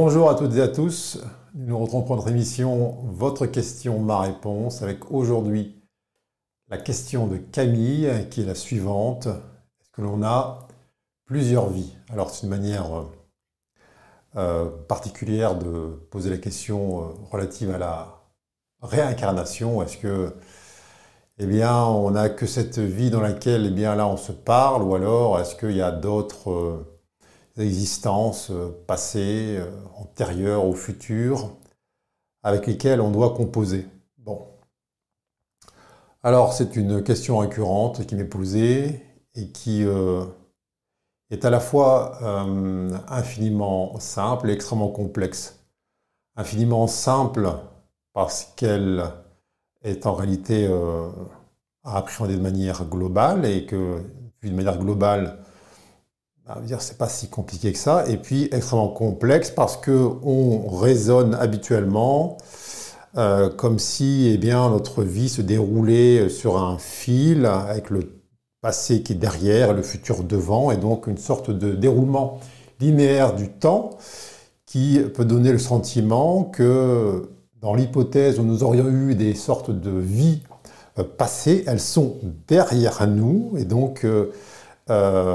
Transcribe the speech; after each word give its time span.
Bonjour 0.00 0.30
à 0.30 0.36
toutes 0.36 0.54
et 0.54 0.62
à 0.62 0.68
tous. 0.68 1.18
Nous 1.56 1.76
retrouvons 1.76 2.04
pour 2.04 2.14
notre 2.14 2.28
émission 2.28 2.98
Votre 3.08 3.46
question, 3.46 3.98
ma 3.98 4.20
réponse, 4.20 4.80
avec 4.80 5.10
aujourd'hui 5.10 5.74
la 6.68 6.78
question 6.78 7.26
de 7.26 7.36
Camille 7.36 8.08
qui 8.30 8.42
est 8.42 8.46
la 8.46 8.54
suivante. 8.54 9.26
Est-ce 9.26 9.90
que 9.90 10.02
l'on 10.02 10.22
a 10.22 10.68
plusieurs 11.24 11.68
vies? 11.68 11.96
Alors 12.12 12.30
c'est 12.30 12.44
une 12.44 12.50
manière 12.50 13.06
euh, 14.36 14.70
particulière 14.86 15.58
de 15.58 16.00
poser 16.12 16.30
la 16.30 16.38
question 16.38 17.00
euh, 17.00 17.04
relative 17.32 17.72
à 17.72 17.78
la 17.78 18.22
réincarnation. 18.80 19.82
Est-ce 19.82 19.96
que 19.96 20.32
eh 21.40 21.46
bien, 21.46 21.76
on 21.76 22.12
n'a 22.12 22.28
que 22.28 22.46
cette 22.46 22.78
vie 22.78 23.10
dans 23.10 23.20
laquelle, 23.20 23.66
eh 23.66 23.70
bien, 23.70 23.96
là, 23.96 24.06
on 24.06 24.16
se 24.16 24.30
parle, 24.30 24.84
ou 24.84 24.94
alors 24.94 25.40
est-ce 25.40 25.56
qu'il 25.56 25.76
y 25.76 25.82
a 25.82 25.90
d'autres 25.90 26.52
euh, 26.52 26.97
existences 27.60 28.50
euh, 28.50 28.70
passées, 28.86 29.56
euh, 29.58 29.70
antérieures 29.96 30.66
ou 30.66 30.74
futures, 30.74 31.50
avec 32.42 32.66
lesquelles 32.66 33.00
on 33.00 33.10
doit 33.10 33.34
composer 33.34 33.86
Bon. 34.18 34.46
Alors, 36.22 36.52
c'est 36.52 36.76
une 36.76 37.02
question 37.02 37.38
récurrente 37.38 38.06
qui 38.06 38.14
m'est 38.14 38.24
posée 38.24 39.02
et 39.34 39.48
qui 39.48 39.84
est 41.30 41.44
à 41.44 41.50
la 41.50 41.60
fois 41.60 42.18
infiniment 43.08 43.98
simple 44.00 44.50
et 44.50 44.52
extrêmement 44.52 44.88
complexe. 44.88 45.60
Infiniment 46.36 46.86
simple 46.86 47.50
parce 48.12 48.52
qu'elle 48.56 49.04
est 49.82 50.06
en 50.06 50.14
réalité 50.14 50.66
euh, 50.68 51.08
à 51.84 51.98
appréhender 51.98 52.36
de 52.36 52.42
manière 52.42 52.84
globale 52.84 53.44
et 53.46 53.64
que, 53.66 54.02
vu 54.42 54.50
de 54.50 54.54
manière 54.54 54.78
globale, 54.78 55.38
dire 56.64 56.80
c'est 56.80 56.98
pas 56.98 57.08
si 57.08 57.28
compliqué 57.28 57.72
que 57.72 57.78
ça. 57.78 58.04
Et 58.08 58.16
puis 58.16 58.48
extrêmement 58.52 58.88
complexe 58.88 59.50
parce 59.50 59.76
que 59.76 60.10
on 60.22 60.68
raisonne 60.68 61.34
habituellement 61.34 62.38
euh, 63.16 63.48
comme 63.48 63.78
si 63.78 64.30
eh 64.32 64.38
bien, 64.38 64.68
notre 64.70 65.02
vie 65.02 65.28
se 65.28 65.40
déroulait 65.40 66.28
sur 66.28 66.58
un 66.62 66.78
fil 66.78 67.46
avec 67.46 67.90
le 67.90 68.12
passé 68.60 69.02
qui 69.02 69.14
est 69.14 69.16
derrière 69.16 69.70
et 69.70 69.74
le 69.74 69.82
futur 69.82 70.24
devant, 70.24 70.70
et 70.70 70.76
donc 70.76 71.06
une 71.06 71.16
sorte 71.16 71.50
de 71.50 71.72
déroulement 71.72 72.40
linéaire 72.80 73.34
du 73.34 73.48
temps 73.48 73.90
qui 74.66 75.00
peut 75.14 75.24
donner 75.24 75.52
le 75.52 75.58
sentiment 75.58 76.44
que 76.44 77.30
dans 77.60 77.74
l'hypothèse 77.74 78.38
où 78.38 78.42
nous 78.42 78.62
aurions 78.62 78.88
eu 78.88 79.14
des 79.14 79.34
sortes 79.34 79.70
de 79.70 79.90
vies 79.90 80.42
euh, 80.98 81.04
passées, 81.04 81.64
elles 81.66 81.80
sont 81.80 82.18
derrière 82.46 83.06
nous 83.08 83.54
et 83.56 83.64
donc 83.64 84.04
euh, 84.04 84.30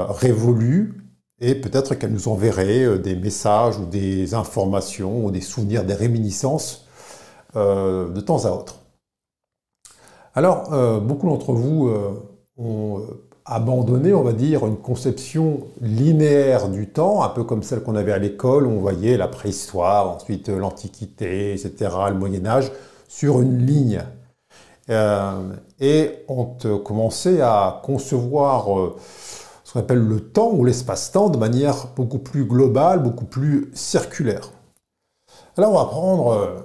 révolues 0.08 1.03
et 1.40 1.54
peut-être 1.54 1.94
qu'elles 1.94 2.12
nous 2.12 2.28
enverraient 2.28 2.98
des 2.98 3.16
messages 3.16 3.78
ou 3.78 3.86
des 3.86 4.34
informations 4.34 5.26
ou 5.26 5.30
des 5.30 5.40
souvenirs, 5.40 5.84
des 5.84 5.94
réminiscences 5.94 6.86
de 7.54 8.20
temps 8.20 8.44
à 8.46 8.50
autre. 8.50 8.80
Alors, 10.34 11.00
beaucoup 11.00 11.28
d'entre 11.28 11.52
vous 11.52 11.90
ont 12.56 13.02
abandonné, 13.46 14.14
on 14.14 14.22
va 14.22 14.32
dire, 14.32 14.66
une 14.66 14.78
conception 14.78 15.60
linéaire 15.80 16.68
du 16.68 16.88
temps, 16.88 17.22
un 17.22 17.28
peu 17.28 17.44
comme 17.44 17.62
celle 17.62 17.82
qu'on 17.82 17.94
avait 17.94 18.12
à 18.12 18.18
l'école, 18.18 18.66
où 18.66 18.70
on 18.70 18.80
voyait 18.80 19.16
la 19.16 19.28
préhistoire, 19.28 20.10
ensuite 20.10 20.48
l'Antiquité, 20.48 21.52
etc., 21.52 21.90
le 22.08 22.14
Moyen 22.14 22.46
Âge, 22.46 22.72
sur 23.06 23.42
une 23.42 23.58
ligne. 23.58 24.02
Euh, 24.90 25.52
et 25.80 26.24
on 26.28 26.46
commençait 26.78 27.40
à 27.40 27.80
concevoir 27.82 28.78
euh, 28.78 28.96
ce 28.98 29.43
qu'on 29.74 29.80
appelle 29.80 30.06
le 30.06 30.20
temps 30.20 30.52
ou 30.52 30.64
l'espace-temps 30.64 31.30
de 31.30 31.36
manière 31.36 31.88
beaucoup 31.96 32.20
plus 32.20 32.44
globale, 32.44 33.02
beaucoup 33.02 33.24
plus 33.24 33.72
circulaire. 33.74 34.52
Alors 35.56 35.72
on 35.72 35.78
va 35.78 35.84
prendre 35.86 36.28
euh, 36.28 36.60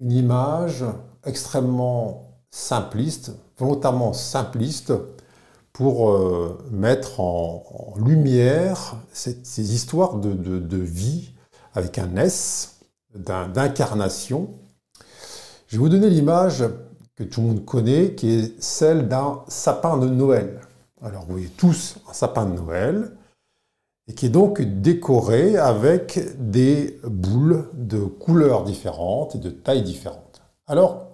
une 0.00 0.12
image 0.12 0.84
extrêmement 1.24 2.38
simpliste, 2.52 3.32
volontairement 3.58 4.12
simpliste, 4.12 4.92
pour 5.72 6.10
euh, 6.10 6.56
mettre 6.70 7.20
en, 7.20 7.94
lumière 7.96 8.96
ces 9.12 9.74
histoires 9.74 10.14
de, 10.14 10.76
vie 10.78 11.34
avec 11.74 11.98
un 11.98 12.16
S, 12.16 12.78
d'incarnation. 13.14 14.50
Je 15.66 15.76
vais 15.76 15.82
vous 15.82 15.88
donner 15.88 16.08
l'image 16.08 16.64
que 17.16 17.24
tout 17.24 17.40
le 17.40 17.48
monde 17.48 17.64
connaît, 17.64 18.14
qui 18.14 18.30
est 18.30 18.62
celle 18.62 19.08
d'un 19.08 19.42
sapin 19.48 19.98
de 19.98 20.06
Noël. 20.06 20.60
Alors 21.02 21.24
vous 21.24 21.32
voyez 21.32 21.48
tous 21.48 21.96
un 22.08 22.12
sapin 22.12 22.46
de 22.46 22.54
Noël, 22.54 23.12
et 24.08 24.14
qui 24.14 24.26
est 24.26 24.30
donc 24.30 24.62
décoré 24.62 25.56
avec 25.56 26.20
des 26.38 26.98
boules 27.04 27.68
de 27.74 28.00
couleurs 28.00 28.64
différentes 28.64 29.34
et 29.34 29.38
de 29.38 29.50
tailles 29.50 29.82
différentes. 29.82 30.42
Alors, 30.66 31.06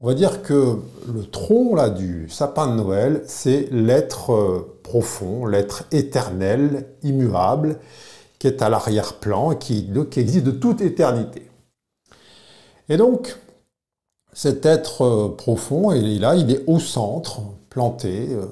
on 0.00 0.08
va 0.08 0.14
dire 0.14 0.42
que 0.42 0.78
le 1.12 1.24
tronc 1.24 1.74
là, 1.74 1.88
du 1.88 2.28
sapin 2.28 2.68
de 2.68 2.74
Noël, 2.82 3.22
c'est 3.26 3.68
l'être 3.70 4.32
euh, 4.32 4.78
profond, 4.82 5.46
l'être 5.46 5.84
éternel, 5.90 6.86
immuable, 7.02 7.78
qui 8.38 8.46
est 8.46 8.60
à 8.60 8.68
l'arrière-plan 8.68 9.52
et 9.52 9.58
qui, 9.58 9.88
existe 10.16 10.44
de 10.44 10.50
toute 10.50 10.82
éternité. 10.82 11.48
Et 12.88 12.96
donc, 12.96 13.38
cet 14.32 14.66
être 14.66 15.02
euh, 15.02 15.34
profond, 15.34 15.92
il 15.92 16.16
est 16.16 16.18
là, 16.18 16.34
il 16.34 16.50
est 16.50 16.64
au 16.66 16.78
centre, 16.78 17.40
planté, 17.70 18.28
euh, 18.32 18.44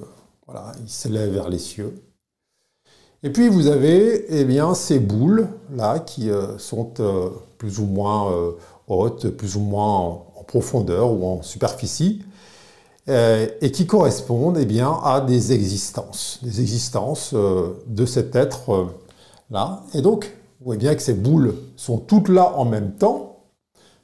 voilà, 0.46 0.72
il 0.82 0.90
s'élève 0.90 1.32
vers 1.32 1.48
les 1.48 1.58
cieux. 1.58 1.94
Et 3.22 3.30
puis 3.30 3.48
vous 3.48 3.68
avez 3.68 4.26
eh 4.28 4.44
bien, 4.44 4.74
ces 4.74 4.98
boules 4.98 5.48
là 5.74 5.98
qui 5.98 6.30
sont 6.58 6.92
plus 7.56 7.78
ou 7.78 7.86
moins 7.86 8.30
hautes, 8.86 9.30
plus 9.30 9.56
ou 9.56 9.60
moins 9.60 10.24
profondeur 10.46 11.10
ou 11.10 11.26
en 11.26 11.42
superficie, 11.42 12.22
euh, 13.08 13.46
et 13.60 13.70
qui 13.70 13.86
correspondent 13.86 14.56
eh 14.58 14.64
bien, 14.64 14.98
à 15.02 15.20
des 15.20 15.52
existences, 15.52 16.38
des 16.42 16.60
existences 16.60 17.32
euh, 17.34 17.74
de 17.86 18.06
cet 18.06 18.34
être-là. 18.34 19.82
Euh, 19.94 19.98
et 19.98 20.02
donc, 20.02 20.24
vous 20.60 20.66
voyez 20.66 20.78
bien 20.78 20.94
que 20.94 21.02
ces 21.02 21.12
boules 21.12 21.54
sont 21.76 21.98
toutes 21.98 22.28
là 22.28 22.54
en 22.56 22.64
même 22.64 22.92
temps, 22.92 23.40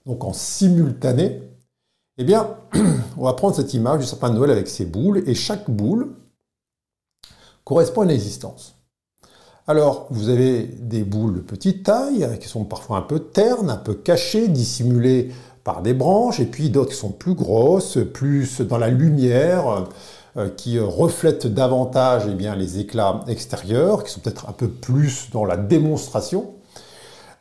donc 0.04 0.24
en 0.24 0.34
simultané. 0.34 1.40
Eh 2.18 2.24
bien, 2.24 2.56
on 3.16 3.24
va 3.24 3.32
prendre 3.32 3.56
cette 3.56 3.72
image 3.72 4.00
du 4.00 4.06
sapin 4.06 4.28
de 4.28 4.34
Noël 4.34 4.50
avec 4.50 4.68
ces 4.68 4.84
boules, 4.84 5.22
et 5.26 5.34
chaque 5.34 5.70
boule 5.70 6.10
correspond 7.70 8.00
à 8.00 8.04
une 8.06 8.10
existence. 8.10 8.74
Alors, 9.68 10.08
vous 10.10 10.28
avez 10.28 10.64
des 10.64 11.04
boules 11.04 11.34
de 11.34 11.40
petite 11.40 11.84
taille, 11.84 12.28
qui 12.40 12.48
sont 12.48 12.64
parfois 12.64 12.96
un 12.96 13.02
peu 13.02 13.20
ternes, 13.20 13.70
un 13.70 13.76
peu 13.76 13.94
cachées, 13.94 14.48
dissimulées 14.48 15.30
par 15.62 15.80
des 15.80 15.94
branches, 15.94 16.40
et 16.40 16.46
puis 16.46 16.70
d'autres 16.70 16.90
qui 16.90 16.96
sont 16.96 17.12
plus 17.12 17.34
grosses, 17.34 17.96
plus 18.12 18.60
dans 18.62 18.76
la 18.76 18.88
lumière, 18.88 19.86
euh, 20.36 20.48
qui 20.48 20.80
reflètent 20.80 21.46
davantage 21.46 22.24
eh 22.28 22.34
bien, 22.34 22.56
les 22.56 22.80
éclats 22.80 23.20
extérieurs, 23.28 24.02
qui 24.02 24.10
sont 24.10 24.18
peut-être 24.18 24.48
un 24.48 24.52
peu 24.52 24.66
plus 24.66 25.30
dans 25.30 25.44
la 25.44 25.56
démonstration. 25.56 26.54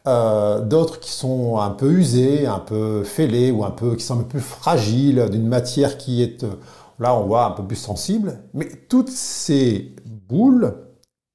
Euh, 0.08 0.62
d'autres 0.62 1.00
qui 1.00 1.12
sont 1.12 1.58
un 1.58 1.72
peu 1.72 1.92
usées, 1.92 2.46
un 2.46 2.60
peu 2.60 3.04
fêlées, 3.04 3.50
ou 3.50 3.66
un 3.66 3.72
peu, 3.72 3.96
qui 3.96 4.04
sont 4.04 4.14
un 4.14 4.22
peu 4.22 4.38
plus 4.38 4.42
fragiles, 4.42 5.28
d'une 5.32 5.48
matière 5.48 5.98
qui 5.98 6.22
est, 6.22 6.44
euh, 6.44 6.52
là 7.00 7.16
on 7.16 7.26
voit, 7.26 7.46
un 7.46 7.52
peu 7.52 7.64
plus 7.64 7.78
sensible. 7.78 8.44
Mais 8.54 8.70
toutes 8.90 9.10
ces 9.10 9.96
boules 10.30 10.74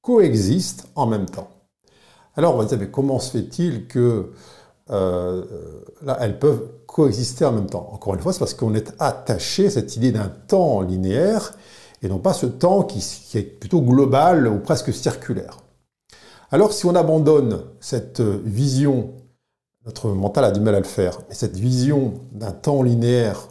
coexistent 0.00 0.86
en 0.94 1.06
même 1.06 1.26
temps. 1.26 1.50
Alors 2.36 2.54
on 2.54 2.58
va 2.58 2.64
dire, 2.64 2.78
mais 2.78 2.90
comment 2.90 3.18
se 3.18 3.30
fait-il 3.30 3.86
que 3.86 4.32
euh, 4.90 5.44
là, 6.02 6.18
elles 6.20 6.38
peuvent 6.38 6.68
coexister 6.86 7.44
en 7.44 7.52
même 7.52 7.68
temps? 7.68 7.88
Encore 7.92 8.14
une 8.14 8.20
fois, 8.20 8.32
c'est 8.32 8.38
parce 8.38 8.54
qu'on 8.54 8.74
est 8.74 8.92
attaché 8.98 9.66
à 9.66 9.70
cette 9.70 9.96
idée 9.96 10.12
d'un 10.12 10.30
temps 10.46 10.80
linéaire 10.80 11.52
et 12.02 12.08
non 12.08 12.18
pas 12.18 12.34
ce 12.34 12.46
temps 12.46 12.82
qui, 12.82 12.98
est 13.38 13.42
plutôt 13.42 13.80
global 13.80 14.46
ou 14.46 14.58
presque 14.58 14.92
circulaire. 14.92 15.60
Alors, 16.50 16.72
si 16.72 16.86
on 16.86 16.94
abandonne 16.94 17.62
cette 17.80 18.20
vision, 18.20 19.12
notre 19.86 20.10
mental 20.10 20.44
a 20.44 20.50
du 20.50 20.60
mal 20.60 20.74
à 20.74 20.80
le 20.80 20.84
faire, 20.84 21.20
mais 21.28 21.34
cette 21.34 21.56
vision 21.56 22.14
d'un 22.32 22.52
temps 22.52 22.82
linéaire 22.82 23.48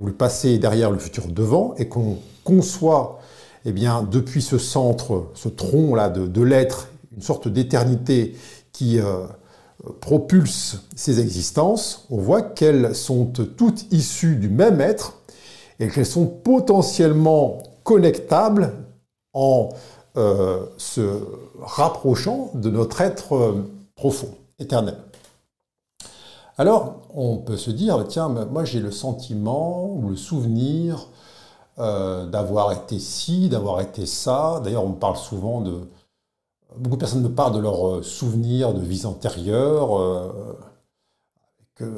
où 0.00 0.06
le 0.06 0.14
passé 0.14 0.50
est 0.52 0.58
derrière, 0.58 0.90
le 0.90 0.98
futur 0.98 1.28
devant, 1.28 1.74
et 1.76 1.88
qu'on 1.88 2.16
conçoit, 2.44 3.20
eh 3.64 3.72
bien, 3.72 4.02
depuis 4.02 4.42
ce 4.42 4.58
centre, 4.58 5.30
ce 5.34 5.48
tronc-là 5.48 6.08
de, 6.08 6.42
l'être, 6.42 6.88
une 7.14 7.22
sorte 7.22 7.48
d'éternité 7.48 8.36
qui 8.72 8.98
euh, 8.98 9.26
propulse 10.00 10.82
ces 10.96 11.20
existences, 11.20 12.06
on 12.10 12.18
voit 12.18 12.42
qu'elles 12.42 12.94
sont 12.94 13.26
toutes 13.26 13.92
issues 13.92 14.36
du 14.36 14.48
même 14.48 14.80
être 14.80 15.18
et 15.78 15.88
qu'elles 15.88 16.06
sont 16.06 16.26
potentiellement 16.26 17.62
connectables 17.84 18.72
en 19.32 19.70
euh, 20.16 20.66
se 20.76 21.20
rapprochant 21.60 22.50
de 22.54 22.70
notre 22.70 23.00
être 23.00 23.34
euh, 23.34 23.70
profond, 23.94 24.28
éternel. 24.58 24.96
Alors, 26.58 27.00
on 27.14 27.38
peut 27.38 27.56
se 27.56 27.70
dire, 27.70 28.04
tiens, 28.06 28.28
moi 28.28 28.64
j'ai 28.64 28.80
le 28.80 28.90
sentiment 28.90 29.90
ou 29.90 30.10
le 30.10 30.16
souvenir 30.16 31.08
euh, 31.78 32.26
d'avoir 32.26 32.72
été 32.72 32.98
ci, 32.98 33.48
d'avoir 33.48 33.80
été 33.80 34.06
ça. 34.06 34.60
D'ailleurs, 34.62 34.84
on 34.84 34.92
parle 34.92 35.16
souvent 35.16 35.60
de 35.60 35.80
beaucoup 36.76 36.96
de 36.96 37.00
personnes 37.00 37.22
me 37.22 37.28
parlent 37.28 37.54
de 37.54 37.60
leurs 37.60 38.04
souvenirs 38.04 38.72
de 38.72 38.80
vies 38.80 39.04
antérieures, 39.04 39.94
avec 41.78 41.92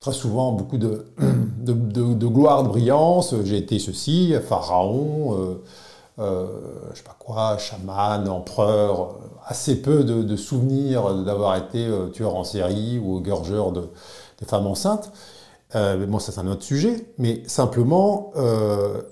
très 0.00 0.12
souvent 0.12 0.52
beaucoup 0.52 0.78
de, 0.78 1.04
de, 1.18 2.26
gloire, 2.26 2.62
de 2.62 2.68
brillance. 2.68 3.34
J'ai 3.42 3.58
été 3.58 3.80
ceci, 3.80 4.34
pharaon, 4.48 5.58
euh, 6.20 6.46
je 6.92 6.98
sais 6.98 7.02
pas 7.02 7.16
quoi, 7.18 7.58
chaman, 7.58 8.28
empereur, 8.28 9.16
assez 9.44 9.82
peu 9.82 10.04
de, 10.04 10.36
souvenirs 10.36 11.14
d'avoir 11.24 11.56
été 11.56 11.88
tueur 12.12 12.36
en 12.36 12.44
série 12.44 13.00
ou 13.00 13.18
gorgeur 13.20 13.72
de, 13.72 13.88
des 14.38 14.46
femmes 14.46 14.66
enceintes. 14.68 15.10
Euh, 15.74 16.06
bon, 16.06 16.18
ça 16.18 16.32
c'est 16.32 16.40
un 16.40 16.46
autre 16.46 16.62
sujet, 16.62 17.06
mais 17.18 17.42
simplement, 17.46 18.32
euh, 18.36 19.02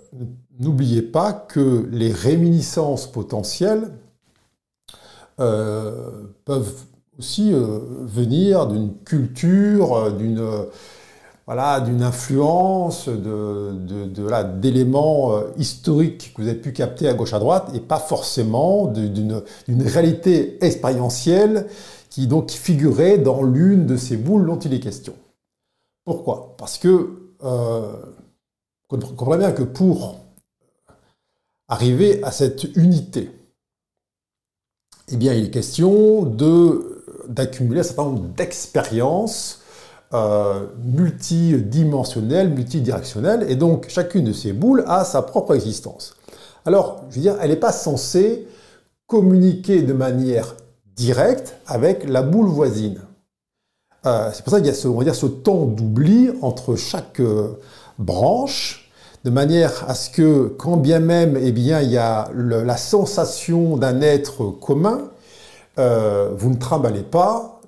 n'oubliez 0.58 1.02
pas 1.02 1.32
que 1.32 1.86
les 1.90 2.12
réminiscences 2.12 3.06
potentielles 3.06 3.90
euh, 5.38 6.10
peuvent 6.46 6.84
aussi 7.18 7.52
venir 7.52 8.66
d'une 8.66 8.94
culture, 9.04 10.12
d'une 10.12 10.46
voilà, 11.46 11.82
influence, 12.00 13.08
de, 13.08 13.72
d'éléments 14.60 15.32
historiques 15.56 16.32
que 16.34 16.42
vous 16.42 16.48
avez 16.48 16.58
pu 16.58 16.72
capter 16.72 17.08
à 17.08 17.14
gauche 17.14 17.32
à 17.32 17.38
droite, 17.38 17.70
et 17.74 17.80
pas 17.80 17.98
forcément 17.98 18.86
d'une, 18.86 19.42
réalité 19.68 20.62
expérientielle 20.62 21.68
qui 22.10 22.26
donc 22.26 22.50
figurait 22.50 23.16
dans 23.16 23.42
l'une 23.42 23.86
de 23.86 23.96
ces 23.96 24.18
boules 24.18 24.46
dont 24.46 24.58
il 24.58 24.74
est 24.74 24.80
question. 24.80 25.14
Pourquoi? 26.06 26.54
Parce 26.56 26.78
que 26.78 27.34
euh, 27.42 27.92
comprenez 28.88 29.38
bien 29.38 29.52
que 29.52 29.64
pour 29.64 30.20
arriver 31.66 32.22
à 32.22 32.30
cette 32.30 32.62
unité, 32.76 33.28
eh 35.08 35.14
il 35.14 35.26
est 35.26 35.50
question 35.50 36.22
d'accumuler 37.28 37.80
un 37.80 37.82
certain 37.82 38.04
nombre 38.04 38.28
d'expériences 38.36 39.62
euh, 40.14 40.68
multidimensionnelles, 40.84 42.50
multidirectionnelles, 42.50 43.50
et 43.50 43.56
donc 43.56 43.88
chacune 43.88 44.26
de 44.26 44.32
ces 44.32 44.52
boules 44.52 44.84
a 44.86 45.04
sa 45.04 45.22
propre 45.22 45.56
existence. 45.56 46.14
Alors, 46.64 47.04
je 47.10 47.16
veux 47.16 47.22
dire, 47.22 47.36
elle 47.40 47.50
n'est 47.50 47.56
pas 47.56 47.72
censée 47.72 48.46
communiquer 49.08 49.82
de 49.82 49.92
manière 49.92 50.54
directe 50.94 51.56
avec 51.66 52.08
la 52.08 52.22
boule 52.22 52.46
voisine. 52.46 53.00
Euh, 54.06 54.30
c'est 54.32 54.44
pour 54.44 54.52
ça 54.52 54.58
qu'il 54.58 54.66
y 54.66 54.70
a 54.70 55.14
ce, 55.14 55.26
temps 55.26 55.64
d'oubli 55.64 56.30
entre 56.40 56.76
chaque 56.76 57.20
euh, 57.20 57.58
branche, 57.98 58.90
de 59.24 59.30
manière 59.30 59.84
à 59.88 59.94
ce 59.94 60.10
que, 60.10 60.54
quand 60.58 60.76
bien 60.76 61.00
même 61.00 61.36
eh 61.40 61.50
bien, 61.50 61.80
il 61.80 61.90
y 61.90 61.98
a 61.98 62.30
la 62.32 62.76
sensation 62.76 63.76
d'un 63.76 64.00
être 64.00 64.44
commun, 64.44 65.10
euh, 65.78 66.30
vous 66.36 66.50
ne 66.50 66.56
trimballez 66.56 67.02
pas 67.02 67.60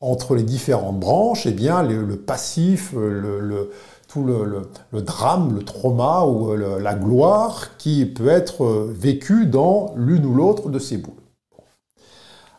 entre 0.00 0.34
les 0.34 0.44
différentes 0.44 0.98
branches 0.98 1.44
eh 1.44 1.50
bien, 1.50 1.82
le, 1.82 2.16
passif, 2.16 2.94
le, 2.94 3.70
tout 4.08 4.24
le, 4.24 5.02
drame, 5.02 5.54
le 5.54 5.62
trauma 5.62 6.24
ou 6.24 6.54
la 6.56 6.94
gloire 6.94 7.76
qui 7.76 8.06
peut 8.06 8.28
être 8.28 8.88
vécu 8.90 9.44
dans 9.44 9.92
l'une 9.96 10.24
ou 10.24 10.34
l'autre 10.34 10.70
de 10.70 10.78
ces 10.78 10.96
boules. 10.96 11.12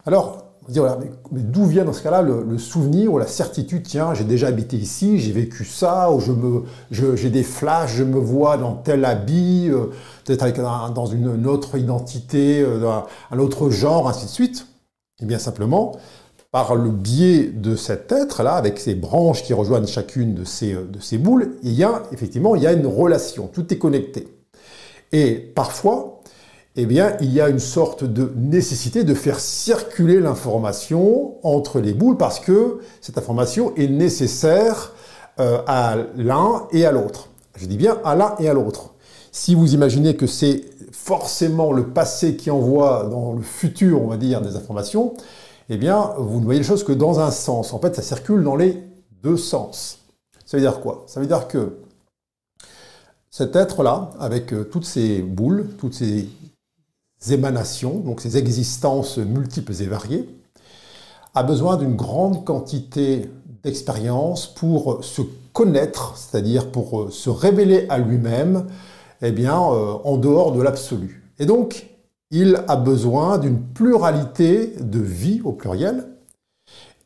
Alors, 0.06 0.49
d'où 0.72 1.66
vient 1.66 1.84
dans 1.84 1.94
ce 1.94 2.04
cas-là 2.04 2.22
le, 2.22 2.58
souvenir 2.58 3.14
ou 3.14 3.18
la 3.18 3.28
certitude, 3.28 3.84
tiens, 3.84 4.14
j'ai 4.14 4.24
déjà 4.24 4.48
habité 4.48 4.78
ici, 4.78 5.20
j'ai 5.20 5.32
vécu 5.32 5.66
ça, 5.66 6.12
ou 6.12 6.20
je 6.20 6.32
me, 6.32 6.64
j'ai 6.92 7.30
des 7.30 7.44
flashs, 7.44 7.96
je 7.96 8.04
me 8.04 8.20
vois 8.20 8.58
dans 8.58 8.74
tel 8.74 9.06
habit, 9.06 9.70
euh, 9.70 9.86
peut-être 10.26 10.44
avec 10.44 10.58
dans 10.58 11.06
une, 11.06 11.48
autre 11.48 11.78
identité, 11.78 12.62
euh, 12.62 13.00
un 13.32 13.40
autre 13.40 13.70
genre, 13.70 14.08
ainsi 14.08 14.26
de 14.26 14.32
suite. 14.32 14.68
Eh 15.22 15.26
bien 15.26 15.40
simplement, 15.40 15.98
par 16.52 16.76
le 16.76 16.90
biais 16.90 17.46
de 17.46 17.76
cet 17.76 18.12
être-là, 18.12 18.54
avec 18.54 18.80
ses 18.80 18.96
branches 18.96 19.44
qui 19.44 19.54
rejoignent 19.54 19.88
chacune 19.88 20.34
de 20.34 20.44
ces, 20.46 20.74
de 20.74 21.00
ces 21.00 21.18
boules, 21.18 21.56
il 21.64 21.74
y 21.74 21.84
a 21.84 22.04
effectivement 22.12 22.56
il 22.56 22.64
y 22.64 22.68
a 22.68 22.74
une 22.74 22.88
relation, 22.88 23.48
tout 23.52 23.74
est 23.74 23.78
connecté. 23.78 24.28
Et 25.12 25.36
parfois, 25.36 26.19
eh 26.76 26.86
bien, 26.86 27.18
il 27.20 27.34
y 27.34 27.42
a 27.42 27.50
une 27.50 27.60
sorte 27.60 28.04
de 28.04 28.32
nécessité 28.38 29.04
de 29.04 29.14
faire 29.14 29.40
circuler 29.40 30.20
l'information 30.20 31.36
entre 31.44 31.80
les 31.80 31.94
boules 31.94 32.18
parce 32.18 32.40
que 32.40 32.80
cette 33.02 33.18
information 33.18 33.74
est 33.76 33.88
nécessaire 33.88 34.94
euh, 35.40 35.62
à 35.68 35.98
l'un 36.16 36.68
et 36.72 36.86
à 36.86 36.92
l'autre. 36.92 37.30
Je 37.56 37.66
dis 37.66 37.78
bien 37.78 37.98
à 38.06 38.16
l'un 38.16 38.36
et 38.40 38.48
à 38.48 38.54
l'autre. 38.54 38.94
Si 39.32 39.56
vous 39.56 39.74
imaginez 39.74 40.16
que 40.16 40.28
c'est 40.28 40.64
forcément 40.92 41.72
le 41.72 41.88
passé 41.88 42.36
qui 42.36 42.52
envoie 42.52 43.08
dans 43.10 43.34
le 43.34 43.42
futur, 43.42 44.02
on 44.02 44.08
va 44.08 44.18
dire, 44.18 44.42
des 44.42 44.56
informations, 44.56 45.14
eh 45.70 45.78
bien, 45.78 46.14
vous 46.18 46.40
ne 46.40 46.46
voyez 46.46 46.60
les 46.60 46.66
choses 46.66 46.84
que 46.84 46.92
dans 46.92 47.20
un 47.20 47.32
sens. 47.32 47.74
En 47.74 47.80
fait, 47.80 47.96
ça 47.96 48.02
circule 48.02 48.44
dans 48.44 48.56
les 48.56 48.78
deux 49.24 49.38
sens. 49.38 50.00
Ça 50.46 50.58
veut 50.58 50.62
dire 50.62 50.80
quoi? 50.82 51.04
Ça 51.08 51.20
veut 51.20 51.28
dire 51.28 51.48
que 51.48 51.78
cet 53.30 53.56
être-là, 53.56 54.10
avec 54.20 54.54
euh, 54.54 54.64
toutes 54.64 54.86
ces 54.86 55.22
boules, 55.22 55.68
toutes 55.78 55.94
ces 55.94 56.28
émanations, 57.28 58.00
donc 58.00 58.22
ces 58.22 58.38
existences 58.38 59.18
multiples 59.18 59.74
et 59.82 59.86
variées, 59.86 60.30
a 61.36 61.44
besoin 61.44 61.78
d'une 61.78 61.96
grande 61.96 62.46
quantité 62.46 63.30
d'expérience 63.64 64.48
pour 64.48 65.04
se 65.04 65.22
connaître, 65.54 66.16
c'est-à-dire 66.16 66.72
pour 66.72 67.02
euh, 67.02 67.10
se 67.12 67.30
révéler 67.30 67.86
à 67.90 67.98
lui-même, 67.98 68.68
eh 69.22 69.32
bien, 69.32 69.60
euh, 69.60 69.96
en 70.04 70.18
dehors 70.18 70.54
de 70.54 70.62
l'absolu. 70.62 71.24
Et 71.40 71.46
donc, 71.46 71.88
il 72.32 72.64
a 72.68 72.76
besoin 72.76 73.38
d'une 73.38 73.62
pluralité 73.62 74.74
de 74.80 75.00
vies 75.00 75.42
au 75.44 75.52
pluriel, 75.52 76.08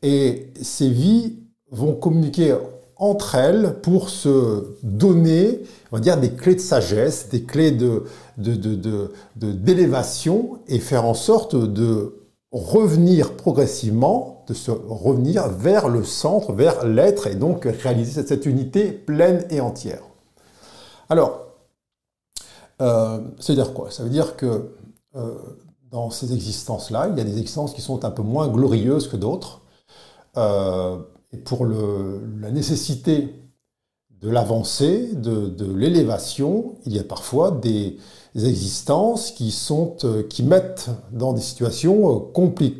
et 0.02 0.52
ces 0.60 0.88
vies 0.88 1.38
vont 1.70 1.94
communiquer 1.94 2.56
entre 3.10 3.34
elles 3.34 3.80
pour 3.82 4.08
se 4.08 4.76
donner, 4.82 5.60
on 5.92 5.96
va 5.96 6.00
dire, 6.00 6.18
des 6.18 6.32
clés 6.32 6.54
de 6.54 6.60
sagesse, 6.60 7.28
des 7.28 7.42
clés 7.42 7.72
de, 7.72 8.04
d'élévation 9.36 10.58
et 10.68 10.78
faire 10.78 11.04
en 11.04 11.14
sorte 11.14 11.56
de 11.56 12.20
revenir 12.52 13.36
progressivement, 13.36 14.44
de 14.46 14.54
se 14.54 14.70
revenir 14.70 15.48
vers 15.48 15.88
le 15.88 16.04
centre, 16.04 16.52
vers 16.52 16.86
l'être 16.86 17.26
et 17.26 17.34
donc 17.34 17.64
réaliser 17.64 18.24
cette 18.24 18.46
unité 18.46 18.92
pleine 18.92 19.44
et 19.50 19.60
entière. 19.60 20.02
Alors, 21.08 21.40
euh, 22.80 23.20
ça 23.38 23.52
veut 23.52 23.56
dire 23.56 23.72
quoi? 23.74 23.90
Ça 23.90 24.02
veut 24.02 24.10
dire 24.10 24.36
que 24.36 24.70
euh, 25.16 25.34
dans 25.90 26.10
ces 26.10 26.32
existences-là, 26.32 27.08
il 27.10 27.18
y 27.18 27.20
a 27.20 27.24
des 27.24 27.38
existences 27.38 27.72
qui 27.72 27.80
sont 27.80 28.04
un 28.04 28.10
peu 28.10 28.22
moins 28.22 28.48
glorieuses 28.48 29.08
que 29.08 29.16
d'autres. 29.16 29.60
Euh, 30.36 30.98
et 31.34 31.36
pour 31.36 31.66
la 31.66 32.50
nécessité 32.50 33.34
de 34.20 34.30
l'avancée, 34.30 35.10
de, 35.14 35.74
l'élévation, 35.74 36.76
il 36.86 36.94
y 36.94 36.98
a 36.98 37.04
parfois 37.04 37.50
des, 37.50 37.96
existences 38.34 39.30
qui, 39.30 39.52
sont, 39.52 39.96
euh, 40.02 40.24
qui 40.24 40.42
mettent 40.42 40.88
dans 41.12 41.32
des 41.32 41.40
situations 41.40 42.16
euh, 42.16 42.18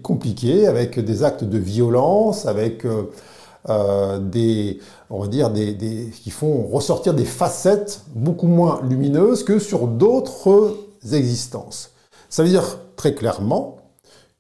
compliquées, 0.03 0.67
avec 0.67 0.99
des 0.99 1.23
actes 1.23 1.45
de 1.45 1.59
violence, 1.59 2.47
avec 2.47 2.85
euh, 2.85 4.19
des, 4.19 4.81
on 5.11 5.21
va 5.21 5.29
dire, 5.29 5.51
des, 5.51 6.11
qui 6.23 6.31
font 6.31 6.67
ressortir 6.67 7.15
des 7.15 7.25
facettes 7.25 8.03
beaucoup 8.15 8.49
moins 8.49 8.81
lumineuses 8.89 9.45
que 9.45 9.59
sur 9.59 9.87
d'autres 9.87 10.77
existences. 11.13 11.91
Ça 12.29 12.43
veut 12.43 12.49
dire 12.49 12.79
très 12.97 13.15
clairement 13.15 13.77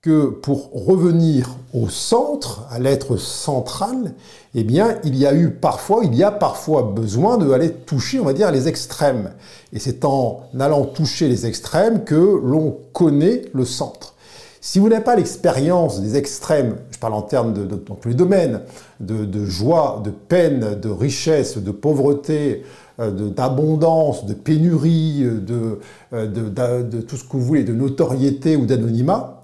que 0.05 0.27
pour 0.27 0.69
revenir 0.75 1.57
au 1.73 1.89
centre, 1.89 2.67
à 2.71 2.79
l'être 2.79 3.17
central, 3.17 4.13
eh 4.55 4.63
bien, 4.63 4.99
il 5.03 5.17
y 5.17 5.25
a 5.25 5.33
eu 5.35 5.49
parfois, 5.49 6.03
il 6.05 6.15
y 6.15 6.23
a 6.23 6.31
parfois 6.31 6.83
besoin 6.83 7.39
de 7.39 7.51
aller 7.53 7.71
toucher, 7.71 8.21
on 8.21 8.25
va 8.25 8.35
dire, 8.35 8.51
les 8.51 8.69
extrêmes. 8.69 9.31
Et 9.73 9.79
c'est 9.79 10.05
en 10.05 10.43
allant 10.61 10.85
toucher 10.85 11.27
les 11.27 11.47
extrêmes 11.47 12.05
que 12.05 12.39
l'on 12.45 12.77
connaît 12.93 13.47
le 13.55 13.65
centre. 13.65 14.13
Si 14.61 14.79
vous 14.79 14.91
n'avez 14.91 15.03
pas 15.03 15.17
l'expérience 15.17 16.03
des 16.03 16.19
extrêmes, 16.19 16.77
je 16.91 16.99
parle 16.99 17.15
en 17.15 17.23
termes 17.23 17.55
de, 17.55 17.65
dans 17.65 17.95
tous 17.95 18.09
les 18.09 18.15
domaines, 18.15 18.61
de, 19.01 19.47
joie, 19.47 20.03
de 20.05 20.11
peine, 20.11 20.79
de 20.79 20.91
richesse, 20.91 21.57
de 21.57 21.71
pauvreté, 21.71 22.63
euh, 23.01 23.11
d'abondance, 23.11 24.27
de, 24.27 24.35
pénurie, 24.35 25.23
de, 25.25 25.81
euh, 26.13 26.27
de, 26.27 27.01
tout 27.01 27.17
ce 27.17 27.25
que 27.25 27.39
vous 27.39 27.43
voulez, 27.43 27.65
de 27.65 27.73
notoriété 27.73 28.57
ou 28.57 28.67
d'anonymat, 28.67 29.44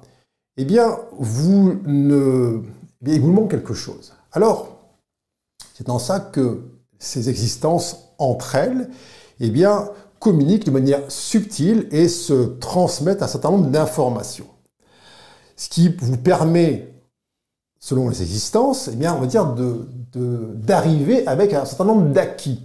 eh 0.56 0.64
bien, 0.64 0.98
vous 1.12 1.80
ne, 1.84 2.62
eh 3.06 3.14
il 3.14 3.20
vous 3.20 3.32
manque 3.32 3.50
quelque 3.50 3.74
chose. 3.74 4.12
Alors, 4.32 4.78
c'est 5.74 5.86
dans 5.86 5.98
ça 5.98 6.20
que 6.20 6.62
ces 6.98 7.30
existences 7.30 8.12
entre 8.18 8.54
elles, 8.54 8.90
eh 9.40 9.50
bien, 9.50 9.90
communiquent 10.18 10.66
de 10.66 10.70
manière 10.70 11.10
subtile 11.10 11.88
et 11.90 12.08
se 12.08 12.58
transmettent 12.58 13.22
un 13.22 13.26
certain 13.26 13.50
nombre 13.50 13.70
d'informations. 13.70 14.46
Ce 15.56 15.68
qui 15.68 15.88
vous 15.88 16.18
permet, 16.18 16.92
selon 17.78 18.08
les 18.10 18.22
existences, 18.22 18.88
eh 18.92 18.96
bien, 18.96 19.14
on 19.14 19.20
va 19.20 19.26
dire 19.26 19.54
d'arriver 20.14 21.26
avec 21.26 21.54
un 21.54 21.64
certain 21.64 21.86
nombre 21.86 22.10
d'acquis. 22.10 22.60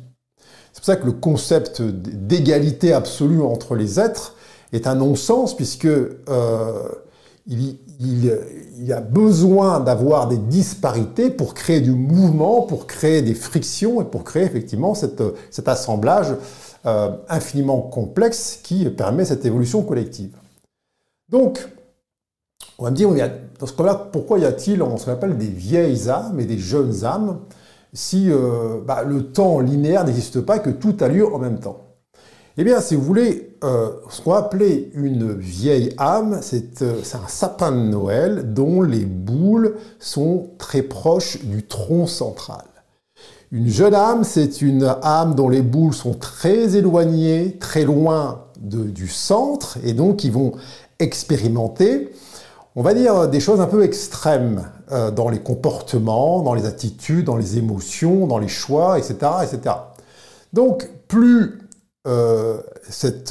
C'est 0.74 0.82
pour 0.82 0.86
ça 0.86 0.96
que 0.98 1.06
le 1.06 1.14
concept 1.14 1.82
d'égalité 1.82 2.92
absolue 2.92 3.42
entre 3.42 3.76
les 3.76 4.00
êtres 4.02 4.36
est 4.74 4.88
un 4.88 4.96
non-sens, 4.96 5.56
puisque 5.56 5.86
euh, 5.86 6.90
il, 7.48 7.78
y 8.80 8.94
a 8.94 9.02
besoin 9.02 9.80
d'avoir 9.80 10.28
des 10.28 10.38
disparités 10.38 11.30
pour 11.30 11.54
créer 11.54 11.82
du 11.82 11.92
mouvement, 11.92 12.64
pour 12.64 12.88
créer 12.88 13.22
des 13.22 13.36
frictions 13.36 14.02
et 14.02 14.06
pour 14.06 14.24
créer 14.24 14.44
effectivement 14.44 14.94
cet 14.96 15.68
assemblage 15.68 16.36
euh, 16.86 17.10
infiniment 17.30 17.82
complexe 17.82 18.60
qui 18.62 18.86
permet 18.90 19.26
cette 19.26 19.44
évolution 19.44 19.82
collective. 19.82 20.36
Donc, 21.30 21.68
on 22.78 22.84
va 22.84 22.92
me 22.92 22.96
dire, 22.96 23.10
dans 23.60 23.66
ce 23.66 23.74
cas-là, 23.74 23.96
pourquoi 23.96 24.38
y 24.38 24.46
a-t-il 24.46 24.78
ce 24.78 25.06
qu'on 25.06 25.12
appelle 25.12 25.36
des 25.36 25.48
vieilles 25.48 26.10
âmes 26.10 26.40
et 26.40 26.46
des 26.46 26.60
jeunes 26.60 27.04
âmes 27.04 27.40
si 27.94 28.30
euh, 28.30 28.82
bah, 28.86 29.04
le 29.04 29.32
temps 29.32 29.62
linéaire 29.62 30.04
n'existe 30.04 30.42
pas, 30.42 30.60
que 30.60 30.70
tout 30.70 30.96
a 31.00 31.08
lieu 31.08 31.26
en 31.26 31.40
même 31.40 31.60
temps? 31.60 31.86
Eh 32.58 32.64
bien, 32.64 32.80
si 32.82 32.96
vous 32.96 33.02
voulez, 33.02 33.55
euh, 33.66 33.90
ce 34.10 34.22
qu'on 34.22 34.34
appeler 34.34 34.92
une 34.94 35.34
vieille 35.34 35.94
âme, 35.98 36.40
c'est 36.42 36.84
un 36.84 37.28
sapin 37.28 37.72
de 37.72 37.78
Noël 37.78 38.54
dont 38.54 38.84
les 38.84 39.06
boules 39.06 39.76
sont 40.00 40.52
très 40.60 40.84
proches 40.84 41.44
du 41.44 41.64
tronc 41.64 42.06
central. 42.06 42.66
Une 43.52 43.68
jeune 43.68 43.96
âme, 43.96 44.24
c'est 44.24 44.62
une 44.62 44.96
âme 45.02 45.34
dont 45.34 45.50
les 45.50 45.64
boules 45.64 45.96
sont 45.96 46.14
très 46.14 46.76
éloignées, 46.76 47.58
très 47.60 47.86
loin 47.86 48.46
du 48.60 49.08
centre, 49.08 49.78
et 49.84 49.94
donc 49.94 50.24
ils 50.24 50.32
vont 50.32 50.52
expérimenter, 51.00 52.12
on 52.76 52.84
va 52.84 52.94
dire, 52.94 53.28
des 53.28 53.40
choses 53.40 53.62
un 53.62 53.68
peu 53.68 53.84
extrêmes 53.84 54.70
euh, 54.92 55.10
dans 55.10 55.30
les 55.30 55.40
comportements, 55.40 56.42
dans 56.42 56.54
les 56.54 56.66
attitudes, 56.66 57.26
dans 57.26 57.38
les 57.38 57.58
émotions, 57.58 58.28
dans 58.28 58.38
les 58.38 58.48
choix, 58.48 59.00
etc. 59.00 59.16
etc. 59.44 59.76
Donc, 60.54 60.90
plus 61.08 61.60
euh, 62.08 62.62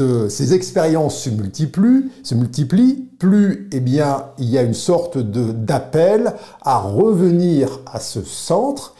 euh, 0.01 0.29
ces 0.29 0.55
expériences 0.55 1.23
se 1.23 1.31
multiplient, 1.31 2.11
se 2.23 2.35
multiplient, 2.35 3.09
plus 3.19 3.69
eh 3.73 3.81
bien, 3.81 4.27
il 4.39 4.51
y 4.51 4.59
a 4.59 4.63
une 4.63 4.75
sorte 4.75 5.19
d'appel 5.19 6.35
à 6.63 6.79
revenir 6.79 7.81
à 7.87 8.01
ce 8.01 8.23
centre. 8.23 8.95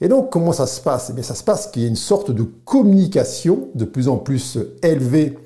Et 0.00 0.08
donc, 0.08 0.30
comment 0.30 0.52
ça 0.52 0.66
se 0.66 0.80
passe? 0.80 1.10
Eh 1.10 1.12
bien, 1.12 1.22
ça 1.22 1.34
se 1.34 1.44
passe 1.44 1.68
qu'il 1.68 1.82
y 1.82 1.84
a 1.84 1.88
une 1.88 1.96
sorte 1.96 2.30
de 2.30 2.42
communication 2.42 3.68
de 3.74 3.84
plus 3.84 4.08
en 4.08 4.16
plus 4.16 4.58
élevée, 4.82 5.38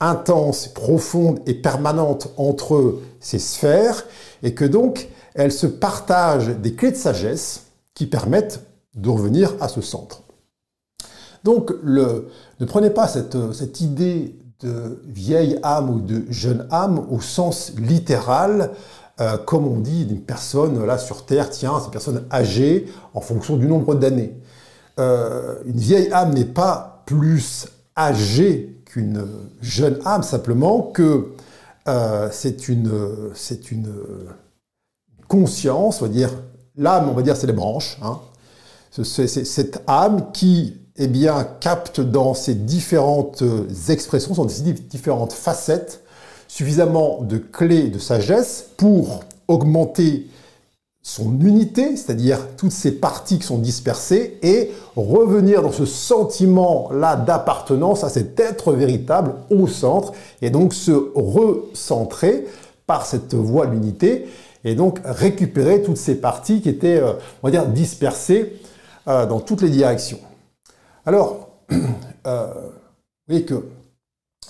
intense, 0.00 0.68
profonde 0.68 1.40
et 1.46 1.54
permanente 1.54 2.32
entre 2.36 2.98
ces 3.20 3.38
sphères, 3.38 4.04
et 4.42 4.54
que 4.54 4.64
donc, 4.64 5.08
elles 5.34 5.52
se 5.52 5.66
partagent 5.66 6.56
des 6.58 6.74
clés 6.74 6.90
de 6.90 6.96
sagesse 6.96 7.66
qui 7.94 8.06
permettent 8.06 8.60
de 8.94 9.08
revenir 9.08 9.54
à 9.60 9.68
ce 9.68 9.80
centre. 9.80 10.21
Donc, 11.44 11.72
ne 11.82 12.64
prenez 12.66 12.90
pas 12.90 13.08
cette, 13.08 13.36
cette 13.52 13.80
idée 13.80 14.36
de 14.60 15.02
vieille 15.06 15.58
âme 15.62 15.90
ou 15.90 16.00
de 16.00 16.24
jeune 16.30 16.66
âme 16.70 17.04
au 17.10 17.20
sens 17.20 17.72
littéral 17.76 18.70
euh, 19.20 19.36
comme 19.36 19.66
on 19.66 19.78
dit, 19.78 20.06
d'une 20.06 20.22
personne 20.22 20.84
là 20.84 20.96
sur 20.96 21.26
Terre, 21.26 21.50
tiens, 21.50 21.74
c'est 21.78 21.86
une 21.86 21.90
personne 21.90 22.24
âgée 22.32 22.86
en 23.12 23.20
fonction 23.20 23.56
du 23.56 23.66
nombre 23.66 23.94
d'années. 23.94 24.34
Euh, 24.98 25.56
une 25.66 25.76
vieille 25.76 26.10
âme 26.12 26.32
n'est 26.32 26.46
pas 26.46 27.02
plus 27.04 27.66
âgée 27.96 28.82
qu'une 28.86 29.26
jeune 29.60 29.98
âme, 30.06 30.22
simplement 30.22 30.82
que 30.82 31.32
euh, 31.88 32.28
c'est 32.32 32.68
une, 32.68 32.90
c'est 33.34 33.70
une 33.70 33.92
conscience, 35.28 36.00
on 36.00 36.06
va 36.06 36.10
dire, 36.10 36.30
l'âme, 36.76 37.08
on 37.08 37.12
va 37.12 37.22
dire, 37.22 37.36
c'est 37.36 37.46
les 37.46 37.52
branches. 37.52 37.98
Hein. 38.02 38.18
C'est, 38.90 39.26
cette 39.26 39.82
âme 39.86 40.32
qui, 40.32 40.80
eh 40.96 41.06
bien, 41.06 41.46
capte 41.60 42.00
dans 42.00 42.34
ses 42.34 42.54
différentes 42.54 43.42
expressions, 43.88 44.34
dans 44.34 44.48
ses 44.48 44.72
différentes 44.72 45.32
facettes, 45.32 46.02
suffisamment 46.48 47.22
de 47.22 47.38
clés 47.38 47.88
de 47.88 47.98
sagesse 47.98 48.66
pour 48.76 49.24
augmenter 49.48 50.26
son 51.02 51.40
unité, 51.40 51.96
c'est-à-dire 51.96 52.46
toutes 52.56 52.72
ces 52.72 52.92
parties 52.92 53.38
qui 53.38 53.46
sont 53.46 53.58
dispersées, 53.58 54.38
et 54.42 54.70
revenir 54.94 55.62
dans 55.62 55.72
ce 55.72 55.84
sentiment-là 55.84 57.16
d'appartenance 57.16 58.04
à 58.04 58.08
cet 58.08 58.38
être 58.38 58.72
véritable 58.72 59.34
au 59.50 59.66
centre, 59.66 60.12
et 60.42 60.50
donc 60.50 60.72
se 60.74 60.92
recentrer 61.14 62.46
par 62.86 63.04
cette 63.04 63.34
voie 63.34 63.66
de 63.66 63.72
l'unité, 63.72 64.26
et 64.64 64.76
donc 64.76 65.00
récupérer 65.04 65.82
toutes 65.82 65.96
ces 65.96 66.14
parties 66.14 66.60
qui 66.60 66.68
étaient, 66.68 67.00
euh, 67.00 67.14
on 67.42 67.48
va 67.48 67.50
dire, 67.50 67.66
dispersées 67.66 68.60
euh, 69.08 69.26
dans 69.26 69.40
toutes 69.40 69.62
les 69.62 69.70
directions. 69.70 70.20
Alors, 71.04 71.48
euh, 72.26 72.52
vous 72.54 72.70
voyez 73.28 73.44
que 73.44 73.66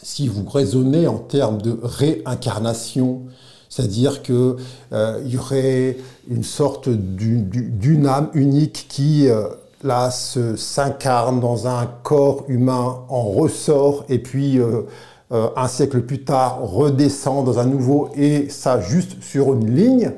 si 0.03 0.29
vous 0.29 0.47
raisonnez 0.49 1.07
en 1.07 1.19
termes 1.19 1.63
de 1.63 1.79
réincarnation, 1.83 3.23
c'est-à-dire 3.71 4.21
qu'il 4.21 4.57
euh, 4.93 5.23
y 5.25 5.39
aurait 5.39 5.97
une 6.29 6.43
sorte 6.43 6.91
d'une 6.91 8.07
âme 8.07 8.29
unique 8.35 8.87
qui, 8.91 9.29
euh, 9.29 9.49
là, 9.83 10.11
s'incarne 10.11 11.41
dans 11.41 11.67
un 11.67 11.87
corps 11.87 12.45
humain, 12.49 12.99
en 13.09 13.23
ressort, 13.23 14.05
et 14.11 14.19
puis 14.19 14.59
euh, 14.59 14.83
un 15.31 15.69
siècle 15.69 16.03
plus 16.03 16.23
tard 16.23 16.61
redescend 16.61 17.47
dans 17.47 17.59
un 17.59 17.65
nouveau, 17.65 18.11
et 18.15 18.51
ça 18.51 18.79
juste 18.79 19.23
sur 19.23 19.55
une 19.55 19.75
ligne, 19.75 20.13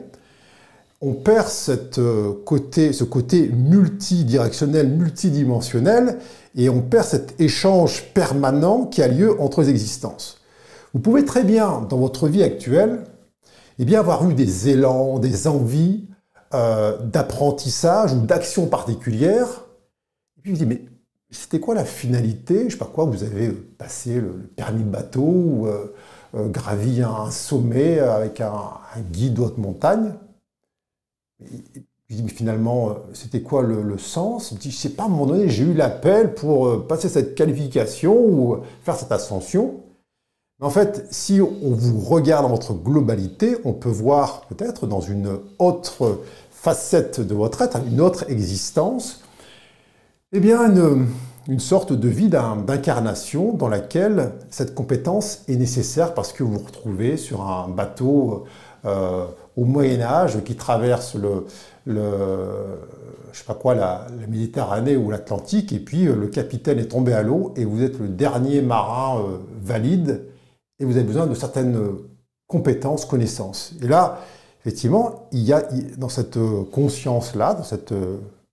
on 1.05 1.13
perd 1.13 1.49
côté, 2.45 2.93
ce 2.93 3.05
côté 3.05 3.49
multidirectionnel, 3.49 4.89
multidimensionnel, 4.89 6.19
et 6.57 6.69
on 6.69 6.81
perd 6.81 7.05
cet 7.05 7.41
échange 7.41 8.05
permanent 8.15 8.87
qui 8.87 9.03
a 9.03 9.09
lieu 9.09 9.41
entre 9.41 9.63
les 9.63 9.71
existences. 9.71 10.41
Vous 10.95 11.01
pouvez 11.01 11.25
très 11.25 11.43
bien, 11.43 11.87
dans 11.91 11.99
votre 11.99 12.29
vie 12.29 12.43
actuelle, 12.43 13.05
eh 13.79 13.97
avoir 13.97 14.29
eu 14.29 14.35
des 14.35 14.69
élans, 14.69 15.19
des 15.19 15.49
envies 15.49 16.07
euh, 16.55 16.97
d'apprentissage 16.99 18.13
ou 18.13 18.21
d'action 18.21 18.67
particulière. 18.67 19.65
Et 20.39 20.43
puis 20.43 20.53
vous 20.53 20.59
dites, 20.59 20.69
mais 20.69 20.83
c'était 21.31 21.59
quoi 21.59 21.75
la 21.75 21.85
finalité? 21.85 22.67
Je 22.67 22.75
sais 22.75 22.79
pas 22.79 22.85
quoi, 22.93 23.05
vous 23.05 23.25
avez 23.25 23.51
passé 23.51 24.21
le 24.21 24.31
permis 24.55 24.85
de 24.85 24.89
bateau 24.89 25.23
ou 25.23 25.67
euh, 25.67 25.93
euh, 26.37 26.47
gravi 26.49 27.03
un 27.03 27.33
sommet 27.33 27.99
avec 27.99 28.41
un, 28.41 28.63
guide 29.11 29.35
de 29.35 29.41
haute 29.41 29.59
montagne 29.59 30.13
je 32.09 32.17
dis, 32.17 32.23
mais 32.23 32.31
finalement, 32.31 32.91
euh, 32.91 32.93
c'était 33.13 33.41
quoi 33.41 33.63
le, 33.63 33.99
sens? 33.99 34.55
Je 34.63 34.71
je 34.71 34.75
sais 34.75 34.91
pas, 34.91 35.05
à 35.05 35.07
un 35.07 35.09
moment 35.09 35.27
donné, 35.27 35.49
j'ai 35.49 35.65
eu 35.65 35.75
l'appel 35.75 36.35
pour 36.35 36.67
euh, 36.67 36.87
passer 36.87 37.09
cette 37.09 37.35
qualification 37.35 38.15
ou 38.15 38.59
faire 38.83 38.97
cette 38.97 39.13
ascension. 39.13 39.81
Mais 40.61 40.67
en 40.67 40.71
fait, 40.71 41.07
si 41.11 41.41
on 41.41 41.75
vous 41.75 42.01
regarde 42.01 42.45
dans 42.45 42.51
votre 42.51 42.75
globalité, 42.75 43.57
on 43.65 43.73
peut 43.73 43.89
voir 43.89 44.43
peut-être 44.47 44.87
dans 44.87 45.01
une 45.01 45.39
autre 45.59 46.21
facette 46.51 47.21
de 47.21 47.35
votre 47.35 47.63
être, 47.63 47.79
une 47.87 48.01
autre 48.01 48.31
existence, 48.31 49.23
eh 50.33 50.41
bien, 50.41 50.73
une, 51.49 51.61
sorte 51.61 51.93
de 51.93 52.09
vie 52.09 52.29
d'incarnation 52.29 53.53
dans 53.53 53.69
laquelle 53.69 54.33
cette 54.51 54.75
compétence 54.75 55.43
est 55.49 55.57
nécessaire 55.57 56.15
parce 56.15 56.33
que 56.33 56.43
vous 56.43 56.53
vous 56.53 56.65
retrouvez 56.65 57.17
sur 57.17 57.43
un 57.43 57.69
bateau 57.69 58.45
euh, 58.87 59.25
au 59.57 59.65
Moyen 59.65 60.03
Âge 60.03 60.45
qui 60.45 60.57
traverse 60.57 61.15
le, 61.15 61.47
le, 61.87 62.81
je 63.33 63.39
sais 63.39 63.45
pas 63.47 63.55
quoi, 63.55 63.75
la, 63.75 64.07
Méditerranée 64.29 64.97
ou 64.97 65.11
l'Atlantique, 65.11 65.73
et 65.73 65.79
puis 65.79 66.07
euh, 66.07 66.15
le 66.15 66.27
capitaine 66.27 66.79
est 66.79 66.89
tombé 66.89 67.15
à 67.15 67.23
l'eau, 67.23 67.55
et 67.57 67.65
vous 67.65 67.83
êtes 67.83 67.99
le 67.99 68.09
dernier 68.09 68.61
marin 68.61 69.21
euh, 69.21 69.39
valide, 69.63 70.27
et 70.79 70.85
vous 70.85 70.97
avez 70.97 71.07
besoin 71.07 71.27
de 71.27 71.35
certaines 71.35 71.81
compétences, 72.47 73.07
connaissances. 73.07 73.73
Et 73.81 73.89
là, 73.89 74.21
effectivement, 74.61 75.29
il 75.33 75.41
y 75.41 75.55
a 75.55 75.63
dans 75.97 76.11
cette 76.11 76.39
conscience-là, 76.73 77.55
dans 77.55 77.65
cette 77.65 77.95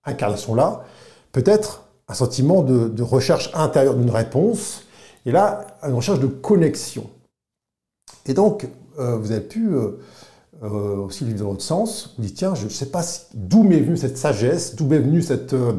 incarnation-là, 0.04 0.84
peut-être 1.32 1.84
un 2.08 2.14
sentiment 2.14 2.62
de, 2.62 3.02
recherche 3.02 3.50
intérieure 3.54 3.96
d'une 3.96 4.10
réponse, 4.10 4.84
et 5.26 5.32
là, 5.32 5.66
une 5.82 5.94
recherche 5.94 6.20
de 6.20 6.26
connexion. 6.26 7.10
Et 8.24 8.34
donc, 8.34 8.68
vous 8.96 9.32
avez 9.32 9.40
pu 9.40 9.74
aussi 10.70 11.24
vivre 11.24 11.40
dans 11.40 11.50
l'autre 11.50 11.62
sens, 11.62 12.14
vous 12.16 12.24
dites 12.24 12.36
tiens, 12.36 12.54
je 12.54 12.64
ne 12.64 12.70
sais 12.70 12.86
pas 12.86 13.02
d'où 13.34 13.64
m'est 13.64 13.80
venue 13.80 13.96
cette 13.96 14.16
sagesse, 14.16 14.76
d'où 14.76 14.86
m'est 14.86 15.00
venue 15.00 15.20
cette 15.20 15.54
euh, 15.54 15.72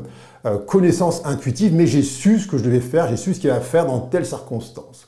euh, 0.45 0.57
connaissance 0.57 1.21
intuitive, 1.25 1.73
mais 1.73 1.87
j'ai 1.87 2.01
su 2.01 2.39
ce 2.39 2.47
que 2.47 2.57
je 2.57 2.63
devais 2.63 2.81
faire, 2.81 3.07
j'ai 3.07 3.15
su 3.15 3.33
ce 3.33 3.39
qu'il 3.39 3.47
y 3.47 3.51
avait 3.51 3.61
à 3.61 3.63
faire 3.63 3.85
dans 3.85 3.99
telle 3.99 4.25
circonstance. 4.25 5.07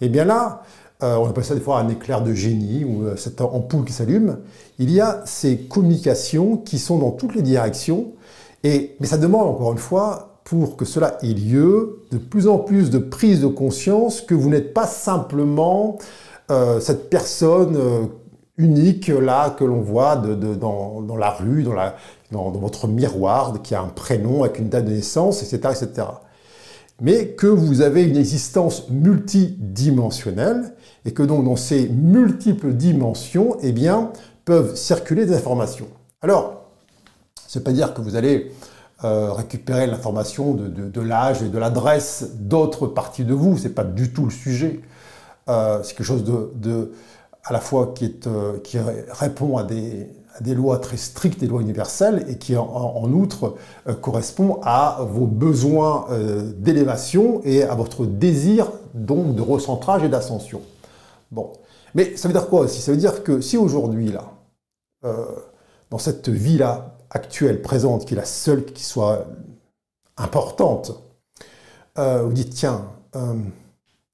Et 0.00 0.08
bien 0.08 0.24
là, 0.24 0.62
on 1.00 1.28
appelle 1.28 1.44
ça 1.44 1.54
des 1.54 1.60
fois 1.60 1.78
un 1.78 1.88
éclair 1.90 2.22
de 2.22 2.32
génie 2.32 2.84
ou 2.84 3.04
cette 3.16 3.42
ampoule 3.42 3.84
qui 3.84 3.92
s'allume. 3.92 4.38
Il 4.78 4.90
y 4.90 5.00
a 5.00 5.22
ces 5.26 5.58
communications 5.58 6.56
qui 6.56 6.78
sont 6.78 6.98
dans 6.98 7.10
toutes 7.10 7.34
les 7.34 7.42
directions, 7.42 8.12
et, 8.64 8.96
mais 8.98 9.06
ça 9.06 9.18
demande 9.18 9.46
encore 9.46 9.72
une 9.72 9.78
fois, 9.78 10.40
pour 10.44 10.76
que 10.76 10.86
cela 10.86 11.18
ait 11.22 11.34
lieu, 11.34 12.02
de 12.12 12.18
plus 12.18 12.48
en 12.48 12.58
plus 12.58 12.88
de 12.90 12.98
prise 12.98 13.40
de 13.40 13.46
conscience 13.46 14.22
que 14.22 14.34
vous 14.34 14.48
n'êtes 14.48 14.72
pas 14.74 14.86
simplement 14.86 15.98
cette 16.80 17.10
personne 17.10 18.08
unique 18.58 19.08
là 19.08 19.50
que 19.50 19.64
l'on 19.64 19.80
voit 19.80 20.16
dans, 20.16 21.16
la 21.16 21.30
rue, 21.30 21.62
dans, 21.62 22.50
votre 22.50 22.88
miroir, 22.88 23.60
qui 23.62 23.74
a 23.74 23.82
un 23.82 23.88
prénom 23.88 24.44
avec 24.44 24.58
une 24.58 24.68
date 24.68 24.86
de 24.86 24.92
naissance, 24.92 25.42
etc. 25.42 25.74
etc. 25.82 26.08
mais 27.00 27.28
que 27.28 27.46
vous 27.46 27.82
avez 27.82 28.04
une 28.04 28.16
existence 28.16 28.88
multidimensionnelle 28.88 30.74
et 31.04 31.12
que 31.12 31.22
donc 31.22 31.44
dans 31.44 31.56
ces 31.56 31.88
multiples 31.88 32.72
dimensions, 32.72 33.56
eh 33.62 33.72
bien, 33.72 34.10
peuvent 34.44 34.74
circuler 34.74 35.26
des 35.26 35.34
informations. 35.34 35.88
Alors, 36.22 36.64
ce 37.46 37.58
n'est 37.58 37.64
pas 37.64 37.72
dire 37.72 37.94
que 37.94 38.00
vous 38.00 38.16
allez 38.16 38.52
euh, 39.04 39.32
récupérer 39.32 39.86
l'information 39.86 40.54
de, 40.54 41.00
l'âge 41.02 41.42
et 41.42 41.48
de 41.48 41.58
l'adresse 41.58 42.30
d'autres 42.38 42.86
parties 42.86 43.24
de 43.24 43.34
vous, 43.34 43.58
ce 43.58 43.64
n'est 43.64 43.74
pas 43.74 43.84
du 43.84 44.12
tout 44.12 44.24
le 44.24 44.30
sujet. 44.30 44.80
Euh, 45.48 45.82
c'est 45.82 45.94
quelque 45.94 46.06
chose 46.06 46.24
de, 46.24 46.92
à 47.46 47.52
la 47.52 47.60
fois 47.60 47.92
qui, 47.94 48.04
est, 48.04 48.26
euh, 48.26 48.58
qui 48.58 48.76
répond 48.78 49.56
à 49.56 49.62
des, 49.62 50.08
lois 50.54 50.78
très 50.78 50.96
strictes, 50.96 51.38
des 51.38 51.46
lois 51.46 51.60
universelles, 51.60 52.26
et 52.28 52.38
qui 52.38 52.56
en, 52.56 53.12
outre 53.12 53.54
euh, 53.88 53.94
correspond 53.94 54.58
à 54.64 54.98
vos 55.08 55.26
besoins 55.26 56.06
euh, 56.10 56.52
d'élévation 56.56 57.40
et 57.44 57.62
à 57.62 57.74
votre 57.76 58.04
désir 58.04 58.72
donc 58.94 59.36
de 59.36 59.42
recentrage 59.42 60.02
et 60.02 60.08
d'ascension. 60.08 60.60
Bon, 61.30 61.52
mais 61.94 62.16
ça 62.16 62.26
veut 62.26 62.34
dire 62.34 62.48
quoi 62.48 62.62
aussi? 62.62 62.80
Ça 62.80 62.90
veut 62.90 62.98
dire 62.98 63.22
que 63.22 63.40
si 63.40 63.56
aujourd'hui 63.56 64.12
là, 64.12 64.32
dans 65.90 65.98
cette 65.98 66.28
vie 66.28 66.58
là 66.58 66.96
actuelle, 67.10 67.62
présente, 67.62 68.06
qui 68.06 68.14
est 68.14 68.16
la 68.16 68.24
seule 68.24 68.64
qui 68.64 68.82
soit 68.82 69.24
importante, 70.16 71.00
vous 71.96 72.32
dites 72.32 72.50
tiens, 72.54 72.86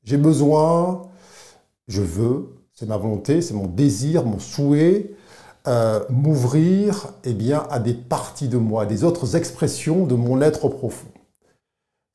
j'ai 0.04 0.18
besoin, 0.18 1.02
je 1.88 2.02
veux, 2.02 2.62
c'est 2.82 2.88
ma 2.88 2.96
volonté, 2.96 3.42
c'est 3.42 3.54
mon 3.54 3.68
désir, 3.68 4.24
mon 4.24 4.40
souhait 4.40 5.12
euh, 5.68 6.00
m'ouvrir 6.10 7.10
eh 7.22 7.32
bien, 7.32 7.64
à 7.70 7.78
des 7.78 7.94
parties 7.94 8.48
de 8.48 8.56
moi, 8.56 8.86
des 8.86 9.04
autres 9.04 9.36
expressions 9.36 10.04
de 10.04 10.16
mon 10.16 10.40
être 10.40 10.68
profond. 10.68 11.06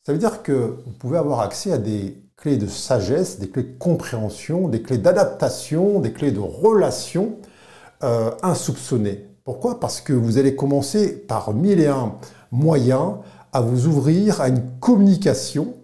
Ça 0.06 0.12
veut 0.12 0.20
dire 0.20 0.44
que 0.44 0.52
vous 0.86 0.92
pouvez 1.00 1.18
avoir 1.18 1.40
accès 1.40 1.72
à 1.72 1.78
des 1.78 2.18
clés 2.36 2.58
de 2.58 2.68
sagesse, 2.68 3.40
des 3.40 3.48
clés 3.48 3.64
de 3.64 3.78
compréhension, 3.78 4.68
des 4.68 4.82
clés 4.82 4.98
d'adaptation, 4.98 6.02
des 6.02 6.12
clés 6.12 6.34
de 6.34 6.42
relation 6.42 7.38
euh, 8.04 8.32
insoupçonnées. 8.44 9.26
Pourquoi? 9.46 9.80
Parce 9.80 10.02
que 10.02 10.12
vous 10.12 10.38
allez 10.38 10.58
commencer 10.58 11.16
par 11.16 11.54
mille 11.54 11.80
et 11.80 11.88
un 11.88 12.16
moyens 12.52 13.14
à 13.54 13.62
vous 13.62 13.88
ouvrir 13.88 14.42
à 14.42 14.50
une 14.50 14.64
communication 14.82 15.76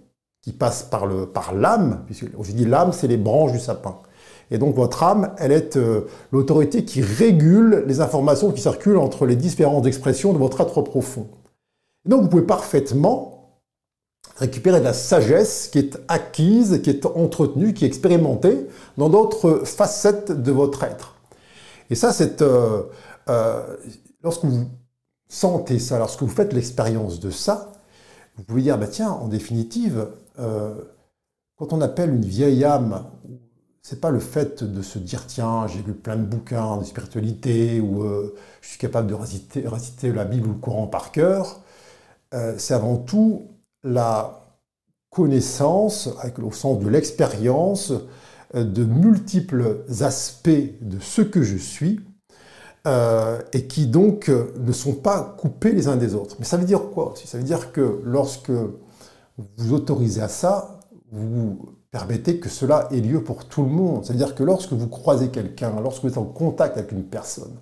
qui 0.41 0.51
passe 0.51 0.83
par 0.83 1.53
l'âme, 1.53 2.03
puisque 2.05 2.25
je 2.37 2.51
dis 2.51 2.65
l'âme, 2.65 2.91
c'est 2.91 3.07
les 3.07 3.15
branches 3.15 3.53
du 3.53 3.59
sapin. 3.61 4.01
Et 4.53 4.59
donc 4.59 4.75
votre 4.75 5.01
âme, 5.01 5.33
elle 5.39 5.51
est 5.51 5.77
euh, 5.77 6.01
l'autorité 6.31 6.85
qui 6.85 7.01
régule 7.01 7.83
les 7.87 8.01
informations 8.01 8.51
qui 8.51 8.61
circulent 8.61 8.99
entre 8.99 9.25
les 9.25 9.35
différentes 9.35 9.87
expressions 9.87 10.31
de 10.31 10.37
votre 10.37 10.61
être 10.61 10.83
profond. 10.83 11.27
Et 12.05 12.09
donc 12.09 12.21
vous 12.21 12.29
pouvez 12.29 12.43
parfaitement 12.43 13.61
récupérer 14.37 14.79
de 14.79 14.85
la 14.85 14.93
sagesse 14.93 15.69
qui 15.69 15.79
est 15.79 15.99
acquise, 16.07 16.81
qui 16.83 16.91
est 16.91 17.07
entretenue, 17.07 17.73
qui 17.73 17.83
est 17.83 17.87
expérimentée 17.87 18.67
dans 18.97 19.09
d'autres 19.09 19.63
facettes 19.65 20.31
de 20.31 20.51
votre 20.51 20.83
être. 20.83 21.15
Et 21.89 21.95
ça, 21.95 22.13
c'est 22.13 22.43
euh, 22.43 22.83
euh, 23.29 23.75
lorsque 24.21 24.45
vous 24.45 24.67
sentez 25.27 25.79
ça, 25.79 25.97
lorsque 25.97 26.21
vous 26.21 26.29
faites 26.29 26.53
l'expérience 26.53 27.19
de 27.19 27.31
ça, 27.31 27.71
vous 28.37 28.43
pouvez 28.43 28.61
dire, 28.61 28.77
bah 28.77 28.87
tiens, 28.87 29.09
en 29.09 29.27
définitive, 29.27 30.07
quand 30.35 31.71
on 31.71 31.81
appelle 31.81 32.09
une 32.09 32.25
vieille 32.25 32.63
âme 32.63 33.05
c'est 33.83 33.99
pas 33.99 34.11
le 34.11 34.19
fait 34.19 34.63
de 34.63 34.81
se 34.81 34.97
dire 34.97 35.27
tiens 35.27 35.67
j'ai 35.67 35.81
lu 35.83 35.93
plein 35.93 36.15
de 36.15 36.23
bouquins 36.23 36.77
de 36.77 36.85
spiritualité 36.85 37.81
ou 37.81 38.03
euh, 38.03 38.33
je 38.61 38.69
suis 38.69 38.79
capable 38.79 39.09
de 39.09 39.13
réciter, 39.13 40.11
la 40.11 40.25
Bible 40.25 40.47
ou 40.47 40.53
le 40.53 40.59
Coran 40.59 40.87
par 40.87 41.11
cœur. 41.11 41.61
Euh, 42.33 42.55
c'est 42.57 42.73
avant 42.73 42.97
tout 42.97 43.49
la 43.83 44.39
connaissance, 45.09 46.09
au 46.41 46.51
sens 46.51 46.79
de 46.79 46.89
l'expérience, 46.89 47.93
euh, 48.55 48.63
de 48.63 48.85
multiples 48.85 49.85
aspects 50.01 50.49
de 50.81 50.99
ce 50.99 51.21
que 51.21 51.43
je 51.43 51.57
suis 51.57 51.99
et 53.53 53.67
qui 53.67 53.87
donc 53.87 54.27
ne 54.27 54.71
sont 54.73 54.95
pas 54.95 55.35
coupés 55.37 55.71
les 55.71 55.87
uns 55.87 55.95
des 55.95 56.15
autres. 56.15 56.35
Mais 56.39 56.45
ça 56.45 56.57
veut 56.57 56.65
dire 56.65 56.89
quoi 56.93 57.13
Ça 57.23 57.37
veut 57.37 57.43
dire 57.45 57.71
que 57.71 58.01
lorsque 58.03 58.51
vous 59.37 59.73
autorisez 59.73 60.21
à 60.21 60.27
ça, 60.27 60.81
vous 61.09 61.77
permettez 61.93 62.39
que 62.39 62.49
cela 62.49 62.89
ait 62.91 62.99
lieu 62.99 63.23
pour 63.23 63.45
tout 63.45 63.61
le 63.61 63.69
monde. 63.69 64.03
C'est-à-dire 64.03 64.33
que 64.33 64.43
lorsque 64.43 64.73
vous 64.73 64.87
croisez 64.87 65.29
quelqu'un, 65.29 65.71
lorsque 65.81 66.01
vous 66.01 66.09
êtes 66.09 66.17
en 66.17 66.25
contact 66.25 66.75
avec 66.75 66.91
une 66.91 67.03
personne, 67.03 67.53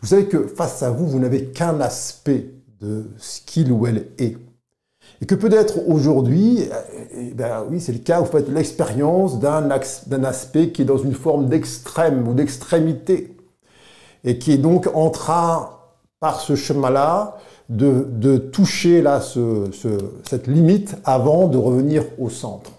vous 0.00 0.06
savez 0.06 0.26
que 0.26 0.46
face 0.46 0.82
à 0.84 0.90
vous, 0.90 1.08
vous 1.08 1.18
n'avez 1.18 1.46
qu'un 1.46 1.80
aspect 1.80 2.54
de 2.80 3.10
ce 3.18 3.40
qu'il 3.40 3.72
ou 3.72 3.88
elle 3.88 4.06
est. 4.18 4.36
Et 5.20 5.26
que 5.26 5.34
peut-être 5.34 5.88
aujourd'hui, 5.88 6.60
eh, 6.60 7.30
eh 7.30 7.34
ben 7.34 7.64
oui, 7.68 7.80
c'est 7.80 7.90
le 7.90 7.98
cas, 7.98 8.20
vous 8.20 8.30
faites 8.30 8.48
l'expérience 8.48 9.40
d'un 9.40 9.68
aspect 10.22 10.70
qui 10.70 10.82
est 10.82 10.84
dans 10.84 10.98
une 10.98 11.14
forme 11.14 11.48
d'extrême 11.48 12.28
ou 12.28 12.34
d'extrémité, 12.34 13.36
et 14.22 14.38
qui 14.38 14.52
est 14.52 14.58
donc 14.58 14.88
en 14.94 15.10
train, 15.10 15.70
par 16.20 16.40
ce 16.40 16.54
chemin-là, 16.54 17.38
de, 17.68 18.36
toucher 18.36 19.02
cette 20.22 20.46
limite 20.46 20.96
avant 21.04 21.48
de 21.48 21.58
revenir 21.58 22.04
au 22.20 22.30
centre. 22.30 22.70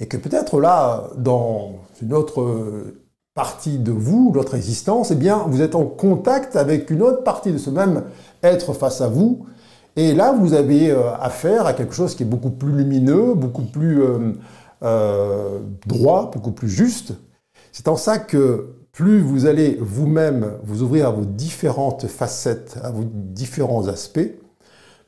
Et 0.00 0.08
que 0.08 0.16
peut-être 0.16 0.60
là, 0.60 1.10
dans 1.16 1.74
une 2.02 2.14
autre 2.14 2.92
partie 3.34 3.78
de 3.78 3.92
vous, 3.92 4.32
votre 4.32 4.54
existence, 4.54 5.10
eh 5.10 5.14
bien, 5.14 5.44
vous 5.46 5.62
êtes 5.62 5.74
en 5.74 5.84
contact 5.84 6.56
avec 6.56 6.90
une 6.90 7.02
autre 7.02 7.22
partie 7.22 7.52
de 7.52 7.58
ce 7.58 7.70
même 7.70 8.04
être 8.42 8.72
face 8.72 9.00
à 9.00 9.08
vous. 9.08 9.46
Et 9.96 10.14
là, 10.14 10.32
vous 10.32 10.54
avez 10.54 10.90
euh, 10.90 11.14
affaire 11.14 11.66
à 11.66 11.72
quelque 11.72 11.94
chose 11.94 12.14
qui 12.14 12.22
est 12.22 12.26
beaucoup 12.26 12.50
plus 12.50 12.72
lumineux, 12.72 13.34
beaucoup 13.34 13.64
plus 13.64 14.02
euh, 14.02 14.32
euh, 14.82 15.60
droit, 15.86 16.30
beaucoup 16.32 16.52
plus 16.52 16.68
juste. 16.68 17.14
C'est 17.72 17.88
en 17.88 17.96
ça 17.96 18.18
que 18.18 18.74
plus 18.92 19.20
vous 19.20 19.46
allez 19.46 19.78
vous-même 19.80 20.52
vous 20.64 20.82
ouvrir 20.82 21.08
à 21.08 21.10
vos 21.10 21.24
différentes 21.24 22.06
facettes, 22.08 22.78
à 22.82 22.90
vos 22.90 23.04
différents 23.04 23.88
aspects, 23.88 24.34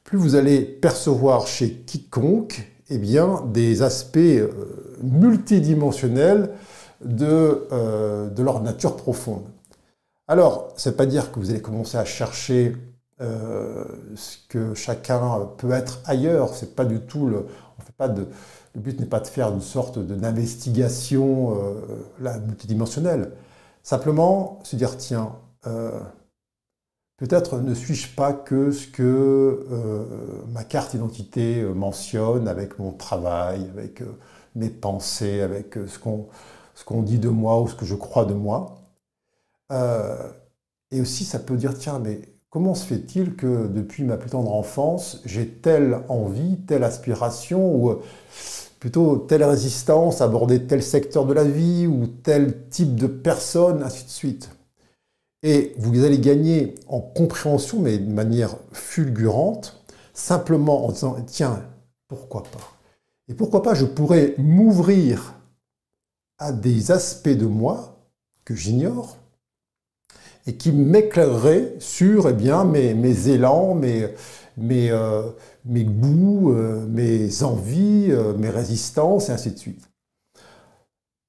plus 0.04 0.18
vous 0.18 0.34
allez 0.36 0.60
percevoir 0.60 1.46
chez 1.46 1.70
quiconque 1.70 2.71
eh 2.94 2.98
bien, 2.98 3.42
des 3.46 3.80
aspects 3.80 4.18
euh, 4.18 4.50
multidimensionnels 5.02 6.50
de, 7.02 7.66
euh, 7.72 8.28
de, 8.28 8.42
leur 8.42 8.60
nature 8.60 8.96
profonde. 8.96 9.44
Alors, 10.28 10.72
ça 10.76 10.90
ne 10.90 10.92
veut 10.92 10.96
pas 10.98 11.06
dire 11.06 11.32
que 11.32 11.40
vous 11.40 11.50
allez 11.50 11.62
commencer 11.62 11.96
à 11.96 12.04
chercher 12.04 12.76
euh, 13.22 13.84
ce 14.14 14.36
que 14.46 14.74
chacun 14.74 15.48
peut 15.56 15.72
être 15.72 16.00
ailleurs. 16.04 16.54
C'est 16.54 16.76
pas 16.76 16.84
du 16.84 17.00
tout 17.00 17.26
le. 17.26 17.46
On 17.78 17.82
fait 17.82 17.96
pas 17.96 18.08
de, 18.08 18.26
le 18.74 18.80
but 18.80 19.00
n'est 19.00 19.06
pas 19.06 19.20
de 19.20 19.26
faire 19.26 19.48
une 19.48 19.62
sorte 19.62 19.98
d'investigation 19.98 21.56
multidimensionnelle. 22.20 23.32
Simplement 23.82 24.60
se 24.64 24.76
dire 24.76 24.96
tiens, 24.98 25.32
Peut-être 27.22 27.60
ne 27.60 27.72
suis-je 27.72 28.08
pas 28.16 28.32
que 28.32 28.72
ce 28.72 28.88
que 28.88 29.64
euh, 29.70 30.04
ma 30.48 30.64
carte 30.64 30.90
d'identité 30.90 31.60
euh, 31.60 31.72
mentionne 31.72 32.48
avec 32.48 32.80
mon 32.80 32.90
travail, 32.90 33.64
avec 33.72 34.02
euh, 34.02 34.18
mes 34.56 34.68
pensées, 34.68 35.40
avec 35.40 35.78
ce 35.86 36.00
qu'on 36.00 37.02
dit 37.02 37.20
de 37.20 37.28
moi 37.28 37.60
ou 37.60 37.68
ce 37.68 37.76
que 37.76 37.84
je 37.84 37.94
crois 37.94 38.24
de 38.24 38.34
moi. 38.34 38.74
et 40.90 41.00
aussi, 41.00 41.24
ça 41.24 41.38
peut 41.38 41.56
dire, 41.56 41.78
tiens, 41.78 42.00
mais 42.00 42.22
comment 42.50 42.74
se 42.74 42.84
fait-il 42.86 43.36
que 43.36 43.68
depuis 43.68 44.02
ma 44.02 44.16
plus 44.16 44.30
tendre 44.30 44.52
enfance, 44.52 45.22
j'ai 45.24 45.46
telle 45.46 46.00
envie, 46.08 46.58
telle 46.66 46.82
aspiration, 46.82 47.76
ou 47.76 48.00
plutôt 48.80 49.16
telle 49.16 49.44
résistance 49.44 50.20
à 50.20 50.24
aborder 50.24 50.66
tel 50.66 50.82
secteur 50.82 51.24
de 51.26 51.34
la 51.34 51.44
vie, 51.44 51.86
ou 51.86 52.08
tel 52.08 52.68
type 52.68 52.96
de 52.96 53.06
personne, 53.06 53.80
ainsi 53.84 54.06
de 54.06 54.10
suite? 54.10 54.50
Et 55.42 55.74
vous 55.76 56.04
allez 56.04 56.18
gagner 56.18 56.74
en 56.88 57.00
compréhension, 57.00 57.80
mais 57.80 57.98
de 57.98 58.10
manière 58.10 58.56
fulgurante, 58.72 59.82
simplement 60.14 60.86
en 60.86 60.92
disant, 60.92 61.16
tiens, 61.26 61.62
pourquoi 62.08 62.44
pas? 62.44 62.76
Et 63.28 63.34
pourquoi 63.34 63.62
pas, 63.62 63.74
je 63.74 63.84
pourrais 63.84 64.34
m'ouvrir 64.38 65.34
à 66.38 66.52
des 66.52 66.90
aspects 66.90 67.28
de 67.28 67.46
moi 67.46 67.96
que 68.44 68.54
j'ignore 68.54 69.16
et 70.46 70.56
qui 70.56 70.72
m'éclaireraient 70.72 71.76
sur 71.78 72.28
eh 72.28 72.32
bien, 72.32 72.64
mes, 72.64 72.94
mes 72.94 73.28
élans, 73.28 73.74
mes, 73.74 74.10
euh, 74.90 75.30
goûts, 75.66 76.52
euh, 76.52 76.84
mes 76.86 77.42
envies, 77.42 78.08
euh, 78.10 78.34
mes 78.34 78.50
résistances, 78.50 79.28
et 79.28 79.32
ainsi 79.32 79.52
de 79.52 79.58
suite. 79.58 79.91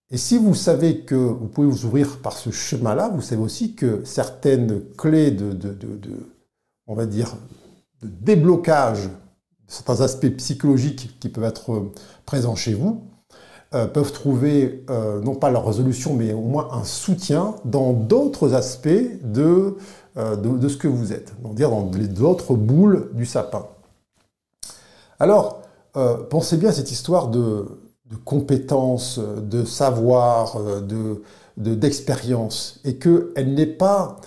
Et 0.10 0.18
si 0.18 0.38
vous 0.38 0.54
savez 0.54 1.02
que 1.02 1.16
vous 1.16 1.48
pouvez 1.48 1.68
vous 1.68 1.86
ouvrir 1.86 2.20
par 2.20 2.38
ce 2.38 2.52
chemin-là, 2.52 3.10
vous 3.10 3.22
savez 3.22 3.42
aussi 3.42 3.74
que 3.74 4.04
certaines 4.06 4.84
clés 4.98 5.32
de, 5.32 5.58
on 6.88 6.96
va 6.96 7.06
dire, 7.06 7.36
de 8.02 8.08
déblocage 8.08 9.06
de 9.06 9.10
certains 9.68 10.02
aspects 10.02 10.30
psychologiques 10.38 11.18
qui 11.20 11.30
peuvent 11.30 11.46
être 11.46 11.92
présents 12.26 12.56
chez 12.56 12.74
vous, 12.74 13.08
euh, 13.74 13.88
peuvent 13.88 14.12
trouver 14.12 14.86
euh, 14.92 15.20
non 15.22 15.34
pas 15.34 15.50
leur 15.50 15.66
résolution, 15.66 16.14
mais 16.14 16.32
au 16.32 16.42
moins 16.42 16.70
un 16.74 16.84
soutien 16.84 17.56
dans 17.66 17.92
d'autres 17.92 18.54
aspects 18.54 18.88
de, 19.24 19.78
euh, 20.16 20.36
de, 20.36 20.68
ce 20.68 20.78
que 20.78 20.88
vous 20.88 21.12
êtes, 21.12 21.34
donc 21.42 21.56
dire 21.56 21.72
dans 21.72 21.90
les 21.92 22.22
autres 22.22 22.54
boules 22.54 23.10
du 23.14 23.26
sapin. 23.26 23.66
Alors, 25.20 25.62
pensez 26.30 26.58
bien 26.58 26.70
à 26.70 26.74
cette 26.74 26.92
histoire 26.92 27.30
de, 27.30 27.66
de 28.10 28.16
compétences, 28.16 29.20
de 29.20 29.64
savoir, 29.64 30.60
de, 30.82 31.22
d'expérience, 31.58 32.80
et 32.84 32.96
qu'elle 32.96 33.54
n'est 33.54 33.66
pas, 33.66 34.18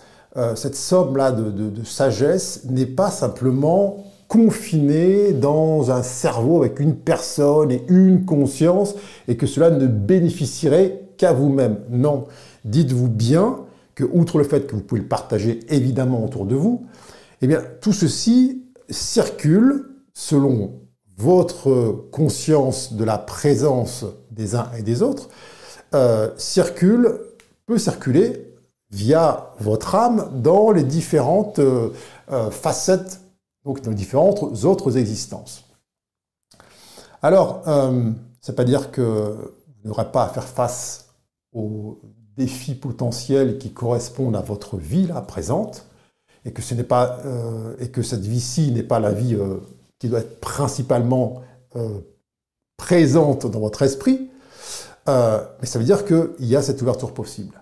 cette 0.54 0.76
somme-là 0.76 1.32
de, 1.32 1.50
de, 1.50 1.84
sagesse 1.84 2.64
n'est 2.64 2.86
pas 2.86 3.10
simplement 3.10 4.04
confinée 4.28 5.32
dans 5.32 5.90
un 5.90 6.02
cerveau 6.02 6.62
avec 6.62 6.80
une 6.80 6.96
personne 6.96 7.70
et 7.70 7.84
une 7.88 8.24
conscience, 8.24 8.94
et 9.28 9.36
que 9.36 9.46
cela 9.46 9.70
ne 9.70 9.86
bénéficierait 9.86 11.10
qu'à 11.16 11.32
vous-même. 11.32 11.78
Non, 11.90 12.24
dites-vous 12.64 13.08
bien 13.08 13.60
que, 13.94 14.04
outre 14.04 14.38
le 14.38 14.44
fait 14.44 14.66
que 14.66 14.74
vous 14.74 14.82
pouvez 14.82 15.00
le 15.00 15.08
partager 15.08 15.60
évidemment 15.68 16.24
autour 16.24 16.46
de 16.46 16.54
vous, 16.54 16.86
eh 17.42 17.46
bien, 17.46 17.62
tout 17.80 17.92
ceci 17.92 18.62
circule 18.88 19.86
selon 20.14 20.72
votre 21.16 22.08
conscience 22.12 22.92
de 22.92 23.04
la 23.04 23.18
présence 23.18 24.04
des 24.30 24.54
uns 24.54 24.70
et 24.78 24.82
des 24.82 25.02
autres, 25.02 25.28
euh, 25.94 26.30
circule, 26.36 27.20
peut 27.66 27.78
circuler 27.78 28.54
via 28.90 29.52
votre 29.58 29.94
âme 29.94 30.30
dans 30.42 30.70
les 30.70 30.84
différentes 30.84 31.58
euh, 31.58 31.90
euh, 32.30 32.50
facettes, 32.50 33.20
donc 33.64 33.80
dans 33.82 33.90
les 33.90 33.96
différentes 33.96 34.64
autres 34.64 34.96
existences. 34.98 35.64
Alors, 37.22 37.62
ça 37.64 37.90
ne 37.90 38.12
veut 38.46 38.54
pas 38.54 38.64
dire 38.64 38.92
que 38.92 39.00
vous 39.00 39.88
n'aurez 39.88 40.12
pas 40.12 40.24
à 40.24 40.28
faire 40.28 40.44
face 40.44 41.08
aux 41.52 41.98
défis 42.36 42.74
potentiels 42.74 43.58
qui 43.58 43.72
correspondent 43.72 44.36
à 44.36 44.42
votre 44.42 44.76
vie 44.76 45.06
là 45.06 45.22
présente, 45.22 45.86
et 46.46 46.52
que 46.52 46.62
euh, 46.62 48.02
cette 48.02 48.20
vie-ci 48.20 48.70
n'est 48.70 48.84
pas 48.84 49.00
la 49.00 49.12
vie 49.12 49.34
euh, 49.34 49.58
qui 49.98 50.08
doit 50.08 50.20
être 50.20 50.40
principalement 50.40 51.42
euh, 51.76 52.00
présente 52.76 53.46
dans 53.46 53.60
votre 53.60 53.82
esprit, 53.82 54.30
mais 55.06 55.66
ça 55.66 55.78
veut 55.78 55.84
dire 55.84 56.04
qu'il 56.04 56.34
y 56.40 56.56
a 56.56 56.62
cette 56.62 56.82
ouverture 56.82 57.14
possible. 57.14 57.54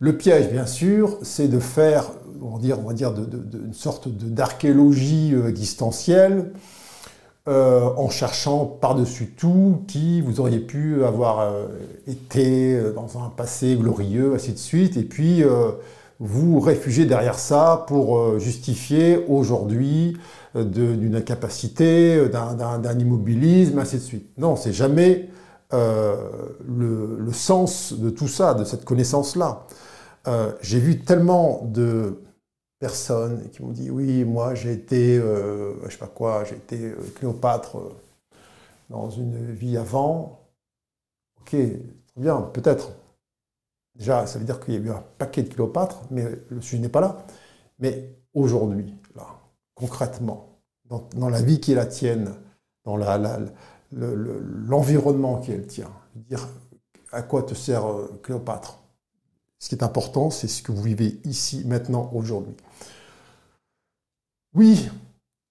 Le 0.00 0.16
piège, 0.18 0.50
bien 0.50 0.66
sûr, 0.66 1.18
c'est 1.22 1.48
de 1.48 1.58
faire, 1.58 2.10
on 2.42 2.56
va 2.56 2.58
dire, 2.58 2.78
on 2.78 2.82
va 2.82 2.92
dire 2.92 3.14
de, 3.14 3.58
une 3.58 3.72
sorte 3.72 4.08
d'archéologie 4.08 5.34
existentielle 5.48 6.52
euh, 7.46 7.90
en 7.98 8.08
cherchant 8.08 8.64
par-dessus 8.64 9.34
tout 9.36 9.82
qui 9.86 10.22
vous 10.22 10.40
auriez 10.40 10.60
pu 10.60 11.04
avoir 11.04 11.40
euh, 11.40 11.66
été 12.06 12.74
euh, 12.74 12.94
dans 12.94 13.22
un 13.22 13.28
passé 13.28 13.76
glorieux, 13.76 14.32
ainsi 14.34 14.52
de 14.52 14.58
suite, 14.58 14.96
et 14.96 15.02
puis 15.02 15.44
vous 16.20 16.58
réfugiez 16.58 17.04
derrière 17.04 17.38
ça 17.38 17.84
pour 17.86 18.38
justifier 18.38 19.26
aujourd'hui 19.28 20.16
d'une 20.54 21.16
incapacité, 21.16 22.28
d'un 22.28 22.98
immobilisme, 22.98 23.78
ainsi 23.78 23.96
de 23.96 24.02
suite. 24.02 24.38
Non, 24.38 24.56
c'est 24.56 24.72
jamais 24.72 25.28
le, 25.72 27.16
le, 27.18 27.32
sens 27.32 27.92
de 27.92 28.10
tout 28.10 28.28
ça, 28.28 28.54
de 28.54 28.64
cette 28.64 28.84
connaissance-là. 28.84 29.66
J'ai 30.62 30.78
vu 30.78 31.00
tellement 31.00 31.62
de 31.64 32.24
personnes 32.84 33.48
qui 33.48 33.62
m'ont 33.62 33.70
dit 33.70 33.90
oui, 33.90 34.24
moi 34.24 34.54
j'ai 34.54 34.72
été, 34.72 35.16
euh, 35.16 35.72
je 35.86 35.92
sais 35.92 35.96
pas 35.96 36.06
quoi, 36.06 36.44
j'ai 36.44 36.56
été 36.56 36.90
euh, 36.90 36.96
Cléopâtre 37.16 37.78
euh, 37.78 37.94
dans 38.90 39.08
une 39.08 39.52
vie 39.52 39.78
avant. 39.78 40.50
Ok, 41.40 41.50
très 41.50 42.20
bien, 42.20 42.42
peut-être. 42.42 42.92
Déjà, 43.94 44.26
ça 44.26 44.38
veut 44.38 44.44
dire 44.44 44.60
qu'il 44.60 44.74
y 44.74 44.76
a 44.76 44.80
eu 44.80 44.90
un 44.90 45.02
paquet 45.16 45.42
de 45.42 45.48
Cléopâtre, 45.54 46.02
mais 46.10 46.26
le 46.50 46.60
sujet 46.60 46.82
n'est 46.82 46.90
pas 46.90 47.00
là. 47.00 47.24
Mais 47.78 48.18
aujourd'hui, 48.34 48.94
là, 49.16 49.26
concrètement, 49.74 50.58
dans, 50.86 51.28
la 51.28 51.42
vie 51.42 51.60
qui 51.60 51.72
est 51.72 51.76
la 51.76 51.86
tienne, 51.86 52.34
dans 52.84 52.96
l'environnement 53.92 55.40
qui 55.40 55.52
est 55.52 55.56
le 55.56 55.66
tien, 55.66 55.90
dire 56.14 56.48
à 57.12 57.22
quoi 57.22 57.42
te 57.42 57.54
sert 57.54 57.84
Cléopâtre 58.22 58.84
ce 59.64 59.70
qui 59.70 59.76
est 59.76 59.82
important, 59.82 60.28
c'est 60.28 60.46
ce 60.46 60.62
que 60.62 60.72
vous 60.72 60.82
vivez 60.82 61.18
ici, 61.24 61.62
maintenant, 61.64 62.10
aujourd'hui. 62.12 62.54
Oui, 64.54 64.90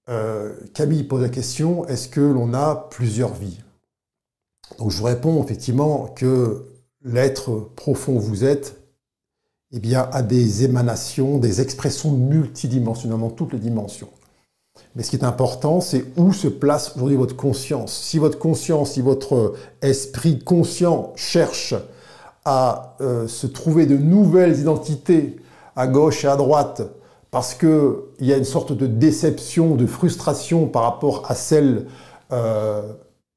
euh, 0.08 0.56
Camille 0.76 1.04
pose 1.04 1.24
la 1.24 1.30
question, 1.30 1.88
est-ce 1.88 2.10
que 2.10 2.22
l'on 2.22 2.54
a 2.54 2.76
plusieurs 2.92 3.34
vies? 3.34 3.60
Donc 4.78 4.92
je 4.92 4.98
vous 4.98 5.06
réponds 5.06 5.44
effectivement 5.44 6.10
que 6.10 6.64
l'être 7.02 7.72
profond 7.76 8.20
vous 8.20 8.44
êtes 8.44 8.83
eh 9.74 9.80
bien, 9.80 10.08
a 10.12 10.22
des 10.22 10.64
émanations, 10.64 11.40
des 11.40 11.60
expressions 11.60 12.12
multidimensionnelles 12.12 13.20
dans 13.20 13.30
toutes 13.30 13.54
les 13.54 13.60
dimensions. 13.60 14.10
Mais 14.96 15.02
ce 15.02 15.10
qui 15.10 15.16
est 15.16 15.24
important, 15.24 15.82
c'est 15.82 16.06
où 16.16 16.32
se 16.32 16.48
place 16.48 16.94
aujourd'hui 16.96 17.18
votre 17.18 17.36
conscience. 17.36 17.92
Si 17.94 18.20
votre 18.20 18.38
conscience, 18.38 18.92
si 18.92 19.02
votre 19.02 19.56
esprit 19.82 20.40
conscient 20.40 21.12
cherche 21.16 21.74
à 22.46 22.96
euh, 23.02 23.28
se 23.28 23.48
trouver 23.48 23.88
de 23.88 23.98
nouvelles 23.98 24.60
identités 24.60 25.38
à 25.76 25.88
gauche 25.88 26.24
et 26.24 26.28
à 26.28 26.36
droite 26.36 26.84
parce 27.32 27.56
qu'il 27.56 27.96
y 28.20 28.32
a 28.32 28.38
une 28.38 28.44
sorte 28.44 28.74
de 28.74 28.86
déception, 28.86 29.76
de 29.76 29.88
frustration 29.88 30.68
par 30.68 30.84
rapport 30.84 31.24
à 31.32 31.34
celle 31.34 31.88
euh, 32.32 32.84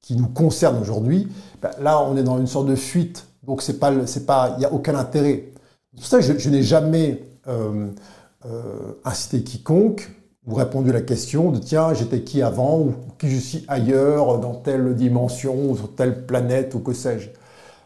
qui 0.02 0.16
nous 0.16 0.28
concerne 0.28 0.78
aujourd'hui, 0.78 1.28
ben 1.62 1.70
là 1.80 2.02
on 2.02 2.14
est 2.18 2.22
dans 2.22 2.38
une 2.38 2.46
sorte 2.46 2.66
de 2.66 2.76
fuite, 2.76 3.26
donc 3.42 3.66
il 3.66 4.58
n'y 4.58 4.64
a 4.66 4.72
aucun 4.72 4.94
intérêt. 4.96 5.50
C'est 5.96 6.00
pour 6.00 6.06
ça 6.06 6.32
que 6.32 6.38
je, 6.38 6.50
n'ai 6.50 6.62
jamais 6.62 7.24
euh, 7.48 7.88
incité 9.04 9.42
quiconque 9.42 10.10
ou 10.46 10.54
répondu 10.54 10.90
à 10.90 10.92
la 10.92 11.02
question 11.02 11.50
de 11.50 11.58
tiens, 11.58 11.92
j'étais 11.94 12.20
qui 12.20 12.40
avant 12.40 12.78
ou 12.78 12.94
qui 13.18 13.28
je 13.28 13.38
suis 13.38 13.64
ailleurs 13.66 14.38
dans 14.38 14.54
telle 14.54 14.94
dimension 14.94 15.70
ou 15.70 15.76
sur 15.76 15.94
telle 15.94 16.24
planète 16.24 16.74
ou 16.74 16.80
que 16.80 16.92
sais-je. 16.92 17.28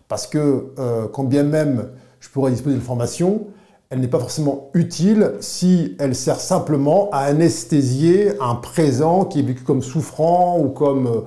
Parce 0.09 0.27
que 0.27 0.73
euh, 0.79 1.09
quand 1.09 1.25
bien 1.25 1.45
même 1.45 1.89
je 2.21 2.29
pourrais 2.29 2.51
disposer 2.51 2.77
d'informations, 2.77 3.47
elle 3.89 4.01
n'est 4.01 4.09
pas 4.09 4.19
forcément 4.19 4.71
utile 4.75 5.33
si 5.41 5.97
elle 5.99 6.15
sert 6.15 6.39
simplement 6.39 7.09
à 7.11 7.21
anesthésier 7.21 8.33
un 8.41 8.57
présent 8.57 9.25
qui 9.25 9.41
est 9.41 9.43
vécu 9.43 9.63
comme 9.65 9.83
souffrant 9.83 10.59
ou 10.61 10.69
comme 10.69 11.07
euh, 11.07 11.21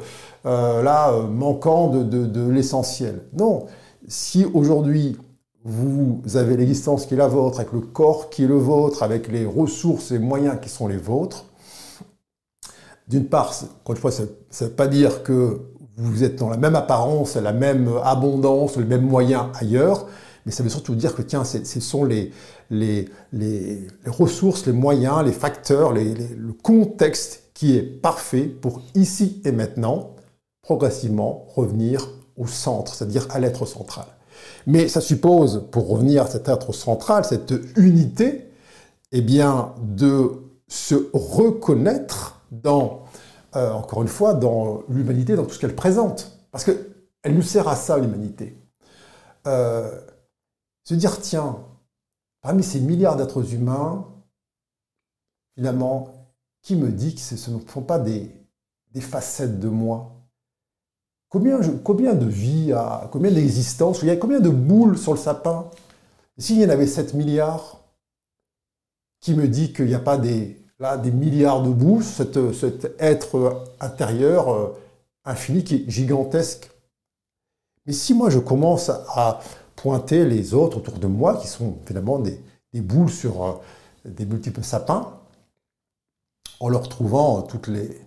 euh, 0.46 0.84
là 0.84 1.12
manquant 1.30 1.88
de, 1.88 2.50
l'essentiel. 2.50 3.24
Non, 3.38 3.65
si 4.08 4.46
aujourd'hui 4.54 5.17
vous 5.65 6.21
avez 6.36 6.58
l'existence 6.58 7.06
qui 7.06 7.13
est 7.13 7.17
la 7.17 7.28
vôtre, 7.28 7.60
avec 7.60 7.71
le 7.71 7.80
corps 7.80 8.30
qui 8.30 8.43
est 8.43 8.47
le 8.47 8.58
vôtre, 8.58 9.04
avec 9.04 9.28
les 9.30 9.45
ressources 9.45 10.12
et 10.12 10.19
moyens 10.19 10.58
qui 10.62 10.69
sont 10.69 10.88
les 10.88 10.97
vôtres, 10.97 11.45
d'une 13.08 13.26
part, 13.26 13.54
encore 13.82 13.95
une 13.95 14.02
fois, 14.02 14.12
ça 14.12 14.23
ne 14.23 14.65
veut 14.67 14.73
pas 14.73 14.88
dire 14.88 15.23
que 15.23 15.62
vous 15.97 16.23
êtes 16.23 16.38
dans 16.38 16.49
la 16.49 16.58
même 16.58 16.76
apparence, 16.76 17.36
la 17.36 17.54
même 17.54 17.89
abondance, 18.04 18.78
le 18.78 18.86
même 18.86 19.06
moyen 19.06 19.52
ailleurs, 19.56 20.08
mais 20.45 20.52
ça 20.52 20.63
veut 20.63 20.69
surtout 20.69 20.95
dire 20.95 21.15
que 21.15 21.21
tiens, 21.21 21.43
ce 21.43 21.80
sont 21.80 22.04
les, 22.04 22.32
ressources, 24.06 24.65
les 24.65 24.73
moyens, 24.73 25.23
les 25.23 25.32
facteurs, 25.32 25.93
le 25.93 26.54
contexte 26.62 27.43
qui 27.54 27.78
est 27.78 27.84
parfait 27.84 28.43
pour 28.43 28.82
ici 28.95 29.41
et 29.45 29.52
maintenant, 29.52 30.15
progressivement 30.62 31.45
revenir 31.56 32.10
au 32.38 32.47
centre, 32.47 32.95
c'est-à-dire 32.95 33.28
à, 33.30 33.39
l'être 33.39 33.65
central. 33.65 34.06
Mais 34.65 34.88
ça 34.88 35.02
suppose, 35.02 35.67
pour 35.71 35.89
revenir 35.89 36.23
à 36.23 36.28
cet 36.28 36.47
être 36.47 36.73
central, 36.73 37.26
cette 37.26 37.54
unité, 37.76 38.49
eh 39.12 39.21
bien, 39.21 39.73
de 39.82 40.32
se 40.67 41.10
reconnaître 41.13 42.41
dans 42.52 43.04
euh, 43.56 43.71
encore 43.71 44.02
une 44.02 44.08
fois, 44.08 44.34
dans 44.34 44.84
l'humanité, 44.89 45.36
dans 45.36 45.45
tout 45.45 45.54
ce 45.54 45.60
qu'elle 45.60 45.76
présente. 45.76 46.39
Parce 46.52 46.63
qu'elle 46.63 47.36
nous 47.36 47.43
sert 47.43 47.67
à 47.67 47.76
ça, 47.76 47.97
l'humanité. 47.97 48.58
Euh, 49.45 50.02
se 50.84 50.95
dire, 50.95 51.21
tiens, 51.21 51.60
parmi 52.41 52.63
ces 52.63 52.80
milliards 52.80 53.15
d'êtres 53.15 53.54
humains, 53.54 54.08
finalement, 55.56 56.32
qui 56.63 56.76
me 56.76 56.89
dit 56.91 57.13
que 57.13 57.21
ce 57.21 57.52
ne 57.52 57.60
sont 57.60 57.82
pas 57.82 57.99
des, 57.99 58.32
facettes 58.99 59.60
de 59.60 59.67
moi? 59.67 60.23
Combien, 61.34 62.13
de 62.13 62.26
vies, 62.28 62.74
combien 63.12 63.32
d'existences, 63.32 64.04
il 64.04 64.08
y 64.08 64.12
a 64.12 64.15
combien 64.15 64.39
de 64.39 64.50
boules 64.50 64.98
sur 64.98 65.13
le 65.13 65.19
sapin? 65.19 65.65
S'il 66.38 66.60
y 66.60 66.65
en 66.65 66.69
avait 66.69 66.88
7 66.88 67.15
milliards, 67.15 67.82
qui 69.19 69.34
me 69.34 69.48
dit 69.48 69.74
qu'il 69.74 69.86
n'y 69.86 69.96
a 69.96 70.00
pas 70.00 70.17
des, 70.17 70.60
des 71.02 71.12
milliards 71.12 71.63
de 71.63 71.69
bouches, 71.69 72.06
cet, 72.06 72.38
être 73.00 73.65
intérieur 73.80 74.54
euh, 74.54 74.78
infini 75.26 75.63
qui 75.63 75.76
est 75.76 75.89
gigantesque? 75.89 76.69
Mais 77.86 77.93
si 77.93 78.13
moi 78.13 78.30
je 78.30 78.39
commence 78.39 78.89
à 78.89 79.39
pointer 79.76 80.26
les 80.26 80.54
autres 80.54 80.78
autour 80.78 81.00
de 81.00 81.08
moi, 81.08 81.38
qui 81.38 81.48
sont 81.48 81.78
finalement 81.86 82.19
des, 82.19 82.39
boules 82.76 83.10
sur 83.10 83.43
euh, 83.43 83.54
des 84.06 84.26
multiples 84.26 84.63
sapins, 84.63 85.19
en 86.60 86.69
leur 86.69 86.88
trouvant 86.88 87.41
toutes 87.41 87.67
les, 87.67 88.00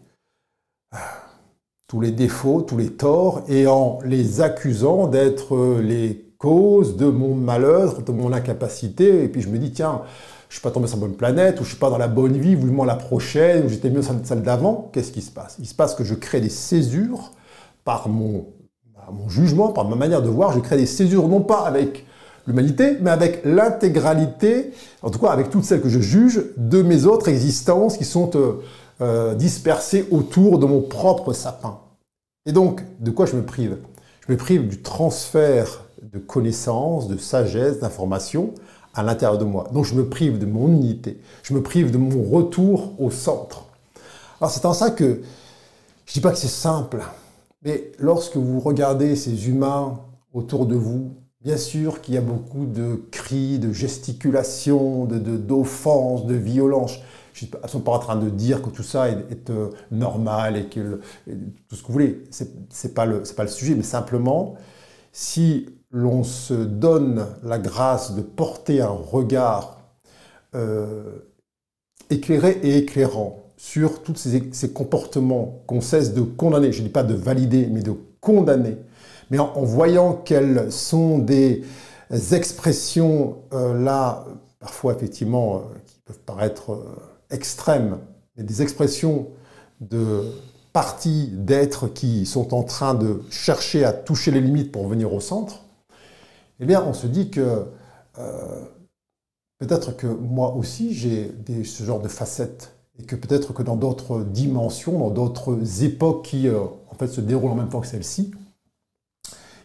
tous 1.89 2.01
les 2.01 2.11
défauts, 2.11 2.63
tous 2.63 2.77
les 2.77 2.91
torts, 2.91 3.43
et 3.49 3.67
en 3.67 3.99
les 4.05 4.41
accusant 4.41 5.07
d'être 5.07 5.81
les 5.81 6.33
causes 6.39 6.97
de 6.97 7.07
mon 7.07 7.35
malheur, 7.35 8.03
de 8.03 8.13
mon 8.13 8.33
incapacité, 8.33 9.25
et 9.25 9.29
puis 9.29 9.41
je 9.43 9.49
me 9.49 9.59
dis, 9.59 9.73
tiens, 9.73 10.03
je 10.49 10.55
suis 10.55 10.63
pas 10.63 10.71
tombé 10.71 10.87
sur 10.87 10.97
la 10.97 11.07
bonne 11.07 11.17
planète, 11.17 11.61
ou 11.61 11.65
je 11.65 11.71
suis 11.71 11.79
pas 11.79 11.91
dans 11.91 11.99
la 11.99 12.09
bonne 12.09 12.37
vie, 12.37 12.57
ou 12.57 12.85
la 12.85 12.97
prochaine, 12.97 13.67
ou 13.67 13.69
j'étais 13.69 13.91
mieux 13.91 14.03
dans 14.03 14.25
celle 14.25 14.43
d'avant, 14.43 14.91
qu'est-ce 14.93 15.13
qui 15.13 15.23
se 15.23 15.31
passe? 15.31 15.57
Il 15.59 15.67
se 15.67 15.75
passe 15.75 15.95
que 15.95 16.05
je 16.05 16.15
crée 16.15 16.41
des 16.41 16.49
césures 16.49 17.33
par 17.85 18.09
mon, 18.09 18.47
mon 19.13 19.29
jugement, 19.29 19.69
par 19.69 19.89
ma 19.89 19.97
manière 19.97 20.23
de 20.23 20.29
voir, 20.29 20.53
je 20.53 20.61
crée 20.61 20.77
des 20.77 20.87
césures 20.87 21.29
non 21.29 21.41
pas 21.41 21.61
avec 21.61 22.05
l'humanité, 22.47 22.97
mais 23.01 23.11
avec 23.11 23.43
l'intégralité, 23.45 24.73
en 25.03 25.11
tout 25.11 25.19
cas 25.19 25.29
avec 25.29 25.51
toutes 25.51 25.65
celles 25.65 25.81
que 25.81 25.89
je 25.89 26.01
juge, 26.01 26.45
de 26.57 26.83
mes 26.83 27.07
autres 27.07 27.29
existences 27.29 27.97
qui 27.97 28.05
sont 28.05 28.31
euh, 28.37 28.61
euh, 29.01 29.35
dispersées 29.35 30.07
autour 30.11 30.59
de 30.59 30.67
mon 30.67 30.81
propre 30.81 31.33
sapin. 31.33 31.81
Et 32.47 32.53
donc, 32.53 32.83
de 33.01 33.11
quoi 33.11 33.27
je 33.27 33.37
me 33.37 33.45
prive? 33.45 33.79
Je 34.27 34.33
me 34.33 34.37
prive 34.37 34.69
du 34.69 34.83
transfert 34.83 35.85
de 36.03 36.19
connaissances, 36.19 37.09
de 37.09 37.17
sagesse, 37.17 37.81
d'informations 37.81 38.53
à 38.95 39.03
l'intérieur 39.03 39.39
de 39.39 39.45
moi. 39.45 39.69
Donc 39.73 39.85
je 39.85 39.95
me 39.95 40.09
prive 40.09 40.39
de 40.39 40.47
mon 40.47 40.69
unité, 40.69 41.21
je 41.43 41.55
me 41.55 41.63
prive 41.63 41.91
de 41.91 41.99
mon 41.99 42.23
retour 42.23 42.93
au 42.99 43.11
centre. 43.11 43.67
Alors 44.41 44.51
c'est 44.51 44.65
en 44.65 44.73
ça 44.73 44.91
que 44.91 45.05
je 46.07 46.11
ne 46.11 46.15
dis 46.15 46.21
pas 46.21 46.31
que 46.31 46.39
c'est 46.39 46.49
simple, 46.49 47.03
mais 47.63 47.93
lorsque 47.99 48.37
vous 48.37 48.61
regardez 48.61 49.17
ces 49.17 49.49
humains 49.49 50.01
autour 50.33 50.67
de 50.67 50.77
vous, 50.77 51.11
bien 51.43 51.57
sûr 51.57 52.01
qu'il 52.01 52.15
y 52.15 52.19
a 52.19 52.23
beaucoup 52.23 52.65
de 52.65 53.03
cris, 53.11 53.59
de 53.59 53.73
gesticulations, 53.73 55.05
d'offenses, 55.05 56.27
de, 56.27 56.33
de 56.33 56.39
violences. 56.39 56.99
Je 57.37 57.45
ne 57.45 57.69
suis 57.69 57.81
pas 57.81 57.93
en 57.93 57.99
train 57.99 58.17
de 58.17 58.31
dire 58.31 58.63
que 58.63 58.71
tout 58.71 58.83
ça 58.83 59.11
est, 59.11 59.51
euh, 59.51 59.69
normal 59.91 60.57
et 60.57 60.65
que 60.71 61.03
tout 61.69 61.77
ce 61.77 61.83
que 61.83 61.89
vous 61.89 61.93
voulez. 61.93 62.25
Ce 62.31 62.45
n'est 62.45 62.95
pas, 62.95 63.05
le, 63.05 63.23
pas 63.37 63.43
le 63.43 63.51
sujet, 63.51 63.75
mais 63.75 63.83
simplement, 63.83 64.55
si 65.13 65.69
l'on 65.91 66.25
se 66.25 66.55
donne 66.55 67.27
la 67.43 67.59
grâce 67.59 68.15
de 68.15 68.23
porter 68.23 68.81
un 68.81 68.89
regard 68.89 69.83
euh, 70.55 71.29
éclairé 72.09 72.59
et 72.63 72.79
éclairant 72.79 73.43
sur 73.59 74.03
tous 74.03 74.15
ces, 74.17 74.73
comportements 74.73 75.63
qu'on 75.67 75.83
cesse 75.83 76.15
de 76.15 76.23
condamner, 76.23 76.73
je 76.73 76.81
ne 76.81 76.87
dis 76.87 76.93
pas 76.93 77.05
de 77.05 77.15
valider, 77.15 77.67
mais 77.71 77.83
de 77.83 77.93
condamner, 78.23 78.79
mais 79.31 79.39
en, 79.39 79.63
voyant 79.63 80.15
quelles 80.15 80.73
sont 80.73 81.19
des 81.19 81.65
expressions 82.33 83.43
euh, 83.53 83.79
là, 83.79 84.25
parfois 84.59 84.95
effectivement, 84.95 85.65
qui 85.85 85.99
peuvent 86.07 86.21
paraître 86.21 86.83
extrêmes, 87.31 87.99
mais 88.37 88.45
des 88.45 88.63
expressions 88.63 89.29
de 89.81 90.33
parties 90.73 91.29
d'êtres 91.33 91.89
qui 91.89 92.27
sont 92.27 92.55
en 92.55 92.63
train 92.63 92.95
de 92.95 93.23
chercher 93.31 93.85
à 93.85 93.93
toucher 93.93 94.31
les 94.31 94.41
limites 94.41 94.73
pour 94.73 94.87
venir 94.89 95.13
au 95.13 95.21
centre, 95.21 95.63
eh 96.61 96.67
bien, 96.67 96.83
on 96.83 96.93
se 96.93 97.07
dit 97.07 97.31
que 97.31 97.67
euh, 98.19 98.65
peut-être 99.59 99.97
que 99.97 100.07
moi 100.07 100.55
aussi 100.55 100.95
j'ai 100.95 101.33
ce 101.65 101.85
genre 101.85 102.01
de 102.01 102.09
facettes 102.09 102.73
et 102.99 103.05
que 103.05 103.17
peut-être 103.17 103.53
que 103.53 103.63
dans 103.63 103.77
d'autres 103.77 104.23
dimensions, 104.23 104.99
dans 104.99 105.11
d'autres 105.11 105.83
époques 105.83 106.25
qui 106.25 106.49
euh, 106.49 106.61
en 106.91 106.95
fait 106.95 107.09
se 107.09 107.21
déroulent 107.21 107.53
en 107.53 107.57
même 107.57 107.69
temps 107.69 107.81
que 107.81 107.87
celle-ci, 107.87 108.33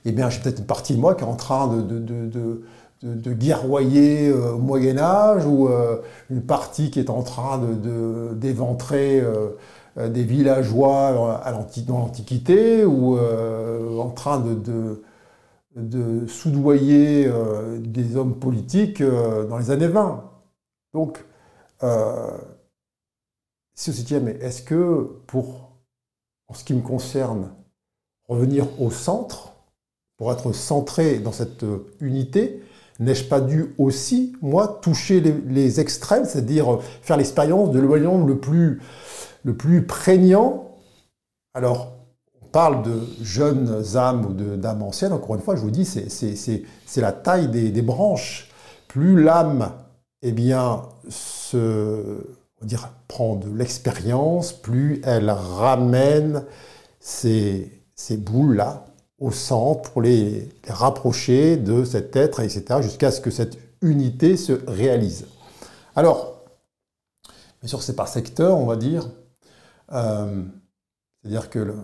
eh 0.06 0.12
bien, 0.12 0.30
j'ai 0.30 0.40
peut-être 0.40 0.60
une 0.60 0.66
partie 0.66 0.94
de 0.94 1.00
moi 1.00 1.16
qui 1.16 1.24
est 1.24 1.28
en 1.28 1.36
train 1.36 1.68
de, 1.68 2.64
guerroyer 3.04 4.30
euh, 4.30 4.54
au 4.54 4.60
Moyen 4.60 4.98
Âge 4.98 5.46
ou 5.46 5.68
euh, 5.68 6.02
une 6.30 6.44
partie 6.44 6.92
qui 6.92 7.00
est 7.00 7.10
en 7.10 7.24
train 7.24 7.60
d'éventrer 8.36 9.22
euh, 9.22 9.58
des 10.10 10.24
villageois 10.24 11.42
dans 11.86 12.00
l'Antiquité 12.00 12.86
ou 12.86 13.18
en 13.20 14.10
train 14.12 14.40
de, 14.40 15.04
de 15.76 16.28
soudoyer 16.28 17.30
des 17.80 18.16
hommes 18.16 18.40
politiques 18.40 19.04
dans 19.04 19.58
les 19.58 19.70
années 19.70 19.90
20. 19.90 20.24
Donc, 20.94 21.26
si 23.76 23.90
on 23.90 24.20
mais 24.22 24.32
est-ce 24.40 24.62
que 24.62 25.10
pour, 25.28 25.74
en 26.48 26.54
ce 26.54 26.64
qui 26.64 26.74
me 26.74 26.82
concerne, 26.82 27.52
revenir 28.30 28.66
au 28.82 28.92
centre, 28.92 29.52
pour 30.16 30.32
être 30.32 30.54
centré 30.54 31.20
dans 31.20 31.34
cette 31.34 31.66
unité, 32.00 32.64
N'ai-je 33.02 33.24
pas 33.24 33.42
dû 33.42 33.74
aussi, 33.80 34.34
moi, 34.44 34.80
toucher 34.80 35.22
les, 35.22 35.80
extrêmes, 35.80 36.24
c'est-à-dire 36.24 36.80
faire 37.02 37.18
l'expérience 37.18 37.72
de 37.72 37.80
l'éloignement 37.80 38.24
le 38.24 38.38
plus, 38.38 38.80
le 39.44 39.56
plus 39.56 39.88
prégnant? 39.88 40.78
Alors, 41.56 41.94
on 42.44 42.46
parle 42.46 42.84
de 42.84 43.00
jeunes 43.24 43.84
âmes 43.96 44.26
ou 44.28 44.34
d'âmes 44.34 44.84
anciennes, 44.84 45.14
encore 45.14 45.34
une 45.34 45.42
fois, 45.42 45.56
je 45.56 45.62
vous 45.62 45.72
dis, 45.72 45.84
c'est 45.84 47.02
la 47.02 47.12
taille 47.12 47.48
des, 47.48 47.82
branches. 47.82 48.52
Plus 48.88 49.20
l'âme, 49.20 49.72
eh 50.22 50.32
bien, 50.32 50.84
se, 51.10 52.24
dire, 52.62 52.88
prend 53.08 53.36
de 53.36 53.50
l'expérience, 53.50 54.54
plus 54.54 55.02
elle 55.04 55.32
ramène 55.32 56.44
ces, 57.00 57.82
ces 57.96 58.18
boules-là 58.18 58.86
au 59.22 59.32
centre 59.32 59.92
pour 59.92 60.02
les, 60.02 60.50
rapprocher 60.68 61.56
de 61.56 61.86
cet 61.86 62.16
être, 62.16 62.42
etc., 62.42 62.82
jusqu'à 62.82 63.12
ce 63.12 63.22
que 63.22 63.30
cette 63.30 63.58
unité 63.82 64.36
se 64.36 64.54
réalise. 64.68 65.28
Alors, 65.96 66.42
bien 67.62 67.70
sûr, 67.70 67.84
c'est 67.84 67.96
par 67.96 68.08
secteur, 68.08 68.58
on 68.58 68.66
va 68.66 68.76
dire. 68.76 69.08
Euh, 69.94 70.44
c'est-à-dire 71.22 71.50
que 71.50 71.76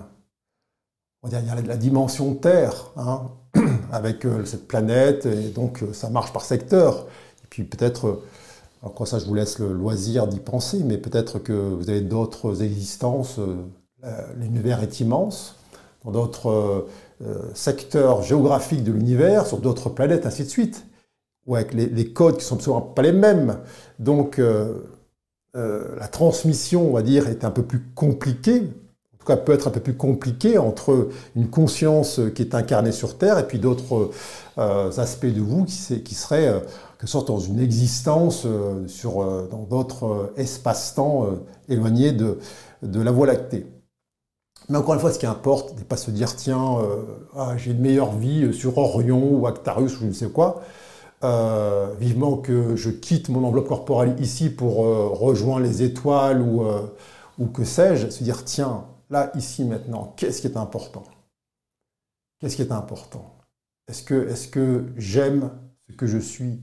on 1.22 1.28
va 1.28 1.30
dire, 1.30 1.40
il 1.42 1.48
y 1.48 1.60
a 1.60 1.62
la, 1.68 1.78
dimension 1.78 2.34
Terre, 2.34 2.92
hein, 2.96 3.28
avec 3.92 4.26
euh, 4.26 4.44
cette 4.46 4.68
planète, 4.68 5.26
et 5.26 5.50
donc 5.50 5.84
euh, 5.84 5.94
ça 5.94 6.10
marche 6.10 6.34
par 6.34 6.44
secteur. 6.44 7.06
Et 7.44 7.48
puis 7.50 7.64
peut-être, 7.64 8.24
encore 8.82 9.08
ça, 9.08 9.20
je 9.20 9.26
vous 9.26 9.36
laisse 9.36 9.60
le 9.60 9.74
loisir 9.74 10.28
d'y 10.28 10.40
penser, 10.40 10.84
mais 10.84 10.98
peut-être 10.98 11.38
que 11.38 11.54
vous 11.54 11.90
avez 11.90 12.02
d'autres 12.02 12.64
existences. 12.64 13.40
L'univers 14.36 14.82
est 14.84 15.00
immense. 15.00 15.56
Dans 16.06 16.12
d'autres 16.12 16.88
secteurs 17.54 18.22
géographiques 18.22 18.84
de 18.84 18.92
l'univers, 18.92 19.46
sur 19.48 19.58
d'autres 19.58 19.90
planètes, 19.90 20.26
ainsi 20.26 20.44
de 20.44 20.50
suite, 20.50 20.86
ou 21.48 21.56
avec 21.56 21.74
les, 21.74 22.14
codes 22.14 22.38
qui 22.38 22.46
sont 22.46 22.56
absolument 22.56 22.82
pas 22.82 23.02
les 23.02 23.14
mêmes. 23.14 23.58
Donc 24.00 24.38
euh, 24.38 24.74
euh, 25.56 25.96
la 25.98 26.08
transmission, 26.08 26.90
on 26.90 26.94
va 26.94 27.02
dire, 27.02 27.28
est 27.30 27.46
un 27.46 27.52
peu 27.52 27.64
plus 27.64 27.82
compliquée, 27.96 28.60
en 28.60 29.18
tout 29.18 29.26
cas 29.26 29.38
peut 29.38 29.54
être 29.54 29.70
un 29.70 29.72
peu 29.72 29.80
plus 29.80 29.96
compliquée 29.96 30.58
entre 30.58 31.10
une 31.36 31.50
conscience 31.50 32.20
qui 32.36 32.42
est 32.42 32.54
incarnée 32.54 32.92
sur 32.92 33.18
Terre 33.18 33.40
et 33.40 33.48
puis 33.48 33.60
d'autres 33.60 34.12
aspects 34.58 35.26
de 35.26 35.42
vous 35.42 35.66
qui, 35.66 36.04
qui 36.04 36.16
seraient 36.16 36.62
que 36.98 37.08
sorte 37.08 37.28
dans 37.28 37.40
une 37.40 37.60
existence 37.60 38.48
sur, 38.88 39.48
dans 39.50 39.64
d'autres 39.64 40.34
espaces-temps 40.36 41.28
éloignés 41.70 42.12
de 42.12 42.38
la 43.02 43.12
Voie 43.12 43.28
lactée. 43.28 43.66
Mais 44.70 44.78
encore 44.78 44.96
une 44.96 45.00
fois, 45.00 45.12
ce 45.14 45.20
qui 45.20 45.26
importe 45.26 45.78
n'est 45.78 45.86
pas 45.86 45.98
se 45.98 46.12
dire 46.12 46.36
tiens, 46.36 46.80
euh, 46.80 47.04
ah, 47.36 47.56
j'ai 47.58 47.72
une 47.72 47.80
meilleure 47.80 48.14
vie 48.14 48.54
sur 48.54 48.78
Orion 48.78 49.30
ou 49.34 49.48
Actarus 49.48 49.96
ou 49.98 50.02
je 50.02 50.06
ne 50.08 50.12
sais 50.12 50.30
quoi. 50.30 50.62
Euh, 51.24 51.94
vivement 52.00 52.38
que 52.38 52.76
je 52.76 52.90
quitte 52.90 53.30
mon 53.30 53.44
enveloppe 53.44 53.68
corporelle 53.68 54.16
ici 54.20 54.50
pour 54.50 54.86
euh, 54.86 55.08
rejoindre 55.08 55.66
les 55.66 55.84
étoiles 55.84 56.42
ou, 56.42 56.64
ou 57.40 57.48
que 57.48 57.64
sais-je. 57.64 58.10
Se 58.10 58.24
dire 58.24 58.44
tiens, 58.44 58.86
là, 59.10 59.32
ici, 59.36 59.64
maintenant, 59.64 60.14
qu'est-ce 60.18 60.42
qui 60.42 60.48
est 60.48 60.58
important? 60.58 61.04
Qu'est-ce 62.40 62.56
qui 62.56 62.62
est 62.62 62.72
important? 62.72 63.38
Est-ce 63.88 64.04
que, 64.04 64.30
est 64.30 64.52
que 64.52 64.86
j'aime 64.98 65.52
ce 65.90 65.96
que 65.96 66.08
je 66.08 66.18
suis? 66.18 66.62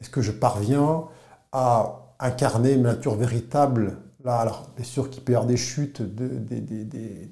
Est-ce 0.00 0.10
que 0.10 0.22
je 0.22 0.32
parviens 0.32 1.04
à 1.52 2.14
incarner 2.20 2.76
ma 2.76 2.92
nature 2.92 3.14
véritable? 3.14 3.98
Là, 4.24 4.38
alors, 4.38 4.68
bien 4.76 4.84
sûr 4.84 5.10
qu'il 5.10 5.24
peut 5.24 5.32
y 5.32 5.34
avoir 5.34 5.48
des 5.48 5.56
chutes, 5.56 6.02
des, 6.02 7.30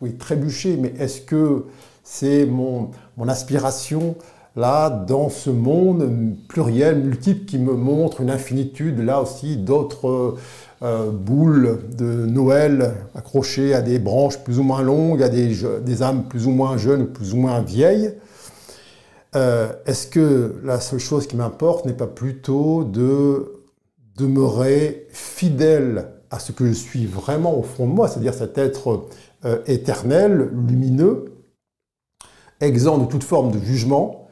oui, 0.00 0.14
trébucher, 0.14 0.76
mais 0.76 0.94
est-ce 0.98 1.20
que 1.20 1.64
c'est 2.02 2.46
mon, 2.46 2.90
aspiration 3.28 4.16
là, 4.56 4.90
dans 4.90 5.28
ce 5.28 5.50
monde 5.50 6.34
pluriel, 6.48 7.00
multiple, 7.00 7.44
qui 7.44 7.58
me 7.58 7.74
montre 7.74 8.20
une 8.20 8.30
infinitude, 8.30 8.98
là 9.00 9.20
aussi, 9.20 9.56
d'autres 9.56 10.36
euh, 10.82 11.10
boules 11.10 11.80
de 11.96 12.26
Noël 12.26 12.94
accrochées 13.14 13.74
à 13.74 13.82
des 13.82 13.98
branches 13.98 14.38
plus 14.38 14.58
ou 14.58 14.62
moins 14.62 14.82
longues, 14.82 15.22
à 15.22 15.28
des, 15.28 15.54
des 15.84 16.02
âmes 16.02 16.24
plus 16.28 16.46
ou 16.46 16.50
moins 16.50 16.78
jeunes, 16.78 17.06
plus 17.06 17.34
ou 17.34 17.36
moins 17.36 17.60
vieilles? 17.60 18.14
Euh, 19.36 19.72
est-ce 19.86 20.08
que 20.08 20.56
la 20.64 20.80
seule 20.80 20.98
chose 20.98 21.26
qui 21.26 21.36
m'importe 21.36 21.86
n'est 21.86 21.92
pas 21.92 22.08
plutôt 22.08 22.84
de 22.84 23.62
demeurer 24.16 25.06
fidèle 25.10 26.08
à 26.30 26.38
ce 26.38 26.52
que 26.52 26.66
je 26.66 26.72
suis 26.72 27.06
vraiment 27.06 27.56
au 27.56 27.62
fond 27.62 27.86
de 27.86 27.92
moi, 27.92 28.08
c'est-à-dire 28.08 28.34
cet 28.34 28.58
être 28.58 29.06
euh, 29.44 29.62
éternel, 29.66 30.50
lumineux, 30.68 31.24
exempt 32.60 32.98
de 32.98 33.06
toute 33.06 33.24
forme 33.24 33.52
de 33.52 33.58
jugement. 33.58 34.28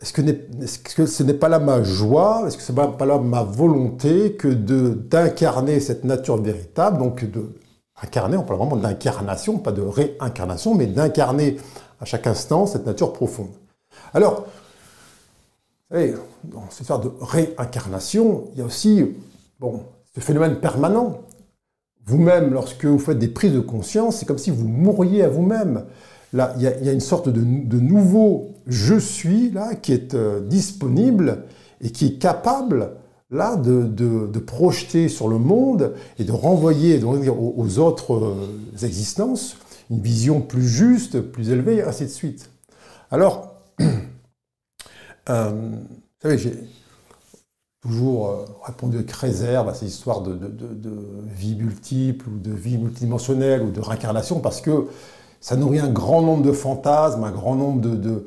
Est-ce 0.00 0.12
que, 0.12 1.06
ce 1.06 1.22
n'est 1.22 1.34
pas 1.34 1.48
là 1.48 1.58
ma 1.58 1.82
joie, 1.82 2.44
est-ce 2.46 2.56
que 2.56 2.62
ce 2.62 2.70
n'est 2.72 2.96
pas 2.96 3.06
là 3.06 3.18
ma 3.18 3.42
volonté 3.42 4.34
que 4.34 4.48
d'incarner 4.48 5.80
cette 5.80 6.04
nature 6.04 6.36
véritable, 6.36 6.98
donc 6.98 7.24
de 7.24 7.54
incarner, 8.00 8.36
on 8.36 8.44
parle 8.44 8.60
vraiment 8.60 8.76
d'incarnation, 8.76 9.58
pas 9.58 9.72
de 9.72 9.82
réincarnation, 9.82 10.74
mais 10.74 10.86
d'incarner 10.86 11.56
à 12.00 12.04
chaque 12.04 12.26
instant 12.28 12.66
cette 12.66 12.86
nature 12.86 13.12
profonde. 13.12 13.50
Alors, 14.14 14.46
dans 15.90 16.70
cette 16.70 16.82
histoire 16.82 17.00
de 17.00 17.10
réincarnation, 17.20 18.50
il 18.52 18.58
y 18.58 18.62
a 18.62 18.64
aussi 18.64 19.16
bon, 19.58 19.84
ce 20.14 20.20
phénomène 20.20 20.60
permanent. 20.60 21.22
Vous-même, 22.08 22.54
lorsque 22.54 22.86
vous 22.86 22.98
faites 22.98 23.18
des 23.18 23.28
prises 23.28 23.52
de 23.52 23.60
conscience, 23.60 24.16
c'est 24.16 24.24
comme 24.24 24.38
si 24.38 24.50
vous 24.50 24.66
mouriez 24.66 25.24
à 25.24 25.28
vous-même. 25.28 25.84
Là, 26.32 26.54
il 26.56 26.62
y, 26.62 26.66
a, 26.66 26.92
une 26.92 27.00
sorte 27.00 27.28
de, 27.28 27.78
nouveau 27.78 28.54
je 28.66 28.98
suis 28.98 29.50
là 29.50 29.74
qui 29.74 29.92
est 29.92 30.14
euh, 30.14 30.40
disponible 30.40 31.44
et 31.82 31.90
qui 31.90 32.06
est 32.06 32.18
capable 32.18 32.92
là 33.30 33.56
de, 33.56 34.38
projeter 34.38 35.08
sur 35.08 35.28
le 35.28 35.36
monde 35.36 35.92
et 36.18 36.24
de 36.24 36.32
renvoyer 36.32 37.02
aux, 37.04 37.78
autres 37.78 38.14
euh, 38.14 38.86
existences 38.86 39.58
une 39.90 40.00
vision 40.00 40.40
plus 40.40 40.66
juste, 40.66 41.20
plus 41.20 41.50
élevée, 41.50 41.82
ainsi 41.82 42.04
de 42.04 42.08
suite. 42.08 42.50
Alors, 43.10 43.54
euh, 45.28 45.72
savez, 46.22 46.38
toujours 47.80 48.28
euh, 48.28 48.44
répondu 48.64 48.96
avec 48.96 49.10
réserve 49.12 49.68
à 49.68 49.74
ces 49.74 49.86
histoires 49.86 50.22
de, 50.22 50.38
vie 51.26 51.54
multiple 51.54 52.28
ou 52.28 52.38
de 52.38 52.52
vie 52.52 52.78
multidimensionnelle 52.78 53.62
ou 53.62 53.70
de 53.70 53.80
réincarnation 53.80 54.40
parce 54.40 54.60
que 54.60 54.88
ça 55.40 55.56
nourrit 55.56 55.78
un 55.78 55.90
grand 55.90 56.22
nombre 56.22 56.42
de 56.42 56.52
fantasmes, 56.52 57.22
un 57.22 57.30
grand 57.30 57.54
nombre 57.54 57.80
de, 57.80 58.24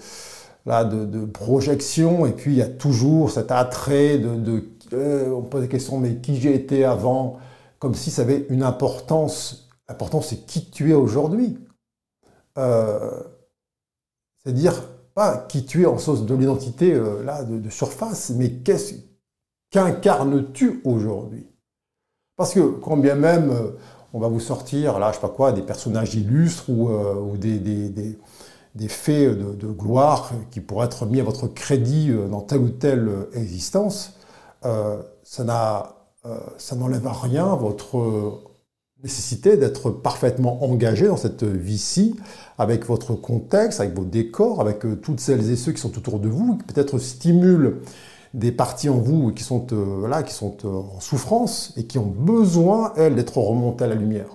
là, 0.65 0.85
de, 0.85 1.25
projections, 1.25 2.25
et 2.25 2.31
puis 2.31 2.53
il 2.53 2.57
y 2.57 2.61
a 2.61 2.67
toujours 2.67 3.31
cet 3.31 3.51
attrait 3.51 4.17
de, 4.17 4.63
euh, 4.93 5.29
on 5.31 5.41
pose 5.41 5.61
des 5.61 5.67
questions, 5.67 5.97
mais 5.97 6.17
qui 6.17 6.37
j'ai 6.37 6.55
été 6.55 6.85
avant, 6.85 7.39
comme 7.79 7.95
si 7.95 8.11
ça 8.11 8.21
avait 8.21 8.45
une 8.49 8.63
importance. 8.63 9.69
L'important, 9.89 10.21
c'est 10.21 10.45
qui 10.45 10.69
tu 10.69 10.91
es 10.91 10.93
aujourd'hui. 10.93 11.57
Euh, 12.57 13.21
c'est-à-dire, 14.37 14.81
pas 15.13 15.37
qui 15.37 15.65
tu 15.65 15.83
es 15.83 15.85
en 15.85 15.97
sens 15.97 16.25
de 16.25 16.35
l'identité 16.35 16.97
là 17.25 17.43
de, 17.43 17.69
surface, 17.69 18.29
mais 18.29 18.53
qu'est-ce 18.53 18.93
qu'incarnes-tu 19.71 20.81
aujourd'hui? 20.85 21.47
Parce 22.37 22.53
que 22.53 22.59
quand 22.59 22.97
bien 22.97 23.15
même 23.15 23.53
on 24.13 24.19
va 24.19 24.27
vous 24.27 24.39
sortir, 24.39 24.99
là, 24.99 25.09
je 25.11 25.15
sais 25.15 25.21
pas 25.21 25.29
quoi, 25.29 25.53
des 25.53 25.61
personnages 25.61 26.15
illustres 26.15 26.69
ou, 26.69 26.89
des, 27.37 27.59
des, 27.59 28.87
faits 28.89 29.37
de, 29.37 29.67
gloire 29.67 30.31
qui 30.51 30.59
pourraient 30.59 30.87
être 30.87 31.05
mis 31.05 31.21
à 31.21 31.23
votre 31.23 31.47
crédit 31.47 32.11
dans 32.29 32.41
telle 32.41 32.59
ou 32.59 32.69
telle 32.69 33.09
existence, 33.33 34.15
euh, 34.65 35.01
euh, 36.25 36.37
ça 36.57 36.75
n'enlève 36.75 37.07
à 37.07 37.13
rien 37.13 37.55
votre 37.55 38.41
nécessité 39.03 39.57
d'être 39.57 39.89
parfaitement 39.89 40.63
engagé 40.63 41.07
dans 41.07 41.17
cette 41.17 41.43
vie-ci, 41.43 42.15
avec 42.59 42.85
votre 42.85 43.15
contexte, 43.15 43.79
avec 43.79 43.95
vos 43.95 44.05
décors, 44.05 44.61
avec 44.61 44.85
euh, 44.85 44.95
toutes 44.95 45.19
celles 45.19 45.49
et 45.49 45.55
ceux 45.55 45.71
qui 45.71 45.81
sont 45.81 45.97
autour 45.97 46.19
de 46.19 46.29
vous, 46.29 46.57
qui 46.57 46.73
peut-être 46.73 46.99
stimulent 46.99 47.81
des 48.33 48.51
parties 48.51 48.89
en 48.89 48.97
vous 48.97 49.33
qui 49.33 49.43
sont, 49.43 49.67
là, 50.07 50.23
qui 50.23 50.33
sont 50.33 50.65
en 50.65 50.99
souffrance 50.99 51.73
et 51.77 51.85
qui 51.85 51.97
ont 51.99 52.07
besoin, 52.07 52.93
elles, 52.95 53.15
d'être 53.15 53.37
remontées 53.37 53.83
à 53.83 53.87
la 53.87 53.95
lumière. 53.95 54.27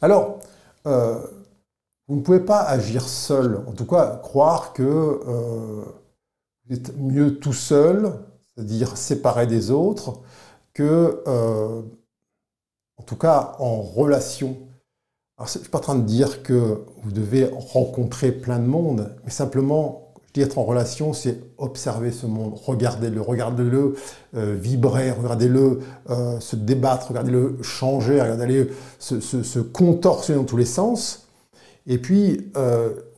Alors, 0.00 0.38
vous 0.84 2.16
ne 2.16 2.20
pouvez 2.20 2.40
pas 2.40 2.60
agir 2.60 3.08
seul, 3.08 3.64
en 3.66 3.72
tout 3.72 3.86
cas 3.86 4.20
croire 4.22 4.72
que 4.72 4.84
vous 6.68 6.74
êtes 6.74 6.96
mieux 6.96 7.38
tout 7.38 7.52
seul 7.52 8.12
c'est-à-dire 8.58 8.96
séparé 8.96 9.46
des 9.46 9.70
autres, 9.70 10.20
que, 10.74 11.22
euh, 11.28 11.82
en 12.96 13.02
tout 13.04 13.14
cas 13.14 13.54
en 13.60 13.80
relation. 13.80 14.56
Alors, 15.36 15.46
je 15.48 15.58
ne 15.58 15.62
suis 15.62 15.70
pas 15.70 15.78
en 15.78 15.82
train 15.82 15.94
de 15.94 16.04
dire 16.04 16.42
que 16.42 16.84
vous 17.04 17.12
devez 17.12 17.48
rencontrer 17.52 18.32
plein 18.32 18.58
de 18.58 18.66
monde, 18.66 19.14
mais 19.22 19.30
simplement, 19.30 20.07
être 20.42 20.58
en 20.58 20.64
relation, 20.64 21.12
c'est 21.12 21.40
observer 21.58 22.10
ce 22.10 22.26
monde, 22.26 22.54
regardez-le, 22.54 23.20
regardez-le 23.20 23.94
euh, 24.36 24.56
vibrer, 24.58 25.10
regardez-le 25.10 25.80
euh, 26.10 26.40
se 26.40 26.56
débattre, 26.56 27.08
regardez-le 27.08 27.58
changer, 27.62 28.20
regardez-le 28.20 28.70
se, 28.98 29.20
se, 29.20 29.58
contorsionner 29.58 30.40
dans 30.40 30.46
tous 30.46 30.56
les 30.56 30.64
sens. 30.64 31.28
Et 31.86 31.98
puis, 31.98 32.52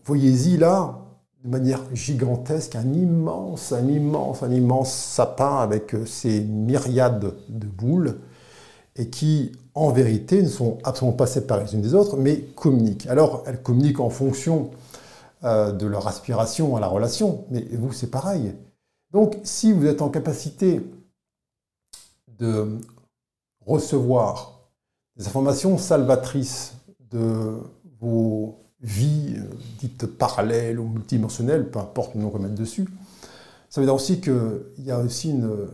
voyez-y 0.04 0.56
là, 0.56 1.00
de 1.44 1.50
manière 1.50 1.80
gigantesque, 1.92 2.76
un 2.76 2.92
immense, 2.92 3.72
un 3.72 3.88
immense, 3.88 4.42
un 4.42 4.50
immense 4.52 4.92
sapin 4.92 5.56
avec 5.56 5.96
ses 6.06 6.40
myriades 6.40 7.34
de 7.48 7.66
boules, 7.66 8.16
et 8.96 9.08
qui, 9.08 9.52
en 9.74 9.90
vérité, 9.90 10.42
ne 10.42 10.48
sont 10.48 10.78
absolument 10.84 11.16
pas 11.16 11.26
séparées 11.26 11.64
les 11.64 11.74
unes 11.74 11.80
des 11.80 11.94
autres, 11.94 12.16
mais 12.16 12.40
communiquent. 12.54 13.06
Alors, 13.06 13.44
elles 13.46 13.62
communiquent 13.62 14.00
en 14.00 14.10
fonction 14.10 14.70
euh, 15.44 15.72
de 15.72 15.86
leur 15.86 16.06
aspiration 16.06 16.76
à 16.76 16.80
la 16.80 16.86
relation, 16.86 17.46
mais 17.50 17.62
vous, 17.72 17.92
c'est 17.92 18.10
pareil. 18.10 18.54
Donc, 19.10 19.38
si 19.42 19.72
vous 19.72 19.86
êtes 19.86 20.02
en 20.02 20.08
capacité 20.08 20.80
de 22.28 22.78
recevoir 23.60 24.68
des 25.16 25.26
informations 25.26 25.78
salvatrices 25.78 26.74
de 27.10 27.58
vos 28.00 28.56
vie 28.80 29.34
euh, 29.36 29.44
dite 29.78 30.06
parallèle 30.06 30.80
ou 30.80 30.88
multidimensionnelle, 30.88 31.70
peu 31.70 31.78
importe 31.78 32.14
le 32.14 32.22
nom 32.22 32.30
qu'on 32.30 32.38
met 32.38 32.48
dessus, 32.48 32.88
ça 33.68 33.80
veut 33.80 33.86
dire 33.86 33.94
aussi 33.94 34.20
qu'il 34.20 34.62
y 34.78 34.90
a 34.90 34.98
aussi 34.98 35.30
une 35.30 35.68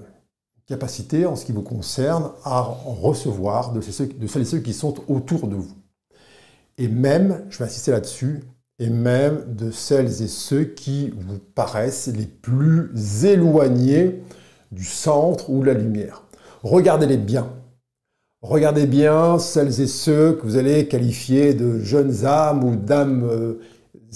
capacité, 0.66 1.26
en 1.26 1.36
ce 1.36 1.44
qui 1.44 1.52
vous 1.52 1.62
concerne, 1.62 2.30
à 2.44 2.62
en 2.62 2.94
recevoir 2.94 3.72
de, 3.72 3.80
celles 3.80 4.10
et 4.42 4.44
ceux 4.44 4.58
qui 4.58 4.74
sont 4.74 4.94
autour 5.08 5.46
de 5.46 5.54
vous. 5.54 5.74
Et 6.76 6.88
même, 6.88 7.46
je 7.48 7.58
vais 7.58 7.64
insister 7.64 7.92
là-dessus, 7.92 8.42
et 8.78 8.90
même 8.90 9.54
de 9.54 9.70
celles 9.70 10.22
et 10.22 10.28
ceux 10.28 10.64
qui 10.64 11.10
vous 11.16 11.38
paraissent 11.54 12.08
les 12.08 12.26
plus 12.26 13.24
éloignés 13.24 14.22
du 14.72 14.84
centre 14.84 15.50
ou 15.50 15.60
de 15.60 15.66
la 15.66 15.74
lumière. 15.74 16.24
Regardez-les 16.62 17.16
bien. 17.16 17.50
Regardez 18.42 18.86
bien 18.86 19.38
celles 19.38 19.80
et 19.80 19.86
ceux 19.86 20.34
que 20.34 20.42
vous 20.42 20.56
allez 20.56 20.88
qualifier 20.88 21.54
de 21.54 21.78
jeunes 21.80 22.26
âmes 22.26 22.64
ou 22.64 22.76
d'âmes 22.76 23.24
euh, 23.24 23.60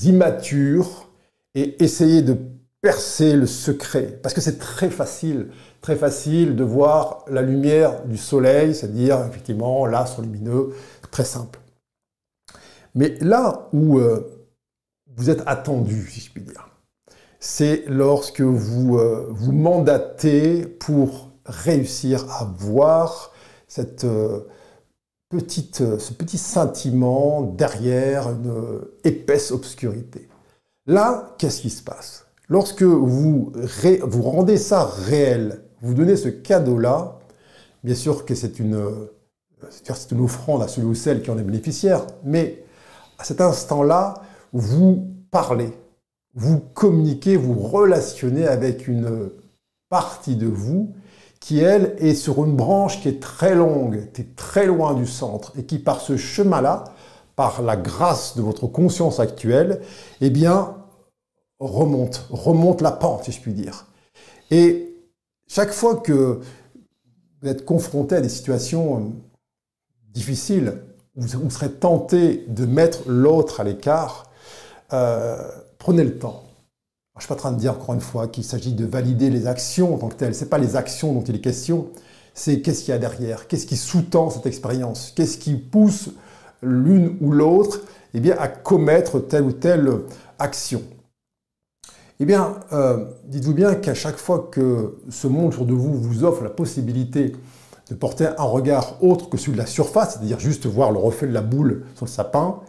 immatures 0.05 1.09
et 1.55 1.83
essayez 1.83 2.23
de 2.23 2.37
percer 2.83 3.35
le 3.35 3.47
secret. 3.47 4.19
Parce 4.23 4.35
que 4.35 4.41
c'est 4.41 4.59
très 4.59 4.91
facile, 4.91 5.49
très 5.81 5.97
facile 5.97 6.55
de 6.55 6.65
voir 6.65 7.25
la 7.29 7.43
lumière 7.43 8.05
du 8.05 8.17
soleil, 8.17 8.75
c'est-à-dire 8.75 9.25
effectivement 9.29 9.87
l'astre 9.87 10.23
lumineux, 10.23 10.71
très 11.11 11.25
simple. 11.25 11.59
Mais 12.95 13.17
là 13.21 13.69
où 13.73 13.99
euh, 13.99 14.40
vous 15.21 15.29
êtes 15.29 15.43
attendu, 15.45 16.09
si 16.11 16.21
je 16.21 16.33
puis 16.33 16.43
dire, 16.43 16.71
c'est 17.41 17.85
lorsque 17.87 18.41
vous 18.41 18.97
euh, 18.97 19.29
vous 19.29 19.53
mandatez 19.53 20.63
pour 20.65 21.29
réussir 21.45 22.25
à 22.33 22.51
voir 22.57 23.31
cette 23.69 24.05
euh, 24.05 24.41
petite, 25.29 25.83
euh, 25.83 25.99
ce 25.99 26.15
petit 26.15 26.39
sentiment 26.39 27.43
derrière 27.43 28.31
une 28.31 28.81
épaisse 29.05 29.51
obscurité. 29.51 30.27
Là, 30.87 31.35
qu'est-ce 31.37 31.61
qui 31.61 31.71
se 31.71 31.83
passe? 31.83 32.25
Lorsque 32.49 32.83
vous, 32.83 33.53
vous 34.03 34.23
rendez 34.23 34.57
ça 34.57 34.85
réel, 34.85 35.65
vous 35.83 35.93
donnez 35.93 36.17
ce 36.17 36.31
cadeau-là, 36.31 37.19
bien 37.85 37.95
sûr 37.95 38.25
que 38.25 38.35
c'est 38.35 38.59
une, 38.59 38.91
c'est 39.69 40.13
une 40.13 40.21
offrande 40.23 40.63
à 40.63 40.69
celui 40.69 40.89
ou 40.89 40.95
celle 40.95 41.21
qui 41.21 41.31
en 41.31 41.39
est 41.39 41.43
bénéficiaire, 41.43 42.07
mais 42.25 42.65
à 43.19 43.25
cet 43.25 43.43
instant-là, 43.43 44.15
vous 44.53 45.10
parlez, 45.31 45.73
vous 46.35 46.61
communiquez, 46.61 47.37
vous 47.37 47.55
relationnez 47.55 48.47
avec 48.47 48.87
une 48.89 49.31
partie 49.89 50.37
de 50.37 50.47
vous 50.47 50.95
qui, 51.41 51.59
elle, 51.61 51.97
est 51.99 52.15
sur 52.15 52.45
une 52.45 52.55
branche 52.55 53.01
qui 53.01 53.09
est 53.09 53.21
très 53.21 53.55
longue, 53.55 54.13
qui 54.13 54.21
est 54.23 54.37
très 54.37 54.67
loin 54.67 54.95
du 54.95 55.07
centre, 55.07 55.53
et 55.59 55.65
qui, 55.65 55.79
par 55.79 56.01
ce 56.01 56.17
chemin-là, 56.17 56.85
par 57.35 57.63
la 57.63 57.77
grâce 57.77 58.37
de 58.37 58.43
votre 58.43 58.67
conscience 58.67 59.21
actuelle, 59.21 59.81
eh 60.21 60.29
bien, 60.29 60.77
remonte, 61.59 62.27
remonte 62.31 62.83
la 62.83 62.93
pente, 62.93 63.25
si 63.25 63.33
je 63.33 63.41
puis 63.41 63.55
dire. 63.55 63.87
Et 64.51 64.95
chaque 65.47 65.73
fois 65.73 65.97
que 65.97 66.41
vous 67.41 67.49
êtes 67.49 67.65
confronté 67.65 68.17
à 68.17 68.21
des 68.21 68.29
situations 68.29 68.99
euh, 68.99 69.01
difficiles, 70.11 70.83
où 71.17 71.23
vous 71.23 71.51
serez 71.51 71.73
tenté 71.73 72.45
de 72.49 72.67
mettre 72.67 73.09
l'autre 73.09 73.61
à 73.61 73.65
l'écart, 73.65 74.30
euh, 74.93 75.51
prenez 75.79 76.05
le 76.05 76.19
temps 76.19 76.45
je 77.21 77.27
ne 77.27 77.27
suis 77.27 77.29
pas 77.29 77.35
en 77.35 77.51
train 77.51 77.53
de 77.53 77.59
dire 77.59 77.73
encore 77.73 77.95
une 77.95 78.01
fois 78.01 78.29
qu'il 78.29 78.45
s'agit 78.45 78.73
de 78.73 78.87
valider 78.87 79.29
les 79.29 79.47
actions 79.47 79.95
en 79.95 79.99
tant 79.99 80.09
que 80.09 80.15
telles. 80.15 80.35
Ce 80.35 80.45
n'est 80.45 80.49
pas 80.49 80.57
les 80.57 80.77
actions 80.77 81.13
dont 81.13 81.23
il 81.23 81.35
est 81.35 81.41
question, 81.41 81.89
c'est 82.33 82.63
qu'est-ce 82.63 82.81
qu'il 82.81 82.93
y 82.93 82.97
a 82.97 82.99
derrière, 82.99 83.47
qu'est-ce 83.47 83.67
qui 83.67 83.77
sous-tend 83.77 84.31
cette 84.31 84.47
expérience, 84.47 85.13
qu'est-ce 85.15 85.37
qui 85.37 85.55
pousse 85.55 86.11
l'une 86.63 87.19
ou 87.21 87.31
l'autre 87.33 87.83
eh 88.15 88.21
bien, 88.21 88.37
à 88.39 88.49
commettre 88.49 89.21
telle 89.21 89.43
ou 89.43 89.53
telle 89.53 89.91
action? 90.39 90.83
Eh 92.21 92.25
bien, 92.25 92.55
euh, 92.73 93.05
dites-vous 93.27 93.55
bien 93.55 93.75
qu'à 93.75 93.95
chaque 93.95 94.17
fois 94.17 94.49
que 94.51 94.99
ce 95.11 95.27
monde 95.27 95.53
autour 95.53 95.67
de 95.67 95.75
vous 95.75 95.93
vous 95.93 96.25
offre 96.25 96.43
la 96.43 96.51
possibilité 96.51 97.37
de 97.91 97.95
porter 97.95 98.29
un 98.39 98.45
regard 98.45 99.03
autre 99.03 99.29
que 99.29 99.37
celui 99.37 99.53
de 99.53 99.59
la 99.59 99.67
surface, 99.67 100.15
c'est-à-dire 100.15 100.41
juste 100.41 100.65
voir 100.65 100.91
le 100.91 100.99
reflet 100.99 101.29
de 101.29 101.35
la 101.35 101.43
boule 101.43 101.85
sur 101.97 102.07
le 102.07 102.11
sapin, 102.11 102.61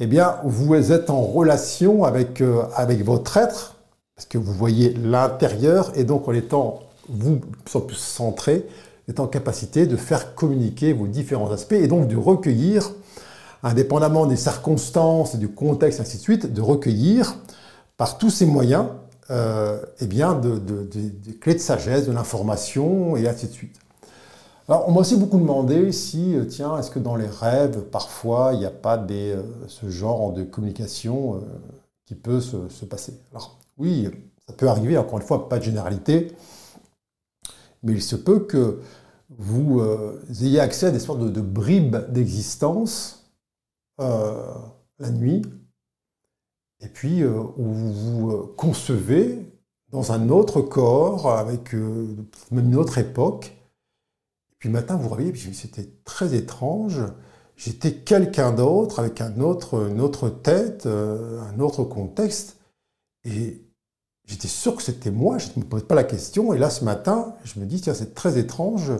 eh 0.00 0.06
bien, 0.06 0.36
vous 0.44 0.92
êtes 0.92 1.10
en 1.10 1.22
relation 1.22 2.04
avec, 2.04 2.40
euh, 2.40 2.62
avec 2.74 3.04
votre 3.04 3.36
être, 3.36 3.76
parce 4.14 4.26
que 4.26 4.38
vous 4.38 4.52
voyez 4.52 4.94
l'intérieur, 4.94 5.92
et 5.94 6.04
donc 6.04 6.28
en 6.28 6.32
étant, 6.32 6.80
vous, 7.08 7.38
plus 7.38 7.96
centré, 7.96 8.66
êtes 9.08 9.20
en 9.20 9.26
capacité 9.26 9.86
de 9.86 9.96
faire 9.96 10.34
communiquer 10.34 10.92
vos 10.92 11.06
différents 11.06 11.50
aspects, 11.50 11.72
et 11.72 11.88
donc 11.88 12.08
de 12.08 12.16
recueillir, 12.16 12.92
indépendamment 13.62 14.26
des 14.26 14.36
circonstances, 14.36 15.36
du 15.36 15.48
contexte, 15.48 16.00
ainsi 16.00 16.18
de 16.18 16.22
suite, 16.22 16.52
de 16.52 16.60
recueillir 16.60 17.36
par 17.96 18.18
tous 18.18 18.30
ces 18.30 18.46
moyens, 18.46 18.86
euh, 19.30 19.80
eh 20.00 20.06
bien, 20.06 20.34
de, 20.34 20.58
des 20.58 21.34
clés 21.34 21.54
de 21.54 21.58
sagesse, 21.58 22.06
de 22.06 22.12
l'information, 22.12 23.16
et 23.16 23.28
ainsi 23.28 23.46
de 23.48 23.52
suite. 23.52 23.76
Alors, 24.70 24.86
on 24.86 24.92
m'a 24.92 25.00
aussi 25.00 25.16
beaucoup 25.16 25.38
demandé 25.38 25.92
si, 25.92 26.34
euh, 26.34 26.44
tiens, 26.44 26.76
est-ce 26.76 26.90
que 26.90 26.98
dans 26.98 27.16
les 27.16 27.26
rêves, 27.26 27.84
parfois, 27.84 28.50
il 28.52 28.58
n'y 28.58 28.66
a 28.66 28.70
pas 28.70 28.98
euh, 29.10 29.42
ce 29.66 29.88
genre 29.88 30.34
de 30.34 30.42
communication 30.42 31.36
euh, 31.36 31.40
qui 32.04 32.14
peut 32.14 32.42
se, 32.42 32.84
passer? 32.84 33.18
Alors, 33.30 33.58
oui, 33.78 34.10
ça 34.46 34.52
peut 34.52 34.68
arriver, 34.68 34.98
encore 34.98 35.20
une 35.20 35.26
fois, 35.26 35.48
pas 35.48 35.58
de 35.58 35.64
généralité, 35.64 36.32
mais 37.82 37.94
il 37.94 38.02
se 38.02 38.14
peut 38.14 38.40
que 38.40 38.82
vous 39.38 39.82
ayez 40.42 40.58
accès 40.58 40.86
à 40.86 40.90
des 40.90 40.98
sortes 40.98 41.20
de, 41.20 41.40
bribes 41.40 41.96
d'existence 42.10 43.30
la 43.98 45.10
nuit, 45.12 45.42
et 46.80 46.88
puis 46.88 47.24
où 47.24 47.52
vous 47.56 47.92
vous 47.92 48.46
concevez 48.56 49.46
dans 49.90 50.12
un 50.12 50.30
autre 50.30 50.62
corps, 50.62 51.30
avec 51.30 51.74
même 51.74 52.66
une 52.66 52.76
autre 52.76 52.98
époque, 52.98 53.57
puis 54.58 54.68
le 54.68 54.72
matin, 54.72 54.96
vous 54.96 55.04
vous 55.04 55.14
réveillez, 55.14 55.32
puis 55.32 55.54
c'était 55.54 55.88
très 56.04 56.34
étrange. 56.34 57.00
J'étais 57.56 57.92
quelqu'un 57.92 58.52
d'autre, 58.52 59.00
avec 59.00 59.20
un 59.20 59.40
autre, 59.40 59.88
une 59.88 60.00
autre 60.00 60.28
tête, 60.30 60.86
euh, 60.86 61.40
un 61.42 61.60
autre 61.60 61.84
contexte. 61.84 62.56
Et 63.24 63.64
j'étais 64.24 64.48
sûr 64.48 64.76
que 64.76 64.82
c'était 64.82 65.10
moi, 65.10 65.38
je 65.38 65.48
ne 65.56 65.62
me 65.62 65.68
posais 65.68 65.84
pas 65.84 65.94
la 65.94 66.04
question. 66.04 66.52
Et 66.52 66.58
là, 66.58 66.70
ce 66.70 66.84
matin, 66.84 67.34
je 67.44 67.60
me 67.60 67.66
dis, 67.66 67.80
tiens, 67.80 67.94
c'est 67.94 68.14
très 68.14 68.38
étrange. 68.38 68.92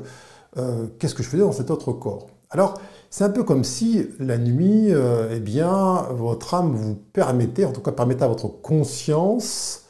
Euh, 0.56 0.86
qu'est-ce 0.98 1.14
que 1.14 1.22
je 1.22 1.28
faisais 1.28 1.42
dans 1.42 1.52
cet 1.52 1.70
autre 1.70 1.92
corps? 1.92 2.28
Alors, 2.50 2.80
c'est 3.11 3.24
un 3.24 3.30
peu 3.30 3.44
comme 3.44 3.64
si 3.64 4.06
la 4.18 4.38
nuit, 4.38 4.92
euh, 4.92 5.34
eh 5.34 5.40
bien, 5.40 6.02
votre 6.12 6.54
âme 6.54 6.72
vous 6.74 6.94
permettait, 6.94 7.64
en 7.64 7.72
tout 7.72 7.80
cas 7.82 7.92
permettait 7.92 8.24
à 8.24 8.28
votre 8.28 8.48
conscience, 8.48 9.84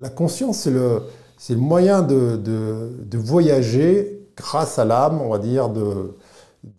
la 0.00 0.08
conscience, 0.08 0.60
c'est 0.60 0.70
le, 0.70 1.02
le 1.48 1.56
moyen 1.56 2.02
de, 2.02 2.36
de, 2.36 2.92
de 3.04 3.18
voyager 3.18 4.19
grâce 4.40 4.78
à 4.78 4.84
l'âme, 4.84 5.20
on 5.20 5.28
va 5.28 5.38
dire, 5.38 5.68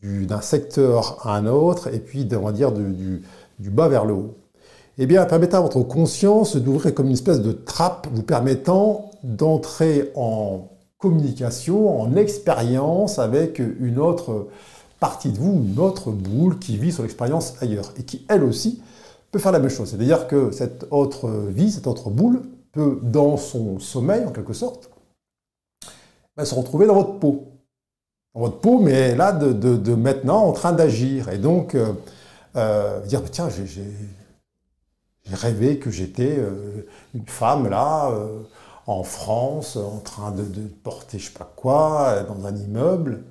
d'un 0.03 0.41
secteur 0.41 1.25
à 1.25 1.35
un 1.35 1.45
autre, 1.45 1.93
et 1.93 1.99
puis, 1.99 2.27
on 2.33 2.41
va 2.41 2.51
dire, 2.51 2.71
du, 2.71 3.23
bas 3.59 3.87
vers 3.87 4.05
le 4.05 4.13
haut. 4.13 4.35
Eh 4.97 5.05
bien, 5.05 5.23
permettant 5.25 5.59
à 5.59 5.61
votre 5.61 5.81
conscience 5.83 6.57
d'ouvrir 6.57 6.93
comme 6.93 7.07
une 7.07 7.13
espèce 7.13 7.41
de 7.41 7.51
trappe 7.51 8.07
vous 8.11 8.23
permettant 8.23 9.11
d'entrer 9.23 10.11
en 10.15 10.67
communication, 10.97 12.01
en 12.01 12.15
expérience 12.15 13.17
avec 13.17 13.59
une 13.59 13.97
autre 13.99 14.47
partie 14.99 15.31
de 15.31 15.37
vous, 15.37 15.63
une 15.65 15.79
autre 15.79 16.11
boule 16.11 16.59
qui 16.59 16.77
vit 16.77 16.91
son 16.91 17.05
expérience 17.05 17.55
ailleurs 17.61 17.91
et 17.97 18.03
qui, 18.03 18.25
elle 18.27 18.43
aussi, 18.43 18.81
peut 19.31 19.39
faire 19.39 19.51
la 19.51 19.59
même 19.59 19.69
chose. 19.69 19.89
C'est-à-dire 19.89 20.27
que 20.27 20.51
cette 20.51 20.85
autre 20.91 21.29
vie, 21.49 21.71
cette 21.71 21.87
autre 21.87 22.09
boule, 22.09 22.41
peut, 22.71 22.99
dans 23.01 23.37
son 23.37 23.79
sommeil, 23.79 24.25
en 24.25 24.31
quelque 24.31 24.53
sorte, 24.53 24.89
ben, 26.35 26.45
se 26.45 26.55
retrouver 26.55 26.85
dans 26.87 26.95
votre 26.95 27.19
peau 27.19 27.50
votre 28.33 28.59
peau, 28.59 28.79
mais 28.79 29.15
là, 29.15 29.31
de, 29.33 29.95
maintenant, 29.95 30.45
en 30.45 30.51
train 30.53 30.71
d'agir. 30.71 31.29
Et 31.29 31.37
donc, 31.37 31.75
euh, 31.75 31.93
euh, 32.55 33.01
dire, 33.01 33.21
tiens, 33.29 33.49
j'ai 33.49 33.83
rêvé 35.33 35.79
que 35.79 35.91
j'étais 35.91 36.35
euh, 36.37 36.87
une 37.13 37.27
femme, 37.27 37.69
là, 37.69 38.11
en 38.87 39.03
France, 39.03 39.75
en 39.75 39.99
train 39.99 40.31
de, 40.31 40.43
porter 40.83 41.19
je 41.19 41.27
sais 41.27 41.37
pas 41.37 41.51
quoi, 41.55 42.23
dans 42.23 42.45
un 42.45 42.55
immeuble. 42.55 43.23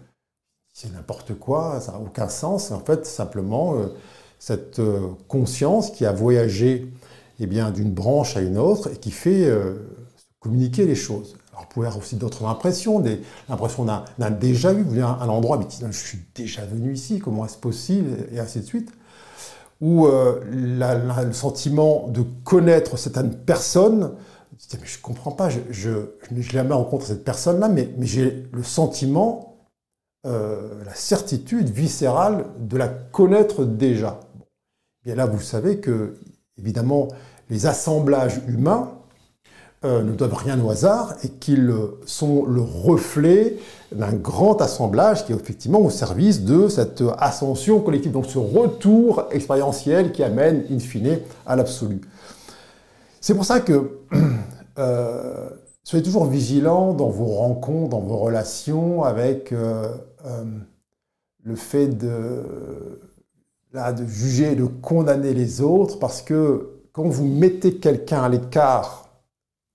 C'est 0.73 0.93
n'importe 0.93 1.35
quoi, 1.35 1.81
ça 1.81 1.93
n'a 1.93 1.99
aucun 1.99 2.29
sens. 2.29 2.71
En 2.71 2.81
fait, 2.81 3.05
simplement, 3.05 3.75
cette 4.39 4.81
conscience 5.29 5.91
qui 5.91 6.07
a 6.07 6.13
voyagé 6.13 6.91
eh 7.41 7.47
d'une 7.47 7.93
branche 7.93 8.37
à 8.37 8.41
une 8.41 8.57
autre 8.57 8.91
et 8.93 8.97
qui 8.97 9.11
fait 9.11 9.51
communiquer 10.39 10.87
les 10.87 10.95
choses. 10.95 11.37
Alors, 11.61 11.69
vous 11.69 11.75
pouvez 11.75 11.87
avoir 11.89 12.03
aussi 12.03 12.17
d'autres 12.17 12.47
impressions, 12.47 13.05
l'impression 13.49 13.85
d'un 13.85 14.31
déjà 14.31 14.73
vu, 14.73 14.83
vous 14.83 14.91
venez 14.91 15.03
à 15.03 15.19
un 15.21 15.29
endroit, 15.29 15.59
mais 15.59 15.67
je 15.91 15.99
suis 15.99 16.21
déjà 16.35 16.65
venu 16.65 16.95
ici, 16.95 17.19
comment 17.19 17.45
est-ce 17.45 17.59
possible, 17.59 18.17
et 18.33 18.41
ainsi 18.41 18.61
de 18.61 18.65
suite. 18.65 18.91
Ou 19.83 20.07
euh, 20.07 20.41
le 20.51 21.33
sentiment 21.33 22.09
de 22.09 22.23
connaître 22.45 22.97
certaines 22.97 23.35
personnes, 23.35 24.15
je 24.71 24.77
ne 24.77 25.03
comprends 25.03 25.33
pas, 25.33 25.51
je, 25.51 25.61
je, 25.71 25.91
jamais 26.41 26.73
rencontré 26.75 27.09
cette 27.09 27.25
personne-là, 27.25 27.69
mais, 27.69 27.91
j'ai 28.01 28.47
le 28.53 28.63
sentiment, 28.63 29.59
euh, 30.27 30.83
la 30.85 30.95
certitude 30.95 31.69
viscérale 31.69 32.47
de 32.59 32.79
la 32.79 32.89
connaître 32.89 33.65
déjà. 33.65 34.21
Et 35.05 35.15
là, 35.15 35.27
vous 35.27 35.41
savez 35.41 35.79
que, 35.79 36.15
évidemment, 36.57 37.09
les 37.51 37.67
assemblages 37.67 38.41
humains, 38.49 39.00
euh, 39.83 40.03
ne 40.03 40.13
doivent 40.13 40.35
rien 40.35 40.63
au 40.63 40.69
hasard 40.69 41.15
et 41.25 41.29
qu'ils 41.31 41.75
sont 42.05 42.45
le 42.45 42.61
reflet 42.61 43.57
d'un 43.93 44.13
grand 44.13 44.61
assemblage 44.61 45.25
qui 45.25 45.33
est 45.33 45.35
effectivement 45.35 45.79
au 45.79 45.89
service 45.89 46.43
de 46.43 46.69
cette 46.69 47.03
ascension 47.17 47.81
collective, 47.81 48.13
donc 48.13 48.27
ce 48.27 48.37
retour 48.37 49.25
expérientiel 49.31 50.13
qui 50.13 50.23
amène 50.23 50.67
in 50.71 50.79
fine 50.81 51.21
à 51.47 51.57
l'absolu. 51.57 52.03
C'est 53.23 53.35
pour 53.35 53.47
ça 53.47 53.61
que 53.61 54.01
euh, 54.79 55.49
soyez 55.83 56.05
toujours 56.05 56.27
vigilants 56.27 56.93
dans 56.93 57.09
vos 57.09 57.37
rencontres, 57.37 57.89
dans 57.89 58.01
vos 58.01 58.19
relations 58.19 59.03
avec 59.03 59.51
euh, 59.51 59.89
le 61.43 61.57
fait 61.57 61.89
de, 61.89 63.01
de 63.73 64.07
juger, 64.07 64.57
de 64.57 64.67
condamner 64.67 65.33
les 65.33 65.63
autres, 65.63 65.99
parce 65.99 66.21
que 66.21 66.69
quand 66.93 67.09
vous 67.09 67.25
mettez 67.25 67.77
quelqu'un 67.77 68.25
à 68.25 68.29
l'écart 68.29 69.10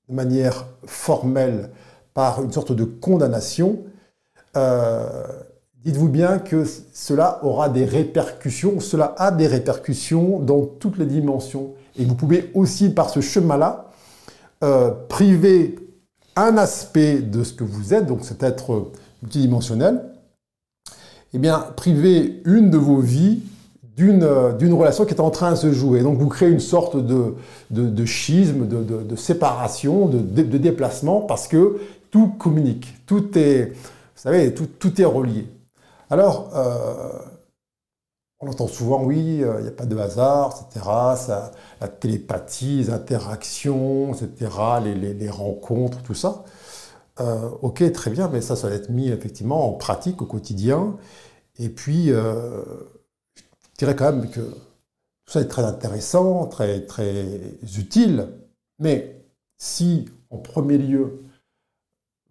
de 0.09 0.15
manière 0.15 0.65
formelle 0.85 1.69
par 2.13 2.43
une 2.43 2.51
sorte 2.51 2.71
de 2.71 2.83
condamnation, 2.83 3.79
euh, 4.55 5.07
dites-vous 5.83 6.09
bien 6.09 6.39
que 6.39 6.63
cela 6.93 7.39
aura 7.43 7.69
des 7.69 7.85
répercussions, 7.85 8.79
cela 8.79 9.15
a 9.17 9.31
des 9.31 9.47
répercussions 9.47 10.39
dans 10.39 10.65
toutes 10.65 10.97
les 10.97 11.05
dimensions. 11.05 11.73
Et 11.97 12.05
vous 12.05 12.15
pouvez 12.15 12.51
aussi, 12.53 12.89
par 12.89 13.09
ce 13.09 13.21
chemin-là, 13.21 13.91
euh, 14.63 14.91
priver 15.09 15.75
un 16.35 16.57
aspect 16.57 17.19
de 17.19 17.43
ce 17.43 17.53
que 17.53 17.63
vous 17.63 17.93
êtes, 17.93 18.05
donc 18.05 18.23
cet 18.23 18.43
être 18.43 18.91
multidimensionnel, 19.21 20.01
eh 21.33 21.37
bien, 21.37 21.59
priver 21.75 22.41
une 22.45 22.69
de 22.69 22.77
vos 22.77 22.99
vies 22.99 23.41
euh, 23.97 24.51
d'une 24.51 24.73
relation 24.73 25.05
qui 25.05 25.13
est 25.13 25.21
en 25.21 25.29
train 25.29 25.51
de 25.51 25.55
se 25.55 25.71
jouer. 25.71 26.01
Donc 26.01 26.17
vous 26.17 26.27
créez 26.27 26.49
une 26.49 26.59
sorte 26.59 26.97
de, 26.97 28.05
schisme, 28.05 28.67
de, 28.67 29.15
séparation, 29.15 30.07
de, 30.07 30.17
déplacement, 30.57 31.21
parce 31.21 31.47
que 31.47 31.79
tout 32.11 32.27
communique, 32.27 32.93
tout 33.05 33.37
est, 33.37 33.71
vous 33.73 34.21
savez, 34.21 34.53
tout, 34.53 34.67
tout 34.67 35.01
est 35.01 35.05
relié. 35.05 35.47
Alors, 36.09 36.51
euh, 36.55 37.09
on 38.41 38.49
entend 38.49 38.67
souvent, 38.67 39.01
oui, 39.01 39.41
euh, 39.41 39.55
il 39.59 39.63
n'y 39.63 39.69
a 39.69 39.71
pas 39.71 39.85
de 39.85 39.97
hasard, 39.97 40.67
etc. 40.69 40.85
La 41.79 41.87
télépathie, 41.87 42.77
les 42.77 42.89
interactions, 42.89 44.13
etc., 44.13 44.51
les, 44.83 45.13
les, 45.13 45.29
rencontres, 45.29 46.03
tout 46.03 46.13
ça. 46.13 46.43
ok, 47.61 47.91
très 47.93 48.11
bien, 48.11 48.29
mais 48.31 48.41
ça, 48.41 48.57
ça 48.57 48.67
va 48.67 48.75
être 48.75 48.89
mis 48.89 49.07
effectivement 49.07 49.69
en 49.69 49.73
pratique 49.73 50.21
au 50.21 50.25
quotidien. 50.25 50.97
Et 51.57 51.69
puis, 51.69 52.11
je 53.75 53.79
dirais 53.79 53.95
quand 53.95 54.13
même 54.13 54.29
que 54.29 54.39
tout 54.39 55.33
ça 55.33 55.41
est 55.41 55.49
très 55.49 55.65
intéressant, 55.65 56.47
très, 56.47 56.85
très 56.85 57.41
utile, 57.77 58.29
mais 58.79 59.25
si, 59.57 60.07
en 60.29 60.37
premier 60.37 60.77
lieu, 60.77 61.23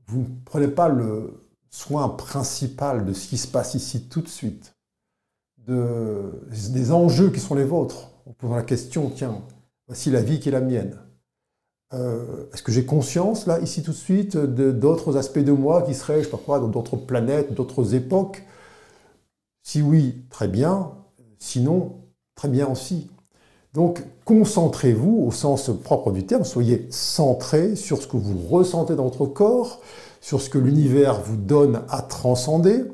vous 0.06 0.20
ne 0.20 0.26
prenez 0.46 0.68
pas 0.68 0.88
le 0.88 1.44
soin 1.68 2.08
principal 2.08 3.04
de 3.04 3.12
ce 3.12 3.28
qui 3.28 3.36
se 3.36 3.46
passe 3.46 3.74
ici 3.74 4.08
tout 4.08 4.22
de 4.22 4.28
suite, 4.28 4.74
de, 5.66 6.32
des 6.50 6.92
enjeux 6.92 7.30
qui 7.30 7.40
sont 7.40 7.54
les 7.54 7.64
vôtres, 7.64 8.10
en 8.26 8.32
posant 8.32 8.56
la 8.56 8.62
question, 8.62 9.10
tiens, 9.10 9.42
voici 9.86 10.10
la 10.10 10.22
vie 10.22 10.40
qui 10.40 10.48
est 10.48 10.52
la 10.52 10.62
mienne. 10.62 10.98
Euh, 11.92 12.46
est-ce 12.54 12.62
que 12.62 12.72
j'ai 12.72 12.86
conscience, 12.86 13.46
là, 13.46 13.60
ici 13.60 13.82
tout 13.82 13.90
de 13.90 13.96
suite, 13.96 14.36
d'autres 14.38 15.18
aspects 15.18 15.38
de 15.40 15.52
moi 15.52 15.82
qui 15.82 15.94
seraient, 15.94 16.14
je 16.14 16.18
ne 16.20 16.24
sais 16.24 16.30
pas 16.30 16.38
quoi, 16.38 16.58
dans 16.58 16.68
d'autres 16.68 16.96
planètes, 16.96 17.52
d'autres 17.52 17.94
époques? 17.94 18.44
Si 19.62 19.82
oui, 19.82 20.24
très 20.30 20.48
bien. 20.48 21.03
Sinon, 21.46 22.00
très 22.34 22.48
bien 22.48 22.66
aussi. 22.68 23.10
Donc, 23.74 24.02
concentrez-vous 24.24 25.26
au 25.26 25.30
sens 25.30 25.70
propre 25.82 26.10
du 26.10 26.24
terme, 26.24 26.42
soyez 26.42 26.86
centré 26.88 27.76
sur 27.76 28.00
ce 28.00 28.06
que 28.06 28.16
vous 28.16 28.48
ressentez 28.48 28.96
dans 28.96 29.04
votre 29.04 29.26
corps, 29.26 29.82
sur 30.22 30.40
ce 30.40 30.48
que 30.48 30.56
l'univers 30.56 31.20
vous 31.20 31.36
donne 31.36 31.82
à 31.90 32.00
transcender. 32.00 32.84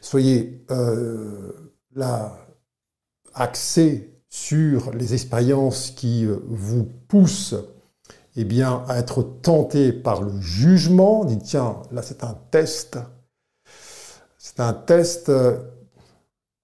Soyez 0.00 0.64
euh, 0.70 1.72
là 1.96 2.36
axé 3.34 4.14
sur 4.28 4.92
les 4.92 5.14
expériences 5.14 5.90
qui 5.90 6.26
vous 6.46 6.84
poussent 7.08 7.56
eh 8.36 8.44
bien, 8.44 8.84
à 8.86 8.98
être 8.98 9.24
tenté 9.42 9.92
par 9.92 10.22
le 10.22 10.40
jugement, 10.40 11.24
dit 11.24 11.38
tiens, 11.38 11.82
là 11.90 12.02
c'est 12.02 12.22
un 12.22 12.38
test, 12.52 12.98
c'est 14.38 14.60
un 14.60 14.74
test 14.74 15.28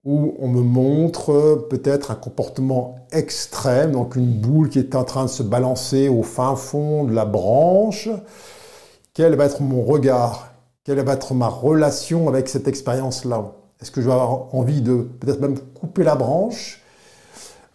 où 0.07 0.37
on 0.39 0.47
me 0.47 0.63
montre 0.63 1.67
peut-être 1.69 2.13
un 2.13 2.15
comportement 2.15 2.95
extrême, 3.11 3.91
donc 3.91 4.15
une 4.15 4.33
boule 4.33 4.69
qui 4.71 4.79
est 4.79 4.95
en 4.95 5.03
train 5.03 5.25
de 5.25 5.31
se 5.31 5.43
balancer 5.43 6.09
au 6.09 6.23
fin 6.23 6.55
fond 6.55 7.05
de 7.05 7.13
la 7.13 7.25
branche. 7.25 8.09
Quel 9.13 9.35
va 9.35 9.47
être 9.47 9.61
mon 9.61 9.83
regard? 9.83 10.53
Quelle 10.85 11.01
va 11.01 11.15
être 11.15 11.35
ma 11.35 11.49
relation 11.49 12.29
avec 12.29 12.49
cette 12.49 12.69
expérience-là? 12.69 13.53
Est-ce 13.83 13.91
que 13.91 14.01
je 14.01 14.07
vais 14.07 14.13
avoir 14.13 14.55
envie 14.55 14.81
de 14.81 15.03
peut-être 15.21 15.41
même 15.41 15.59
couper 15.59 16.05
la 16.05 16.15
branche 16.15 16.83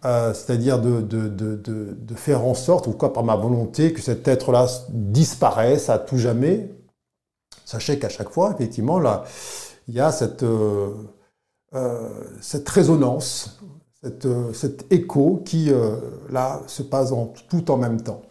euh, 0.04 0.34
c'est-à-dire 0.34 0.80
de, 0.80 2.14
faire 2.16 2.44
en 2.44 2.54
sorte, 2.54 2.88
ou 2.88 2.92
quoi 2.92 3.12
par 3.12 3.22
ma 3.22 3.36
volonté, 3.36 3.92
que 3.92 4.00
cet 4.00 4.26
être-là 4.26 4.66
disparaisse 4.88 5.88
à 5.90 5.98
tout 5.98 6.18
jamais? 6.18 6.74
Sachez 7.64 8.00
qu'à 8.00 8.08
chaque 8.08 8.30
fois, 8.30 8.52
effectivement, 8.52 8.98
là, 8.98 9.22
il 9.86 9.94
y 9.94 10.00
a 10.00 10.10
cette, 10.10 10.42
euh, 10.42 10.88
euh, 10.88 10.94
cette 12.40 12.68
résonance, 12.68 13.60
cet 14.02 14.92
écho 14.92 15.42
qui, 15.44 15.70
là, 16.30 16.62
se 16.66 16.82
passe 16.82 17.12
en, 17.12 17.32
tout 17.48 17.70
en 17.70 17.76
même 17.76 18.02
temps. 18.02 18.22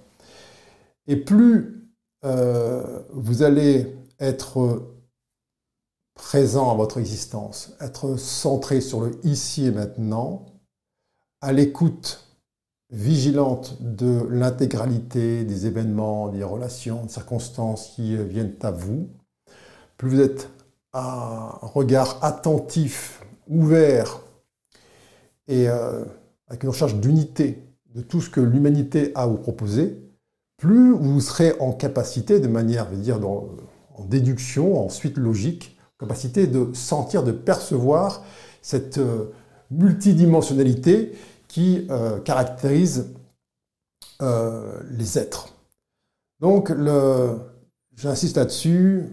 Et 1.07 1.15
plus 1.15 1.89
vous 2.23 3.43
allez 3.43 3.95
être 4.19 4.83
présent 6.13 6.71
à 6.71 6.75
votre 6.75 6.99
existence, 6.99 7.75
être 7.79 8.15
centré 8.17 8.79
sur 8.81 9.01
le 9.01 9.11
ici 9.23 9.65
et 9.65 9.71
maintenant, 9.71 10.45
à 11.41 11.51
l'écoute 11.51 12.27
vigilante 12.91 13.81
de 13.81 14.27
l'intégralité 14.29 15.45
des 15.45 15.65
événements, 15.65 16.27
des 16.27 16.43
relations, 16.43 17.03
des 17.03 17.09
circonstances 17.09 17.93
qui 17.95 18.15
viennent 18.17 18.55
à 18.61 18.71
vous, 18.71 19.09
plus 19.97 20.09
vous 20.09 20.21
êtes 20.21 20.49
à 20.93 21.59
un 21.63 21.67
regard 21.67 22.23
attentif, 22.23 23.20
ouvert 23.51 24.21
et 25.47 25.67
euh, 25.69 26.03
avec 26.47 26.63
une 26.63 26.69
recherche 26.69 26.95
d'unité 26.95 27.61
de 27.93 28.01
tout 28.01 28.21
ce 28.21 28.29
que 28.29 28.39
l'humanité 28.39 29.11
a 29.15 29.23
à 29.23 29.25
vous 29.27 29.37
proposer, 29.37 30.01
plus 30.57 30.93
vous 30.93 31.19
serez 31.19 31.53
en 31.59 31.73
capacité, 31.73 32.39
de 32.39 32.47
manière, 32.47 32.87
je 32.89 32.95
veux 32.95 33.01
dire, 33.01 33.19
en 33.27 34.05
déduction, 34.05 34.83
ensuite 34.83 35.17
logique, 35.17 35.77
capacité 35.99 36.47
de 36.47 36.73
sentir, 36.73 37.23
de 37.23 37.31
percevoir 37.31 38.23
cette 38.61 38.97
euh, 38.97 39.31
multidimensionnalité 39.69 41.13
qui 41.47 41.85
euh, 41.89 42.19
caractérise 42.19 43.13
les 44.91 45.17
êtres. 45.17 45.55
Donc, 46.41 46.71
j'insiste 47.95 48.37
là-dessus, 48.37 49.07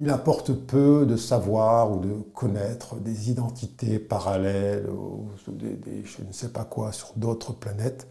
il 0.00 0.08
importe 0.08 0.52
peu 0.52 1.04
de 1.06 1.16
savoir 1.16 1.92
ou 1.92 2.00
de 2.00 2.12
connaître 2.34 2.96
des 2.96 3.30
identités 3.30 3.98
parallèles 3.98 4.88
ou 4.88 5.28
des, 5.48 6.04
je 6.04 6.22
ne 6.26 6.32
sais 6.32 6.48
pas 6.48 6.64
quoi 6.64 6.92
sur 6.92 7.12
d'autres 7.16 7.52
planètes 7.52 8.06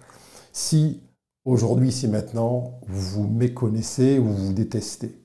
si 0.54 1.02
aujourd'hui, 1.46 1.92
si 1.92 2.08
maintenant, 2.08 2.80
vous 2.88 3.24
vous 3.24 3.28
méconnaissez 3.28 4.20
ou 4.20 4.26
vous 4.26 4.54
détestez. 4.54 5.20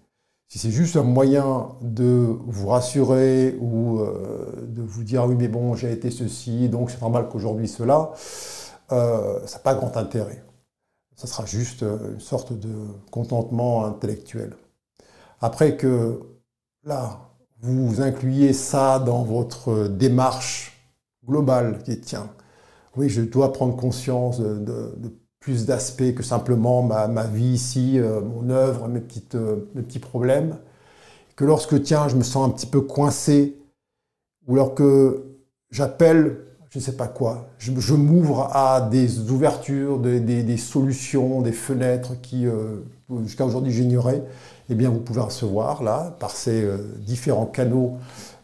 Si 0.49 0.59
c'est 0.59 0.71
juste 0.71 0.97
un 0.97 1.03
moyen 1.03 1.71
de 1.83 2.39
vous 2.47 2.69
rassurer 2.69 3.57
ou 3.61 3.99
euh, 3.99 4.67
de 4.69 4.83
vous 4.83 5.03
dire 5.03 5.25
oui 5.25 5.35
mais 5.37 5.49
bon 5.49 5.75
j'ai 5.75 5.91
été 5.91 6.11
ceci 6.11 6.69
donc 6.69 6.91
c'est 6.91 7.01
normal 7.01 7.29
qu'aujourd'hui 7.29 7.67
cela, 7.67 8.13
euh, 8.93 9.45
ça 9.47 9.57
n'a 9.57 9.63
pas 9.63 9.75
grand 9.75 9.97
intérêt. 9.97 10.43
Ça 11.17 11.27
sera 11.27 11.45
juste 11.47 11.83
une 11.83 12.21
sorte 12.21 12.53
de 12.53 12.73
contentement 13.11 13.85
intellectuel. 13.85 14.57
Après 15.41 15.77
que 15.77 16.34
là 16.85 17.21
vous 17.61 18.03
incluiez 18.03 18.53
ça 18.53 18.99
dans 18.99 19.23
votre 19.23 19.89
démarche 19.89 20.89
globale 21.27 21.83
qui 21.83 21.93
est 21.93 22.01
tiens 22.01 22.31
oui 22.97 23.09
je 23.09 23.23
dois 23.23 23.53
prendre 23.53 23.77
conscience 23.77 24.41
de, 24.41 24.95
plus 25.45 25.67
d'aspects 25.67 26.15
que 26.15 26.23
simplement 26.23 26.83
ma, 26.83 27.25
vie 27.25 27.45
ici, 27.45 27.99
euh, 27.99 28.23
mon 28.23 28.49
œuvre, 28.49 28.89
mes, 28.89 29.01
petites, 29.01 29.35
euh, 29.35 29.69
mes 29.75 29.83
petits 29.83 29.99
problèmes. 29.99 30.57
Que 31.37 31.45
lorsque, 31.45 31.83
tiens, 31.83 32.09
je 32.09 32.17
me 32.17 32.23
sens 32.23 32.49
un 32.49 32.51
petit 32.51 32.67
peu 32.67 32.81
coincé, 32.81 33.55
ou 34.47 34.55
lorsque 34.55 34.83
j'appelle, 35.71 36.39
je 36.71 36.79
ne 36.79 36.83
sais 36.83 36.97
pas 36.97 37.09
quoi, 37.09 37.51
je, 37.59 37.95
m'ouvre 37.95 38.49
à 38.57 38.81
des 38.81 39.31
ouvertures, 39.31 39.99
des, 39.99 40.57
solutions, 40.57 41.43
des 41.43 41.53
fenêtres 41.53 42.19
qui, 42.23 42.47
euh, 42.47 42.79
jusqu'à 43.25 43.45
aujourd'hui, 43.45 43.71
j'ignorais, 43.71 44.25
eh 44.71 44.75
bien, 44.75 44.91
vous 44.91 45.01
pouvez 45.01 45.21
recevoir, 45.21 45.83
là, 45.83 46.17
par 46.21 46.31
ces 46.31 46.67
différents 46.99 47.47
canaux 47.47 47.99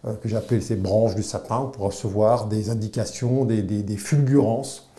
que 0.04 0.28
j'appelle 0.28 0.62
ces 0.62 0.76
branches 0.76 1.14
du 1.14 1.22
sapin, 1.22 1.66
pour 1.66 1.86
recevoir 1.86 2.46
des 2.46 2.70
indications, 2.70 3.44
des, 3.44 3.96
fulgurances 3.96 4.90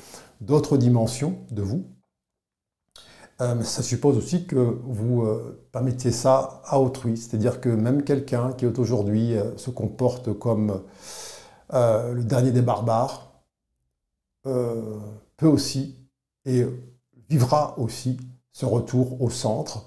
d'autres 0.41 0.77
dimensions 0.77 1.37
de 1.51 1.61
vous. 1.61 1.85
Euh, 3.41 3.63
ça 3.63 3.81
suppose 3.81 4.17
aussi 4.17 4.45
que 4.45 4.55
vous 4.55 5.23
euh, 5.23 5.63
permettiez 5.71 6.11
ça 6.11 6.61
à 6.65 6.79
autrui, 6.79 7.17
c'est-à-dire 7.17 7.59
que 7.59 7.69
même 7.69 8.03
quelqu'un 8.03 8.53
qui 8.53 8.67
aujourd'hui 8.67 9.35
euh, 9.35 9.57
se 9.57 9.71
comporte 9.71 10.33
comme 10.33 10.81
le 11.73 12.21
dernier 12.23 12.51
des 12.51 12.61
barbares 12.61 13.31
peut 14.43 15.47
aussi 15.47 15.95
et 16.45 16.65
vivra 17.29 17.79
aussi 17.79 18.17
ce 18.51 18.65
retour 18.65 19.21
au 19.21 19.29
centre, 19.29 19.85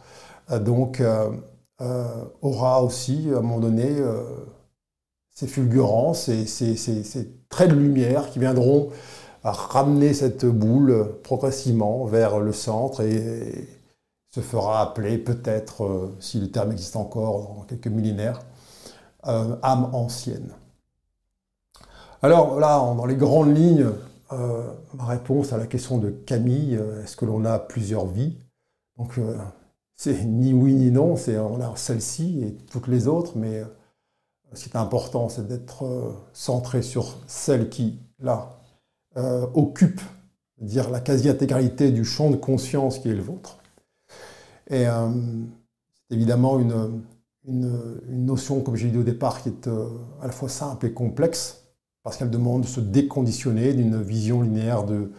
donc 0.51 1.03
aura 2.43 2.83
aussi 2.83 3.31
à 3.33 3.39
un 3.39 3.41
moment 3.41 3.61
donné 3.61 3.97
ces 5.35 5.47
fulgurances, 5.47 6.25
ces, 6.25 6.77
ces 6.77 7.31
traits 7.49 7.71
de 7.71 7.75
lumière 7.75 8.31
qui 8.31 8.39
viendront 8.39 8.91
ramener 9.43 10.15
cette 10.15 10.47
boule 10.47 11.19
progressivement 11.23 12.05
vers 12.05 12.41
le 12.41 12.53
centre 12.53 13.03
et 13.03 13.69
se 14.35 14.41
fera 14.41 14.81
appeler 14.81 15.19
peut-être, 15.19 15.85
euh, 15.85 16.17
si 16.19 16.41
le 16.41 16.51
terme 16.51 16.73
existe 16.73 16.97
encore 16.97 17.55
dans 17.55 17.63
quelques 17.63 17.87
millénaires, 17.87 18.41
euh, 19.29 19.55
âme 19.63 19.95
ancienne. 19.95 20.51
Alors 22.21 22.59
là, 22.59 22.79
dans 22.79 23.07
les 23.07 23.15
grandes 23.15 23.57
lignes, 23.57 23.87
euh, 24.33 24.73
ma 24.95 25.05
réponse 25.05 25.53
à 25.53 25.57
la 25.57 25.67
question 25.67 25.99
de 25.99 26.11
Camille, 26.11 26.81
est-ce 27.03 27.17
que 27.17 27.25
l'on 27.25 27.45
a 27.45 27.61
plusieurs 27.61 28.07
vies? 28.07 28.37
Donc 28.99 29.21
c'est 29.97 30.25
ni 30.25 30.53
oui 30.53 30.75
ni 30.75 30.91
non, 30.91 31.17
c'est 31.17 31.39
on 31.39 31.61
a 31.61 31.75
celle-ci 31.77 32.43
et 32.43 32.57
toutes 32.71 32.89
les 32.89 33.09
autres, 33.09 33.33
mais 33.37 33.63
ce 34.53 34.65
qui 34.65 34.71
est 34.71 34.77
important, 34.77 35.29
c'est 35.29 35.47
d'être 35.47 35.85
centré 36.33 36.83
sur 36.83 37.17
celle 37.27 37.69
qui, 37.69 37.99
là, 38.21 38.59
euh, 39.17 39.47
occupe 39.55 40.01
dire 40.61 40.91
la 40.91 40.99
quasi-intégralité 40.99 41.93
du 41.93 42.05
champ 42.05 42.31
de 42.31 42.37
conscience 42.37 42.99
qui 42.99 43.09
est 43.09 43.15
le 43.15 43.23
vôtre. 43.23 43.59
Et 44.69 44.89
euh, 44.89 45.09
c'est 46.09 46.17
évidemment 46.17 46.59
une, 46.59 47.01
notion, 48.09 48.61
comme 48.61 48.75
j'ai 48.75 48.89
dit 48.89 48.99
au 48.99 49.05
départ, 49.05 49.43
qui 49.43 49.51
est 49.51 49.69
euh, 49.69 49.89
à 50.21 50.27
la 50.27 50.33
fois 50.33 50.49
simple 50.49 50.87
et 50.87 50.93
complexe, 50.93 51.65
parce 52.03 52.17
qu'elle 52.17 52.31
demande 52.31 52.63
de 52.63 52.67
se 52.67 52.81
déconditionner 52.81 53.73
d'une 53.73 54.03
vision 54.03 54.43
linéaire 54.43 54.85
de, 54.85 55.13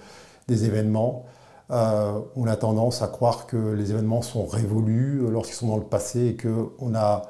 des 0.47 0.65
événements. 0.65 1.25
On 1.69 2.47
a 2.47 2.55
tendance 2.55 3.01
à 3.01 3.07
croire 3.07 3.47
que 3.47 3.57
les 3.73 3.91
événements 3.91 4.21
sont 4.21 4.45
révolus 4.45 5.21
lorsqu'ils 5.29 5.55
sont 5.55 5.67
dans 5.67 5.77
le 5.77 5.83
passé 5.83 6.27
et 6.27 6.37
qu'on 6.37 6.89
n'a 6.89 7.23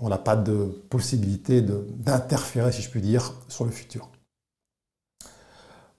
on 0.00 0.08
pas 0.16 0.36
de 0.36 0.64
possibilité 0.88 1.60
d'interférer, 1.62 2.72
si 2.72 2.82
je 2.82 2.90
puis 2.90 3.00
dire, 3.00 3.34
sur 3.48 3.64
le 3.64 3.70
futur. 3.70 4.08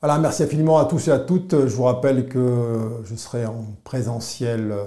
Voilà, 0.02 0.18
merci 0.18 0.42
infiniment 0.42 0.80
à 0.80 0.86
tous 0.86 1.10
et 1.10 1.12
à 1.12 1.20
toutes. 1.20 1.68
Je 1.68 1.76
vous 1.76 1.84
rappelle 1.84 2.28
que 2.28 3.02
je 3.04 3.16
serai 3.16 3.46
en 3.46 3.66
présentiel 3.84 4.70
le 4.70 4.86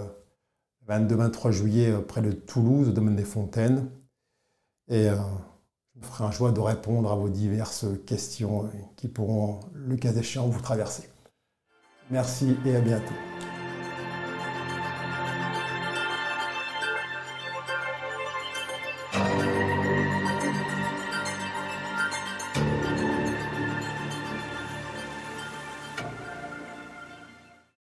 22-23 0.89 1.53
juillet 1.53 1.93
euh, 1.93 2.01
près 2.01 2.21
de 2.21 2.33
Toulouse, 2.33 2.89
au 2.89 2.93
domaine 2.93 3.15
des 3.15 3.25
Fontaines. 3.25 3.89
Et 4.89 5.09
euh, 5.09 5.15
je 5.95 6.01
me 6.01 6.05
ferai 6.05 6.25
un 6.25 6.33
joie 6.33 6.51
de 6.51 6.59
répondre 6.59 7.13
à 7.13 7.15
vos 7.15 7.29
diverses 7.29 7.87
questions 8.07 8.69
qui 8.97 9.07
pourront, 9.07 9.61
le 9.73 9.97
cas 9.97 10.13
échéant, 10.13 10.49
vous 10.49 10.61
traverser. 10.61 11.09
Merci 12.11 12.57
et 12.67 12.77
à 12.77 12.81
bientôt. 12.81 13.15